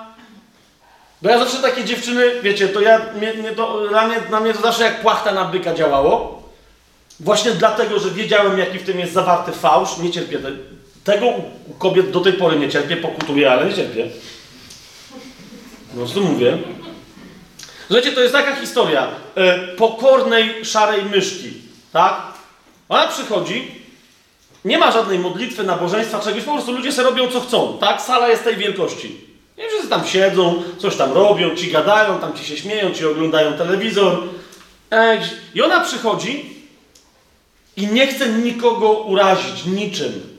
Bo 1.21 1.29
ja 1.29 1.39
zawsze 1.39 1.57
takie 1.57 1.85
dziewczyny, 1.85 2.41
wiecie, 2.41 2.67
to 2.67 2.81
ja, 2.81 3.01
mnie, 3.15 3.33
mnie 3.33 3.51
to, 3.51 3.81
na, 3.91 4.07
mnie, 4.07 4.17
na 4.31 4.39
mnie 4.39 4.53
to 4.53 4.61
zawsze 4.61 4.83
jak 4.83 5.01
płachta 5.01 5.31
na 5.31 5.45
byka 5.45 5.73
działało. 5.73 6.43
Właśnie 7.19 7.51
dlatego, 7.51 7.99
że 7.99 8.09
wiedziałem, 8.09 8.59
jaki 8.59 8.79
w 8.79 8.85
tym 8.85 8.99
jest 8.99 9.13
zawarty 9.13 9.51
fałsz. 9.51 9.97
Nie 9.97 10.11
cierpię 10.11 10.39
te, 10.39 10.51
tego 11.03 11.25
u 11.67 11.73
kobiet 11.77 12.11
do 12.11 12.19
tej 12.19 12.33
pory 12.33 12.59
nie 12.59 12.69
cierpię, 12.69 12.97
pokutuję, 12.97 13.51
ale 13.51 13.65
nie 13.65 13.73
cierpię. 13.73 14.07
Po 15.91 15.97
prostu 15.97 16.21
mówię. 16.21 16.57
Słuchajcie, 17.89 18.11
to 18.11 18.21
jest 18.21 18.33
taka 18.33 18.55
historia 18.55 19.07
e, 19.35 19.57
pokornej, 19.67 20.65
szarej 20.65 21.05
myszki, 21.05 21.53
tak? 21.93 22.21
Ona 22.89 23.07
przychodzi, 23.07 23.71
nie 24.65 24.77
ma 24.77 24.91
żadnej 24.91 25.19
modlitwy, 25.19 25.63
nabożeństwa, 25.63 26.19
czegoś, 26.19 26.43
po 26.43 26.53
prostu 26.53 26.71
ludzie 26.71 26.91
sobie 26.91 27.09
robią 27.09 27.31
co 27.31 27.41
chcą, 27.41 27.77
tak? 27.79 28.01
Sala 28.01 28.27
jest 28.27 28.43
tej 28.43 28.57
wielkości. 28.57 29.17
I 29.57 29.61
wszyscy 29.69 29.87
tam 29.87 30.07
siedzą, 30.07 30.63
coś 30.77 30.95
tam 30.95 31.11
robią, 31.11 31.55
ci 31.55 31.71
gadają, 31.71 32.19
tam 32.19 32.33
ci 32.33 32.45
się 32.45 32.57
śmieją, 32.57 32.93
ci 32.93 33.05
oglądają 33.05 33.53
telewizor. 33.53 34.23
E, 34.91 35.21
I 35.55 35.61
ona 35.61 35.79
przychodzi 35.81 36.55
i 37.77 37.87
nie 37.87 38.07
chce 38.07 38.29
nikogo 38.29 38.91
urazić 38.91 39.65
niczym. 39.65 40.37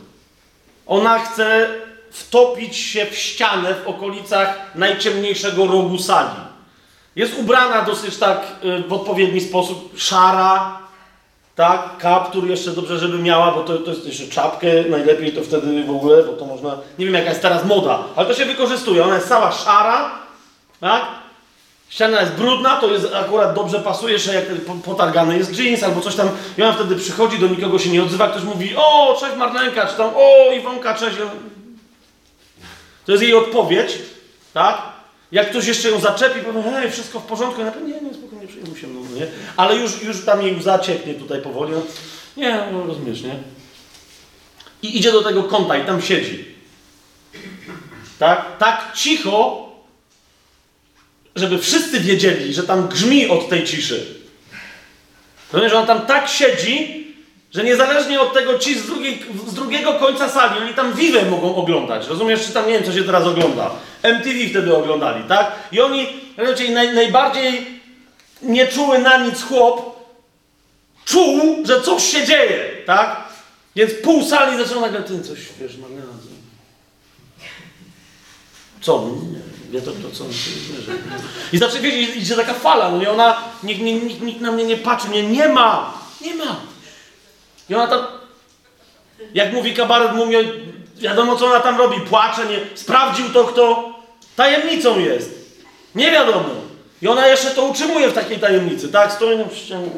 Ona 0.86 1.18
chce 1.18 1.68
wtopić 2.10 2.76
się 2.76 3.06
w 3.06 3.16
ścianę 3.16 3.74
w 3.74 3.88
okolicach 3.88 4.74
najciemniejszego 4.74 5.66
rogu 5.66 5.98
sali. 5.98 6.49
Jest 7.16 7.38
ubrana 7.38 7.82
dosyć 7.82 8.16
tak 8.16 8.42
y, 8.64 8.88
w 8.88 8.92
odpowiedni 8.92 9.40
sposób, 9.40 9.92
szara, 9.96 10.78
tak, 11.54 11.96
kaptur 11.98 12.46
jeszcze 12.46 12.70
dobrze, 12.70 12.98
żeby 12.98 13.18
miała, 13.18 13.50
bo 13.50 13.64
to, 13.64 13.78
to 13.78 13.90
jest 13.90 14.06
jeszcze 14.06 14.26
czapkę, 14.26 14.66
najlepiej 14.88 15.32
to 15.32 15.42
wtedy 15.42 15.84
w 15.84 15.90
ogóle, 15.90 16.22
bo 16.22 16.32
to 16.32 16.44
można, 16.44 16.78
nie 16.98 17.04
wiem 17.04 17.14
jaka 17.14 17.28
jest 17.28 17.42
teraz 17.42 17.64
moda, 17.64 17.98
ale 18.16 18.28
to 18.28 18.34
się 18.34 18.44
wykorzystuje, 18.44 19.04
ona 19.04 19.14
jest 19.14 19.28
cała 19.28 19.52
szara, 19.52 20.10
tak, 20.80 21.04
ściana 21.88 22.20
jest 22.20 22.32
brudna, 22.32 22.76
to 22.76 22.92
jest 22.92 23.14
akurat 23.14 23.54
dobrze 23.54 23.80
pasuje, 23.80 24.18
że 24.18 24.34
jak 24.34 24.44
potargany 24.84 25.38
jest 25.38 25.58
jeans 25.58 25.82
albo 25.82 26.00
coś 26.00 26.14
tam, 26.14 26.28
i 26.58 26.62
ona 26.62 26.72
wtedy 26.72 26.96
przychodzi, 26.96 27.38
do 27.38 27.46
nikogo 27.46 27.78
się 27.78 27.90
nie 27.90 28.02
odzywa, 28.02 28.28
ktoś 28.28 28.42
mówi, 28.42 28.76
o, 28.76 29.16
cześć 29.20 29.36
Marlenka, 29.36 29.86
czy 29.86 29.96
tam, 29.96 30.10
o, 30.16 30.52
Iwonka, 30.52 30.94
cześć. 30.94 31.16
To 33.06 33.12
jest 33.12 33.22
jej 33.22 33.34
odpowiedź, 33.34 33.98
tak, 34.54 34.82
jak 35.32 35.50
ktoś 35.50 35.66
jeszcze 35.66 35.90
ją 35.90 36.00
zaczepi, 36.00 36.40
powie, 36.40 36.62
hej, 36.62 36.90
wszystko 36.90 37.20
w 37.20 37.26
porządku, 37.26 37.60
ja 37.60 37.72
nie, 37.86 38.00
nie, 38.00 38.14
spokojnie, 38.14 38.46
przyjmuj 38.46 38.78
się 38.78 38.86
mną, 38.86 39.00
nie? 39.14 39.26
Ale 39.56 39.76
już, 39.76 40.02
już 40.02 40.24
tam 40.24 40.42
jej 40.42 40.62
zacieknie 40.62 41.14
tutaj 41.14 41.42
powoli, 41.42 41.72
no, 41.72 41.82
nie, 42.36 42.62
no 42.72 42.86
rozumiesz, 42.86 43.22
nie? 43.22 43.36
I 44.82 44.98
idzie 44.98 45.12
do 45.12 45.22
tego 45.22 45.42
kąta 45.42 45.76
i 45.76 45.86
tam 45.86 46.02
siedzi. 46.02 46.44
Tak? 48.18 48.58
Tak 48.58 48.92
cicho, 48.94 49.68
żeby 51.36 51.58
wszyscy 51.58 52.00
wiedzieli, 52.00 52.54
że 52.54 52.62
tam 52.62 52.88
grzmi 52.88 53.28
od 53.28 53.48
tej 53.48 53.64
ciszy. 53.64 54.06
Rozumiesz, 55.52 55.72
że 55.72 55.78
on 55.78 55.86
tam 55.86 56.06
tak 56.06 56.28
siedzi, 56.28 56.99
że 57.54 57.64
niezależnie 57.64 58.20
od 58.20 58.34
tego 58.34 58.58
ci 58.58 58.78
z, 58.78 58.86
drugiej, 58.86 59.22
z 59.46 59.54
drugiego 59.54 59.92
końca 59.92 60.28
sali, 60.28 60.60
oni 60.60 60.74
tam 60.74 60.92
Vivę 60.92 61.24
mogą 61.24 61.56
oglądać. 61.56 62.08
Rozumiesz, 62.08 62.46
czy 62.46 62.52
tam 62.52 62.66
nie 62.66 62.72
wiem, 62.72 62.84
co 62.84 62.92
się 62.92 63.04
teraz 63.04 63.26
ogląda. 63.26 63.70
MTV 64.02 64.38
wtedy 64.50 64.76
oglądali, 64.76 65.24
tak? 65.24 65.52
I 65.72 65.80
oni, 65.80 66.06
raczej 66.36 66.70
naj, 66.70 66.94
najbardziej 66.94 67.80
nieczuły 68.42 68.98
na 68.98 69.16
nic 69.16 69.42
chłop, 69.42 70.00
czuł, 71.04 71.56
że 71.66 71.80
coś 71.80 72.04
się 72.04 72.26
dzieje, 72.26 72.70
tak? 72.86 73.16
Więc 73.76 73.92
pół 73.94 74.24
sali 74.24 74.58
zaczęło 74.58 74.80
nagle, 74.80 75.02
ty 75.02 75.22
coś, 75.22 75.38
wiesz, 75.60 75.72
co? 78.80 79.10
Nie, 79.32 79.40
wie 79.70 79.80
to, 79.80 79.90
to 79.90 80.10
co? 80.12 80.24
I 81.52 81.58
znaczy, 81.58 81.80
wiecie, 81.80 82.02
idzie 82.02 82.36
taka 82.36 82.54
fala, 82.54 82.90
no 82.90 82.98
nie, 82.98 83.10
ona, 83.10 83.36
nikt, 83.62 83.80
nikt, 83.80 84.22
nikt 84.22 84.40
na 84.40 84.52
mnie 84.52 84.64
nie 84.64 84.76
patrzy, 84.76 85.08
mnie 85.08 85.22
nie 85.22 85.48
ma, 85.48 85.94
nie 86.20 86.34
ma. 86.34 86.60
I 87.70 87.74
ona 87.74 87.86
tam, 87.86 88.06
jak 89.34 89.52
mówi 89.52 89.74
kabaret, 89.74 90.14
mówi, 90.14 90.36
wiadomo 90.96 91.36
co 91.36 91.46
ona 91.46 91.60
tam 91.60 91.78
robi, 91.78 92.00
płacze, 92.00 92.46
nie, 92.46 92.58
sprawdził 92.74 93.28
to 93.28 93.44
kto, 93.44 93.94
tajemnicą 94.36 94.98
jest. 94.98 95.60
Nie 95.94 96.10
wiadomo. 96.10 96.48
I 97.02 97.08
ona 97.08 97.26
jeszcze 97.26 97.50
to 97.50 97.64
utrzymuje 97.64 98.08
w 98.08 98.14
takiej 98.14 98.38
tajemnicy, 98.38 98.88
tak? 98.88 99.12
Stoi 99.12 99.38
na 99.38 99.44
ścianie. 99.54 99.90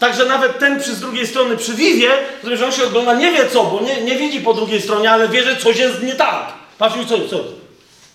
Także 0.00 0.26
nawet 0.26 0.58
ten 0.58 0.80
przy 0.80 0.94
z 0.94 1.00
drugiej 1.00 1.26
strony 1.26 1.56
przy 1.56 1.74
Wiwie, 1.74 2.10
że 2.44 2.66
on 2.66 2.72
się 2.72 2.84
ogląda, 2.84 3.14
nie 3.14 3.32
wie 3.32 3.48
co, 3.48 3.64
bo 3.64 3.80
nie, 3.80 4.02
nie 4.02 4.16
widzi 4.16 4.40
po 4.40 4.54
drugiej 4.54 4.82
stronie, 4.82 5.10
ale 5.10 5.28
wie, 5.28 5.42
że 5.42 5.56
coś 5.56 5.76
jest 5.76 6.02
nie 6.02 6.14
tak. 6.14 6.52
Patrz, 6.78 6.94
co, 7.08 7.28
co? 7.28 7.44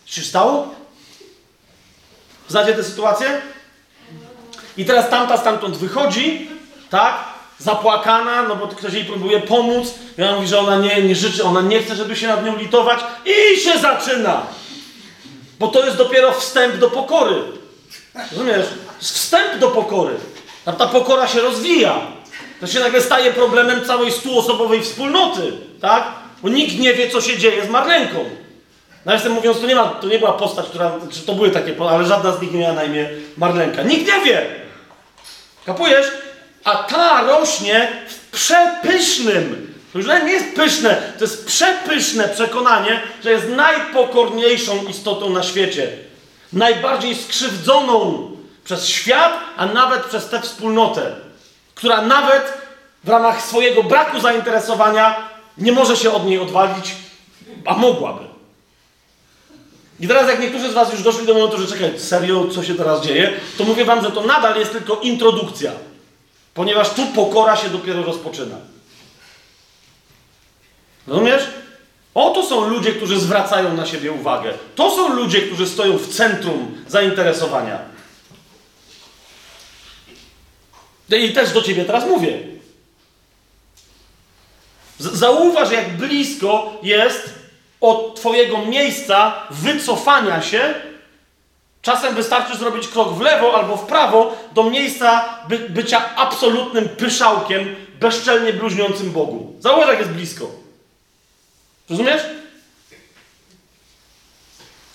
się 0.06 0.22
stało? 0.22 0.76
Znacie 2.48 2.74
tę 2.74 2.84
sytuację? 2.84 3.42
I 4.78 4.86
teraz 4.86 5.10
tamta 5.10 5.38
stamtąd 5.38 5.78
wychodzi, 5.78 6.50
tak? 6.90 7.37
Zapłakana, 7.60 8.44
no 8.44 8.56
bo 8.56 8.68
ktoś 8.68 8.94
jej 8.94 9.06
próbuje 9.06 9.40
pomóc. 9.40 9.94
I 10.18 10.24
ona 10.24 10.36
mówi, 10.36 10.48
że 10.48 10.60
ona 10.60 10.78
nie, 10.78 11.02
nie 11.02 11.16
życzy, 11.16 11.44
ona 11.44 11.62
nie 11.62 11.80
chce, 11.80 11.96
żeby 11.96 12.16
się 12.16 12.28
nad 12.28 12.46
nią 12.46 12.58
litować. 12.58 13.00
I 13.26 13.60
się 13.60 13.80
zaczyna. 13.80 14.42
Bo 15.60 15.68
to 15.68 15.86
jest 15.86 15.98
dopiero 15.98 16.32
wstęp 16.32 16.76
do 16.78 16.90
pokory. 16.90 17.36
Rozumiesz? 18.32 18.66
Wstęp 19.00 19.60
do 19.60 19.68
pokory. 19.68 20.16
Ta 20.78 20.88
pokora 20.88 21.28
się 21.28 21.42
rozwija. 21.42 22.02
to 22.60 22.68
się 22.68 22.80
nagle 22.80 23.02
staje 23.02 23.34
problemem 23.34 23.86
całej 23.86 24.12
stuosobowej 24.12 24.82
wspólnoty, 24.82 25.54
tak? 25.82 26.04
Bo 26.44 26.50
nikt 26.50 26.80
nie 26.80 26.94
wie, 26.94 27.10
co 27.10 27.22
się 27.22 27.38
dzieje 27.38 27.66
z 27.66 27.70
Marlenką. 27.70 28.26
Nawiasem 29.06 29.32
mówiąc, 29.32 29.60
to 29.60 29.68
nie, 29.68 29.76
ma, 29.76 29.84
to 29.88 30.08
nie 30.08 30.20
była 30.20 30.34
postać, 30.34 30.66
która, 30.66 30.92
czy 31.12 31.22
to 31.22 31.34
były 31.34 31.50
takie, 31.50 31.76
ale 31.90 32.06
żadna 32.06 32.32
z 32.32 32.42
nich 32.42 32.52
nie 32.52 32.60
miała 32.60 32.74
na 32.74 32.84
imię 32.84 33.10
Marlenka. 33.38 33.84
Nikt 33.84 34.08
nie 34.08 34.26
wie! 34.26 34.46
Kapujesz? 35.66 36.08
A 36.68 36.76
ta 36.76 37.24
rośnie 37.24 37.92
w 38.08 38.32
przepysznym, 38.32 39.74
to 39.94 40.00
już 40.00 40.08
nie 40.08 40.32
jest 40.32 40.56
pyszne, 40.56 41.14
to 41.18 41.24
jest 41.24 41.46
przepyszne 41.46 42.30
przekonanie, 42.30 43.02
że 43.24 43.32
jest 43.32 43.50
najpokorniejszą 43.50 44.86
istotą 44.90 45.30
na 45.30 45.44
świecie. 45.44 45.90
Najbardziej 46.54 47.16
skrzywdzoną 47.16 48.32
przez 48.64 48.88
świat, 48.88 49.34
a 49.58 49.66
nawet 49.66 50.04
przez 50.04 50.30
tę 50.30 50.42
wspólnotę, 50.42 51.16
która 51.76 52.02
nawet 52.02 52.54
w 53.04 53.10
ramach 53.10 53.42
swojego 53.42 53.84
braku 53.84 54.20
zainteresowania 54.20 55.30
nie 55.58 55.72
może 55.72 55.98
się 55.98 56.12
od 56.12 56.26
niej 56.26 56.40
odwalić, 56.40 56.96
a 57.66 57.74
mogłaby. 57.74 58.24
I 60.00 60.08
teraz, 60.08 60.28
jak 60.30 60.40
niektórzy 60.40 60.70
z 60.70 60.74
Was 60.74 60.92
już 60.92 61.02
doszli 61.02 61.28
do 61.28 61.34
momentu, 61.34 61.58
że 61.58 61.68
czekaj, 61.68 62.00
serio, 62.00 62.48
co 62.56 62.64
się 62.64 62.76
teraz 62.76 63.06
dzieje, 63.06 63.34
to 63.58 63.64
mówię 63.64 63.86
Wam, 63.86 64.04
że 64.04 64.12
to 64.12 64.22
nadal 64.22 64.60
jest 64.60 64.72
tylko 64.72 64.96
introdukcja, 64.96 65.72
ponieważ 66.58 66.90
tu 66.90 67.06
pokora 67.06 67.56
się 67.56 67.70
dopiero 67.70 68.04
rozpoczyna. 68.04 68.56
Rozumiesz? 71.08 71.44
Oto 72.14 72.44
są 72.44 72.68
ludzie, 72.68 72.92
którzy 72.92 73.20
zwracają 73.20 73.74
na 73.74 73.86
siebie 73.86 74.12
uwagę. 74.12 74.54
To 74.76 74.92
są 74.96 75.14
ludzie, 75.14 75.42
którzy 75.42 75.68
stoją 75.68 75.98
w 75.98 76.08
centrum 76.08 76.86
zainteresowania. 76.88 77.80
I 81.10 81.34
też 81.34 81.54
do 81.54 81.62
ciebie 81.62 81.86
teraz 81.86 82.06
mówię. 82.06 82.40
Zauważ, 85.00 85.72
jak 85.72 85.98
blisko 85.98 86.74
jest 86.84 87.30
od 87.82 88.16
Twojego 88.16 88.66
miejsca 88.66 89.48
wycofania 89.50 90.42
się. 90.42 90.74
Czasem 91.82 92.16
wystarczy 92.16 92.58
zrobić 92.58 92.88
krok 92.88 93.14
w 93.14 93.22
lewo 93.22 93.58
albo 93.58 93.78
w 93.78 93.86
prawo 93.86 94.38
do 94.52 94.64
miejsca 94.64 95.26
by, 95.50 95.60
bycia 95.60 96.16
absolutnym 96.16 96.90
pyszałkiem, 96.90 97.76
bezczelnie 98.00 98.54
bluźniącym 98.54 99.12
Bogu. 99.12 99.56
Zauważ, 99.60 99.88
jak 99.88 100.00
jest 100.00 100.12
blisko. 100.12 100.52
Rozumiesz? 101.90 102.22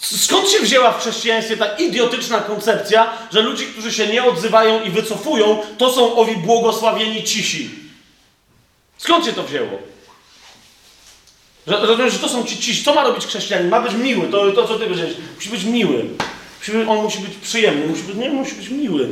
Skąd 0.01 0.49
się 0.49 0.61
wzięła 0.61 0.93
w 0.93 1.01
chrześcijaństwie 1.01 1.57
ta 1.57 1.77
idiotyczna 1.77 2.41
koncepcja, 2.41 3.13
że 3.33 3.41
ludzie, 3.41 3.67
którzy 3.67 3.93
się 3.93 4.07
nie 4.07 4.25
odzywają 4.25 4.83
i 4.83 4.91
wycofują, 4.91 5.59
to 5.79 5.93
są 5.93 6.17
owi 6.17 6.37
błogosławieni 6.37 7.25
cisi? 7.25 7.71
Skąd 8.99 9.25
się 9.25 9.33
to 9.33 9.43
wzięło? 9.43 9.79
Rozumiesz, 11.67 12.13
że 12.13 12.19
to 12.19 12.29
są 12.29 12.45
ci 12.45 12.57
cisi. 12.59 12.85
Co 12.85 12.95
ma 12.95 13.03
robić 13.03 13.27
chrześcijanin? 13.27 13.69
Ma 13.69 13.81
być 13.81 13.95
miły. 13.95 14.29
To, 14.29 14.53
to 14.53 14.69
co 14.69 14.79
ty 14.79 14.85
powiedziałeś. 14.85 15.15
Musi 15.37 15.49
być 15.49 15.65
miły. 15.65 16.05
On 16.89 17.03
musi 17.03 17.19
być 17.19 17.35
przyjemny. 17.37 17.87
Musi 17.87 18.03
być, 18.03 18.17
nie, 18.17 18.31
musi 18.31 18.55
być 18.55 18.69
miły. 18.69 19.09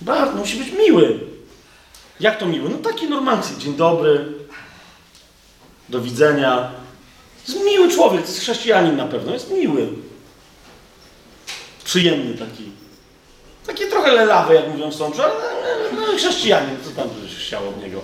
Bardzo, 0.00 0.36
musi 0.36 0.56
być 0.56 0.72
miły. 0.72 1.18
Jak 2.20 2.38
to 2.38 2.46
miły? 2.46 2.70
No 2.70 2.78
taki 2.78 3.08
normalny. 3.08 3.42
Dzień 3.58 3.74
dobry. 3.74 4.24
Do 5.88 6.00
widzenia. 6.00 6.70
Jest 7.48 7.64
miły 7.64 7.90
człowiek, 7.90 8.20
jest 8.20 8.40
chrześcijanin 8.40 8.96
na 8.96 9.06
pewno, 9.06 9.32
jest 9.32 9.50
miły. 9.50 9.88
Przyjemny 11.84 12.34
taki. 12.34 12.70
Taki 13.66 13.86
trochę 13.86 14.12
lelawy, 14.12 14.54
jak 14.54 14.68
mówią 14.68 14.92
sączu, 14.92 15.22
ale 15.22 15.34
no, 15.92 16.16
chrześcijanin, 16.16 16.76
co 16.84 16.90
tam 16.90 17.08
by 17.08 17.28
się 17.28 17.36
chciało 17.36 17.68
od 17.68 17.82
niego. 17.82 18.00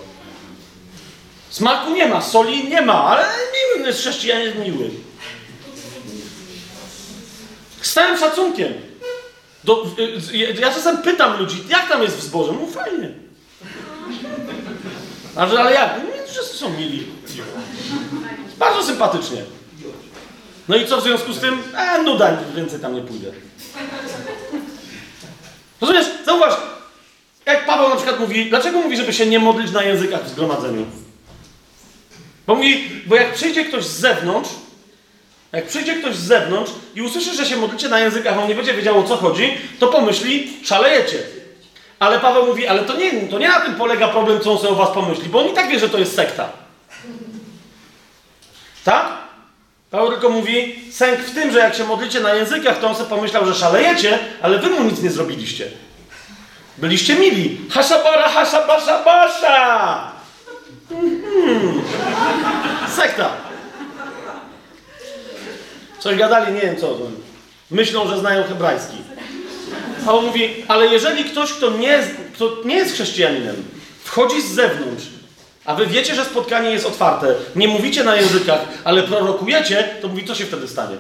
Smaku 1.51 1.95
nie 1.95 2.09
ma, 2.09 2.23
soli 2.23 2.69
nie 2.69 2.83
ma, 2.83 3.05
ale 3.05 3.25
miły 3.77 3.87
jest 3.87 4.01
chrześcijanin, 4.01 4.47
jest 4.47 4.59
miły. 4.59 4.91
Z 7.83 7.93
całym 7.93 8.19
szacunkiem. 8.19 8.73
Do, 9.65 9.87
ja 10.55 10.71
czasem 10.71 10.99
pytam 10.99 11.39
ludzi, 11.39 11.65
jak 11.69 11.89
tam 11.89 12.03
jest 12.03 12.17
w 12.17 12.23
zborze? 12.23 12.53
No 12.61 12.67
fajnie. 12.67 13.09
Ale, 15.37 15.61
ale 15.61 15.73
jak? 15.73 15.97
No, 15.99 16.33
wszyscy 16.33 16.57
są 16.57 16.71
mili. 16.71 17.07
Bardzo 18.59 18.83
sympatycznie. 18.83 19.43
No 20.69 20.77
i 20.77 20.87
co 20.87 21.01
w 21.01 21.03
związku 21.03 21.33
z 21.33 21.41
tym? 21.41 21.63
E, 21.77 22.03
nuda, 22.03 22.39
więcej 22.57 22.81
tam 22.81 22.95
nie 22.95 23.01
pójdę. 23.01 23.31
Rozumiesz? 25.81 26.07
Zauważ, 26.27 26.55
jak 27.47 27.67
Paweł 27.67 27.89
na 27.89 27.97
przykład 27.97 28.21
mówi, 28.21 28.51
dlaczego 28.51 28.79
mówi, 28.79 28.97
żeby 28.97 29.13
się 29.13 29.27
nie 29.27 29.39
modlić 29.39 29.73
na 29.73 29.83
językach 29.83 30.25
w 30.25 30.29
zgromadzeniu? 30.29 30.87
Bo 32.47 32.55
mówi, 32.55 33.03
bo 33.07 33.17
jak 33.17 33.35
przyjdzie 33.35 33.65
ktoś 33.65 33.85
z 33.85 34.01
zewnątrz, 34.01 34.51
jak 35.53 35.67
przyjdzie 35.67 35.95
ktoś 35.95 36.15
z 36.17 36.27
zewnątrz 36.27 36.73
i 36.95 37.03
usłyszy, 37.03 37.35
że 37.35 37.47
się 37.47 37.57
modlicie 37.57 37.89
na 37.89 38.01
językach, 38.01 38.39
a 38.39 38.43
on 38.43 38.49
nie 38.49 38.55
będzie 38.55 38.75
wiedział 38.75 38.99
o 38.99 39.03
co 39.03 39.17
chodzi, 39.17 39.59
to 39.79 39.89
pomyśli, 39.89 40.53
szalejecie. 40.65 41.19
Ale 41.99 42.21
Paweł 42.21 42.47
mówi, 42.47 42.67
ale 42.67 42.83
to 42.83 42.97
nie, 42.97 43.13
to 43.29 43.39
nie 43.39 43.49
na 43.49 43.61
tym 43.61 43.75
polega 43.75 44.09
problem, 44.09 44.41
co 44.41 44.53
on 44.53 44.59
sobie 44.59 44.73
o 44.73 44.75
was 44.75 44.91
pomyśli, 44.91 45.29
bo 45.29 45.41
on 45.41 45.49
i 45.49 45.53
tak 45.53 45.69
wie, 45.69 45.79
że 45.79 45.89
to 45.89 45.99
jest 45.99 46.15
sekta. 46.15 46.49
Tak? 48.85 49.07
Paweł 49.91 50.11
tylko 50.11 50.29
mówi, 50.29 50.75
sęk 50.93 51.21
w 51.21 51.35
tym, 51.35 51.53
że 51.53 51.59
jak 51.59 51.75
się 51.75 51.85
modlicie 51.85 52.21
na 52.21 52.35
językach, 52.35 52.79
to 52.79 52.89
on 52.89 52.95
sobie 52.95 53.11
pomyślał, 53.11 53.47
że 53.47 53.55
szalejecie, 53.55 54.19
ale 54.43 54.59
wy 54.59 54.71
mu 54.71 54.83
nic 54.83 55.03
nie 55.03 55.11
zrobiliście. 55.11 55.69
Byliście 56.79 57.15
mili. 57.15 57.61
Haszabara, 57.71 58.29
haszabasza, 58.29 59.05
basza! 59.05 60.13
Mhm. 60.91 61.83
Sekta. 62.97 63.52
Coś 66.03 66.17
gadali, 66.17 66.53
nie 66.53 66.61
wiem 66.61 66.77
co. 66.77 66.99
Myślą, 67.71 68.09
że 68.09 68.19
znają 68.19 68.45
hebrajski. 68.45 68.97
Paweł 70.07 70.23
mówi, 70.23 70.65
ale 70.69 70.87
jeżeli 70.87 71.25
ktoś, 71.25 71.53
kto 71.53 71.71
nie, 71.71 72.03
kto 72.35 72.57
nie 72.65 72.75
jest 72.75 72.95
chrześcijaninem, 72.95 73.57
wchodzi 74.05 74.43
z 74.43 74.55
zewnątrz 74.55 75.05
a 75.65 75.75
wy 75.75 75.87
wiecie, 75.87 76.15
że 76.15 76.25
spotkanie 76.25 76.71
jest 76.71 76.87
otwarte. 76.87 77.35
Nie 77.57 77.69
mówicie 77.69 78.05
na 78.05 78.17
językach, 78.17 78.61
ale 78.85 79.03
prorokujecie, 79.03 79.89
to 80.03 80.09
mówi, 80.09 80.25
co 80.25 80.35
się 80.35 80.45
wtedy 80.45 80.69
stanie? 80.69 80.97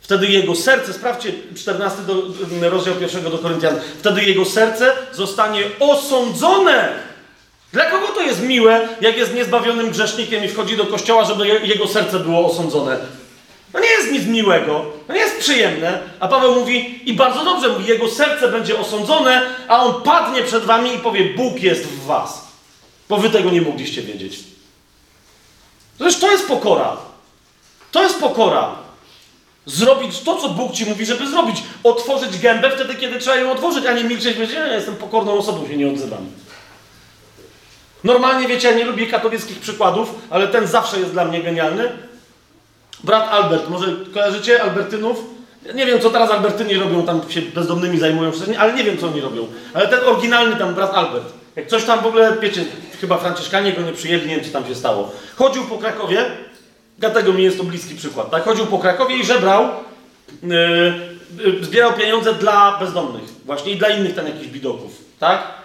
Wtedy 0.00 0.26
jego 0.26 0.54
serce, 0.54 0.92
sprawdźcie 0.92 1.32
14 1.56 2.02
do, 2.02 2.14
rozdział 2.70 2.94
pierwszego 2.94 3.30
do 3.30 3.38
Koryntian, 3.38 3.80
wtedy 3.98 4.24
jego 4.24 4.44
serce 4.44 4.92
zostanie 5.12 5.64
osądzone. 5.80 6.88
Dla 7.72 7.84
kogo 7.84 8.06
to 8.06 8.20
jest 8.20 8.42
miłe, 8.42 8.88
jak 9.00 9.16
jest 9.16 9.34
niezbawionym 9.34 9.90
grzesznikiem 9.90 10.44
i 10.44 10.48
wchodzi 10.48 10.76
do 10.76 10.86
kościoła, 10.86 11.24
żeby 11.24 11.48
jego 11.48 11.88
serce 11.88 12.18
było 12.18 12.52
osądzone? 12.52 12.98
To 13.72 13.80
nie 13.80 13.88
jest 13.88 14.12
nic 14.12 14.26
miłego, 14.26 14.84
to 15.06 15.12
nie 15.12 15.18
jest 15.20 15.38
przyjemne. 15.38 16.00
A 16.20 16.28
Paweł 16.28 16.54
mówi, 16.54 17.00
i 17.10 17.12
bardzo 17.12 17.44
dobrze 17.44 17.68
mówi, 17.68 17.86
jego 17.86 18.08
serce 18.08 18.48
będzie 18.48 18.78
osądzone, 18.78 19.42
a 19.68 19.84
on 19.84 20.02
padnie 20.02 20.42
przed 20.42 20.64
wami 20.64 20.94
i 20.94 20.98
powie, 20.98 21.34
Bóg 21.34 21.62
jest 21.62 21.86
w 21.86 22.04
was. 22.04 22.48
Bo 23.08 23.16
wy 23.16 23.30
tego 23.30 23.50
nie 23.50 23.62
mogliście 23.62 24.02
wiedzieć. 24.02 24.38
Zresztą 25.98 26.20
to 26.20 26.32
jest 26.32 26.48
pokora. 26.48 26.96
To 27.92 28.02
jest 28.02 28.20
pokora. 28.20 28.70
Zrobić 29.66 30.20
to, 30.20 30.36
co 30.36 30.48
Bóg 30.48 30.72
ci 30.72 30.86
mówi, 30.86 31.06
żeby 31.06 31.26
zrobić. 31.26 31.62
Otworzyć 31.84 32.38
gębę 32.38 32.70
wtedy, 32.70 32.94
kiedy 32.94 33.18
trzeba 33.18 33.36
ją 33.36 33.52
otworzyć, 33.52 33.86
a 33.86 33.92
nie 33.92 34.04
milczeć, 34.04 34.34
powiedzieć, 34.34 34.56
ja 34.56 34.74
jestem 34.74 34.96
pokorną 34.96 35.32
osobą, 35.38 35.68
się 35.68 35.76
nie 35.76 35.88
odzywam. 35.88 36.26
Normalnie, 38.04 38.48
wiecie, 38.48 38.70
ja 38.70 38.76
nie 38.76 38.84
lubię 38.84 39.06
katolickich 39.06 39.58
przykładów, 39.58 40.14
ale 40.30 40.48
ten 40.48 40.66
zawsze 40.66 41.00
jest 41.00 41.12
dla 41.12 41.24
mnie 41.24 41.42
genialny. 41.42 42.11
Brat 43.04 43.28
Albert, 43.28 43.68
może 43.68 43.86
kojarzycie 44.14 44.62
Albertynów? 44.62 45.24
Nie 45.74 45.86
wiem, 45.86 46.00
co 46.00 46.10
teraz 46.10 46.30
Albertyni 46.30 46.74
robią, 46.74 47.06
tam 47.06 47.30
się 47.30 47.42
bezdomnymi 47.42 47.98
zajmują, 47.98 48.32
ale 48.58 48.72
nie 48.72 48.84
wiem, 48.84 48.98
co 48.98 49.06
oni 49.06 49.20
robią. 49.20 49.46
Ale 49.74 49.88
ten 49.88 50.00
oryginalny 50.04 50.56
tam 50.56 50.74
brat 50.74 50.94
Albert. 50.94 51.32
Jak 51.56 51.66
coś 51.66 51.84
tam 51.84 52.00
w 52.00 52.06
ogóle, 52.06 52.36
wiecie, 52.40 52.64
chyba 53.00 53.18
Franciszkanie 53.18 53.72
go 53.72 53.82
nie 53.82 53.92
przyjęli, 53.92 54.26
nie 54.26 54.36
wiem, 54.36 54.44
co 54.44 54.50
tam 54.50 54.66
się 54.66 54.74
stało. 54.74 55.12
Chodził 55.36 55.64
po 55.64 55.78
Krakowie, 55.78 56.24
dlatego 56.98 57.32
mi 57.32 57.42
jest 57.42 57.58
to 57.58 57.64
bliski 57.64 57.94
przykład, 57.94 58.30
tak? 58.30 58.44
Chodził 58.44 58.66
po 58.66 58.78
Krakowie 58.78 59.16
i 59.16 59.24
żebrał, 59.24 59.68
yy, 60.42 60.48
yy, 61.44 61.64
zbierał 61.64 61.92
pieniądze 61.92 62.34
dla 62.34 62.78
bezdomnych, 62.80 63.24
właśnie 63.44 63.72
i 63.72 63.76
dla 63.76 63.88
innych 63.88 64.14
tam 64.14 64.26
jakichś 64.26 64.46
bidoków, 64.46 64.92
tak? 65.18 65.61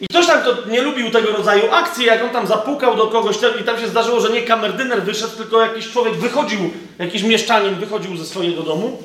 I 0.00 0.08
ktoś 0.08 0.26
tam 0.26 0.42
to 0.42 0.56
nie 0.68 0.82
lubił 0.82 1.10
tego 1.10 1.32
rodzaju 1.32 1.62
akcji, 1.72 2.06
jak 2.06 2.22
on 2.22 2.30
tam 2.30 2.46
zapukał 2.46 2.96
do 2.96 3.06
kogoś 3.06 3.36
i 3.60 3.64
tam 3.64 3.80
się 3.80 3.88
zdarzyło, 3.88 4.20
że 4.20 4.30
nie 4.30 4.42
kamerdyner 4.42 5.02
wyszedł, 5.02 5.36
tylko 5.36 5.60
jakiś 5.60 5.90
człowiek 5.90 6.14
wychodził, 6.14 6.70
jakiś 6.98 7.22
mieszczanin 7.22 7.74
wychodził 7.74 8.16
ze 8.16 8.26
swojego 8.26 8.62
domu. 8.62 9.02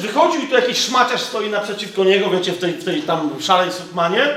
Wychodził 0.00 0.42
i 0.42 0.46
tu 0.46 0.54
jakiś 0.54 0.78
szmaciarz 0.78 1.20
stoi 1.20 1.50
naprzeciwko 1.50 2.04
niego, 2.04 2.30
wiecie, 2.30 2.52
w 2.52 2.58
tej, 2.58 2.72
w 2.72 2.84
tej 2.84 3.02
tam 3.02 3.30
szalej 3.40 3.72
sukmanie. 3.72 4.36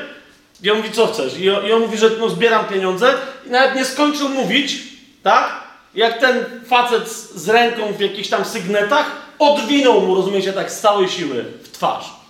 I 0.64 0.72
on 0.72 0.78
mówi, 0.78 0.92
co 0.92 1.08
chcesz? 1.08 1.38
I 1.38 1.50
on, 1.50 1.66
i 1.66 1.72
on 1.72 1.82
mówi, 1.82 1.98
że 1.98 2.10
no, 2.20 2.30
zbieram 2.30 2.66
pieniądze. 2.66 3.14
I 3.48 3.50
nawet 3.50 3.76
nie 3.76 3.86
skończył 3.86 4.30
mówić, 4.30 4.78
tak? 5.24 5.64
Jak 5.96 6.20
ten 6.20 6.46
facet 6.68 7.10
z 7.36 7.50
ręką 7.50 7.94
w 7.94 8.00
jakichś 8.00 8.30
tam 8.30 8.46
sygnetach 8.46 9.12
odwinął 9.40 10.02
mu, 10.02 10.16
rozumiecie, 10.16 10.54
tak 10.54 10.72
z 10.72 10.80
całej 10.80 11.10
siły 11.10 11.46
w 11.64 11.70
twarz. 11.70 12.23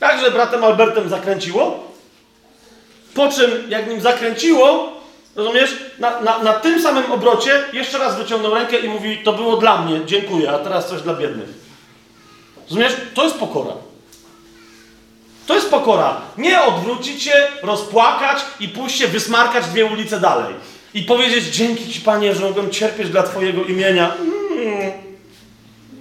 Także 0.00 0.30
bratem 0.30 0.64
Albertem 0.64 1.08
zakręciło. 1.08 1.90
Po 3.14 3.28
czym, 3.28 3.50
jak 3.68 3.88
nim 3.88 4.00
zakręciło, 4.00 4.92
rozumiesz, 5.36 5.76
na, 5.98 6.20
na, 6.20 6.38
na 6.38 6.52
tym 6.52 6.82
samym 6.82 7.12
obrocie 7.12 7.64
jeszcze 7.72 7.98
raz 7.98 8.16
wyciągnął 8.16 8.54
rękę 8.54 8.78
i 8.78 8.88
mówi: 8.88 9.18
To 9.24 9.32
było 9.32 9.56
dla 9.56 9.82
mnie, 9.82 10.00
dziękuję, 10.06 10.50
a 10.50 10.58
teraz 10.58 10.88
coś 10.88 11.02
dla 11.02 11.14
biednych. 11.14 11.48
Rozumiesz? 12.70 12.92
To 13.14 13.24
jest 13.24 13.36
pokora. 13.36 13.72
To 15.46 15.54
jest 15.54 15.70
pokora. 15.70 16.20
Nie 16.38 16.62
odwrócić 16.62 17.22
się, 17.22 17.48
rozpłakać 17.62 18.38
i 18.60 18.68
pójść 18.68 18.98
się 18.98 19.08
wysmarkać 19.08 19.66
dwie 19.66 19.86
ulice 19.86 20.20
dalej. 20.20 20.54
I 20.94 21.02
powiedzieć: 21.02 21.44
Dzięki 21.44 21.92
Ci, 21.92 22.00
Panie, 22.00 22.34
że 22.34 22.44
mogłem 22.44 22.70
cierpieć 22.70 23.10
dla 23.10 23.22
Twojego 23.22 23.64
imienia. 23.64 24.14
Mm. 24.14 24.92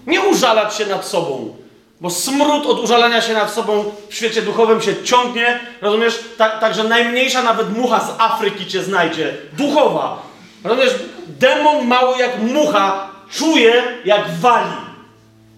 Nie 0.08 0.22
użalać 0.22 0.76
się 0.76 0.86
nad 0.86 1.06
sobą. 1.06 1.59
Bo 2.02 2.10
smród 2.10 2.66
od 2.66 2.80
użalania 2.80 3.22
się 3.22 3.34
nad 3.34 3.54
sobą 3.54 3.92
w 4.10 4.16
świecie 4.16 4.42
duchowym 4.42 4.82
się 4.82 5.04
ciągnie, 5.04 5.60
rozumiesz? 5.82 6.20
Tak, 6.38 6.60
także 6.60 6.84
najmniejsza 6.84 7.44
nawet 7.44 7.78
mucha 7.78 8.00
z 8.00 8.10
Afryki 8.18 8.68
cię 8.68 8.84
znajdzie. 8.84 9.38
Duchowa. 9.54 10.22
Rozumiesz? 10.64 10.96
Demon 11.28 11.88
mały 11.88 12.18
jak 12.18 12.42
mucha 12.42 13.10
czuje 13.32 13.84
jak 14.06 14.30
wali 14.40 14.72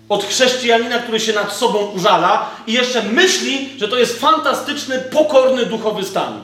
od 0.09 0.23
chrześcijanina, 0.23 0.99
który 0.99 1.19
się 1.19 1.33
nad 1.33 1.53
sobą 1.53 1.79
użala 1.79 2.49
i 2.67 2.73
jeszcze 2.73 3.03
myśli, 3.03 3.69
że 3.77 3.87
to 3.87 3.97
jest 3.97 4.19
fantastyczny, 4.19 4.99
pokorny 4.99 5.65
duchowy 5.65 6.03
stan. 6.03 6.43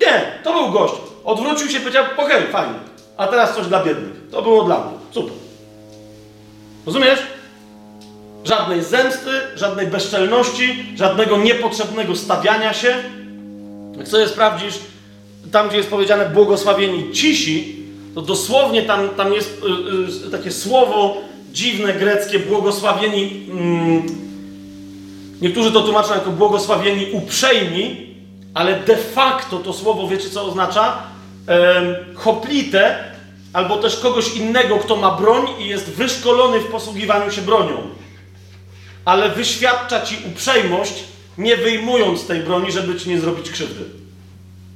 Nie, 0.00 0.38
to 0.44 0.52
był 0.52 0.70
gość. 0.70 0.94
Odwrócił 1.24 1.70
się 1.70 1.80
powiedział, 1.80 2.04
okej, 2.16 2.38
okay, 2.38 2.52
fajnie. 2.52 2.78
A 3.16 3.26
teraz 3.26 3.54
coś 3.54 3.66
dla 3.66 3.84
biednych. 3.84 4.30
To 4.30 4.42
było 4.42 4.64
dla 4.64 4.78
mnie. 4.78 4.98
Super. 5.10 5.32
Rozumiesz? 6.86 7.18
Żadnej 8.46 8.82
zemsty, 8.82 9.30
żadnej 9.56 9.86
bezczelności, 9.86 10.84
żadnego 10.96 11.36
niepotrzebnego 11.38 12.16
stawiania 12.16 12.74
się. 12.74 12.94
Jak 13.98 14.08
sobie 14.08 14.28
sprawdzisz, 14.28 14.74
tam 15.52 15.68
gdzie 15.68 15.76
jest 15.76 15.90
powiedziane 15.90 16.30
błogosławieni 16.30 17.12
cisi, 17.12 17.76
to 18.14 18.22
dosłownie 18.22 18.82
tam, 18.82 19.08
tam 19.08 19.32
jest 19.32 19.62
y, 20.22 20.26
y, 20.26 20.30
takie 20.30 20.52
słowo 20.52 21.16
dziwne 21.52 21.92
greckie, 21.92 22.38
błogosławieni. 22.38 23.46
Mm, 23.50 24.02
niektórzy 25.42 25.72
to 25.72 25.82
tłumaczą 25.82 26.14
jako 26.14 26.30
błogosławieni 26.30 27.06
uprzejmi, 27.12 28.06
ale 28.54 28.80
de 28.80 28.96
facto 28.96 29.58
to 29.58 29.72
słowo, 29.72 30.08
wiecie 30.08 30.30
co 30.30 30.44
oznacza? 30.44 31.02
hoplite, 32.14 32.96
albo 33.52 33.76
też 33.76 33.96
kogoś 33.96 34.36
innego, 34.36 34.78
kto 34.78 34.96
ma 34.96 35.10
broń 35.10 35.46
i 35.58 35.68
jest 35.68 35.90
wyszkolony 35.90 36.60
w 36.60 36.66
posługiwaniu 36.66 37.30
się 37.30 37.42
bronią 37.42 37.76
ale 39.06 39.30
wyświadcza 39.30 40.06
ci 40.06 40.18
uprzejmość, 40.26 40.94
nie 41.38 41.56
wyjmując 41.56 42.26
tej 42.26 42.40
broni, 42.40 42.72
żeby 42.72 43.00
ci 43.00 43.08
nie 43.08 43.20
zrobić 43.20 43.50
krzywdy. 43.50 43.84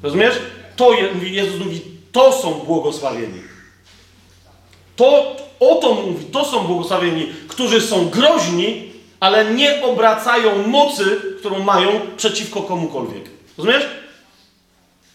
Rozumiesz? 0.02 0.34
To 0.76 0.92
Jezus 1.22 1.58
mówi, 1.58 1.80
to 2.12 2.32
są 2.42 2.54
błogosławieni. 2.54 3.40
To, 4.96 5.36
o 5.60 5.74
to 5.74 5.94
mówi, 5.94 6.24
to 6.24 6.44
są 6.44 6.64
błogosławieni, 6.66 7.32
którzy 7.48 7.80
są 7.80 8.08
groźni, 8.08 8.92
ale 9.20 9.54
nie 9.54 9.82
obracają 9.82 10.68
mocy, 10.68 11.20
którą 11.38 11.64
mają 11.64 12.00
przeciwko 12.16 12.62
komukolwiek. 12.62 13.24
Rozumiesz? 13.58 13.86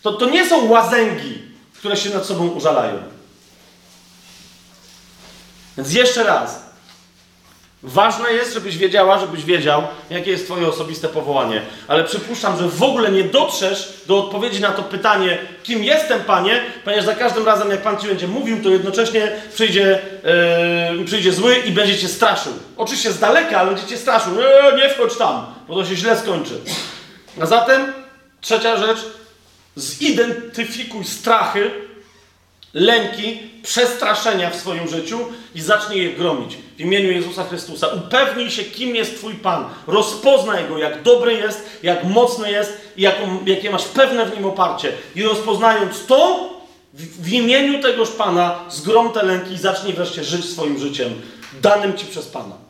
To, 0.02 0.14
to 0.14 0.30
nie 0.30 0.50
są 0.50 0.70
łazęgi, 0.70 1.42
które 1.74 1.98
się 1.98 2.10
nad 2.10 2.26
sobą 2.26 2.48
użalają. 2.48 2.98
Więc 5.78 5.94
jeszcze 5.94 6.24
raz, 6.24 6.65
Ważne 7.88 8.34
jest, 8.34 8.54
żebyś 8.54 8.78
wiedziała, 8.78 9.20
żebyś 9.20 9.46
wiedział, 9.46 9.84
jakie 10.10 10.32
jest 10.32 10.46
Twoje 10.46 10.68
osobiste 10.68 11.08
powołanie. 11.08 11.62
Ale 11.88 12.04
przypuszczam, 12.04 12.58
że 12.58 12.70
w 12.70 12.84
ogóle 12.84 13.12
nie 13.12 13.24
dotrzesz 13.24 13.94
do 14.08 14.18
odpowiedzi 14.18 14.62
na 14.62 14.72
to 14.72 14.84
pytanie, 14.84 15.38
kim 15.64 15.84
jestem, 15.84 16.22
Panie, 16.22 16.62
ponieważ 16.84 17.06
za 17.06 17.16
każdym 17.16 17.46
razem, 17.46 17.72
jak 17.72 17.82
Pan 17.82 17.98
Ci 17.98 18.08
będzie 18.08 18.28
mówił, 18.28 18.64
to 18.64 18.70
jednocześnie 18.70 19.32
przyjdzie, 19.54 20.00
yy, 20.98 21.06
przyjdzie 21.06 21.34
zły 21.34 21.56
i 21.56 21.72
będzie 21.72 21.98
Cię 21.98 22.08
straszył. 22.08 22.54
Oczywiście 22.78 23.12
z 23.12 23.20
daleka, 23.20 23.60
ale 23.60 23.72
będzie 23.72 23.88
Cię 23.88 23.98
straszył. 23.98 24.34
Nie 24.78 24.90
wchodź 24.90 25.18
tam, 25.18 25.46
bo 25.68 25.76
to 25.76 25.86
się 25.86 25.96
źle 25.96 26.18
skończy. 26.18 26.60
A 27.42 27.46
zatem, 27.46 27.94
trzecia 28.42 28.78
rzecz, 28.78 29.00
zidentyfikuj 29.76 31.06
strachy, 31.06 31.72
lęki, 32.76 33.40
przestraszenia 33.64 34.50
w 34.50 34.56
swoim 34.56 34.88
życiu 34.88 35.20
i 35.56 35.62
zacznij 35.62 36.04
je 36.04 36.14
gromić 36.14 36.58
w 36.78 36.80
imieniu 36.80 37.12
Jezusa 37.12 37.44
Chrystusa. 37.44 37.88
Upewnij 37.88 38.52
się, 38.52 38.64
kim 38.64 38.96
jest 38.96 39.18
Twój 39.18 39.34
Pan. 39.34 39.66
Rozpoznaj 39.88 40.68
Go, 40.68 40.78
jak 40.78 41.04
dobry 41.04 41.34
jest, 41.34 41.80
jak 41.84 42.04
mocny 42.04 42.52
jest 42.52 42.74
i 42.98 43.02
jaką, 43.02 43.46
jakie 43.46 43.72
masz 43.72 43.86
pewne 43.86 44.26
w 44.26 44.36
Nim 44.36 44.46
oparcie. 44.46 44.92
I 45.16 45.24
rozpoznając 45.24 46.06
to, 46.06 46.50
w, 46.94 47.24
w 47.24 47.34
imieniu 47.34 47.82
tegoż 47.82 48.10
Pana 48.10 48.60
zgrom 48.70 49.12
te 49.12 49.24
lęki 49.24 49.54
i 49.54 49.58
zacznij 49.58 49.94
wreszcie 49.94 50.24
żyć 50.24 50.46
swoim 50.46 50.80
życiem, 50.80 51.22
danym 51.62 51.98
Ci 51.98 52.06
przez 52.06 52.28
Pana. 52.28 52.65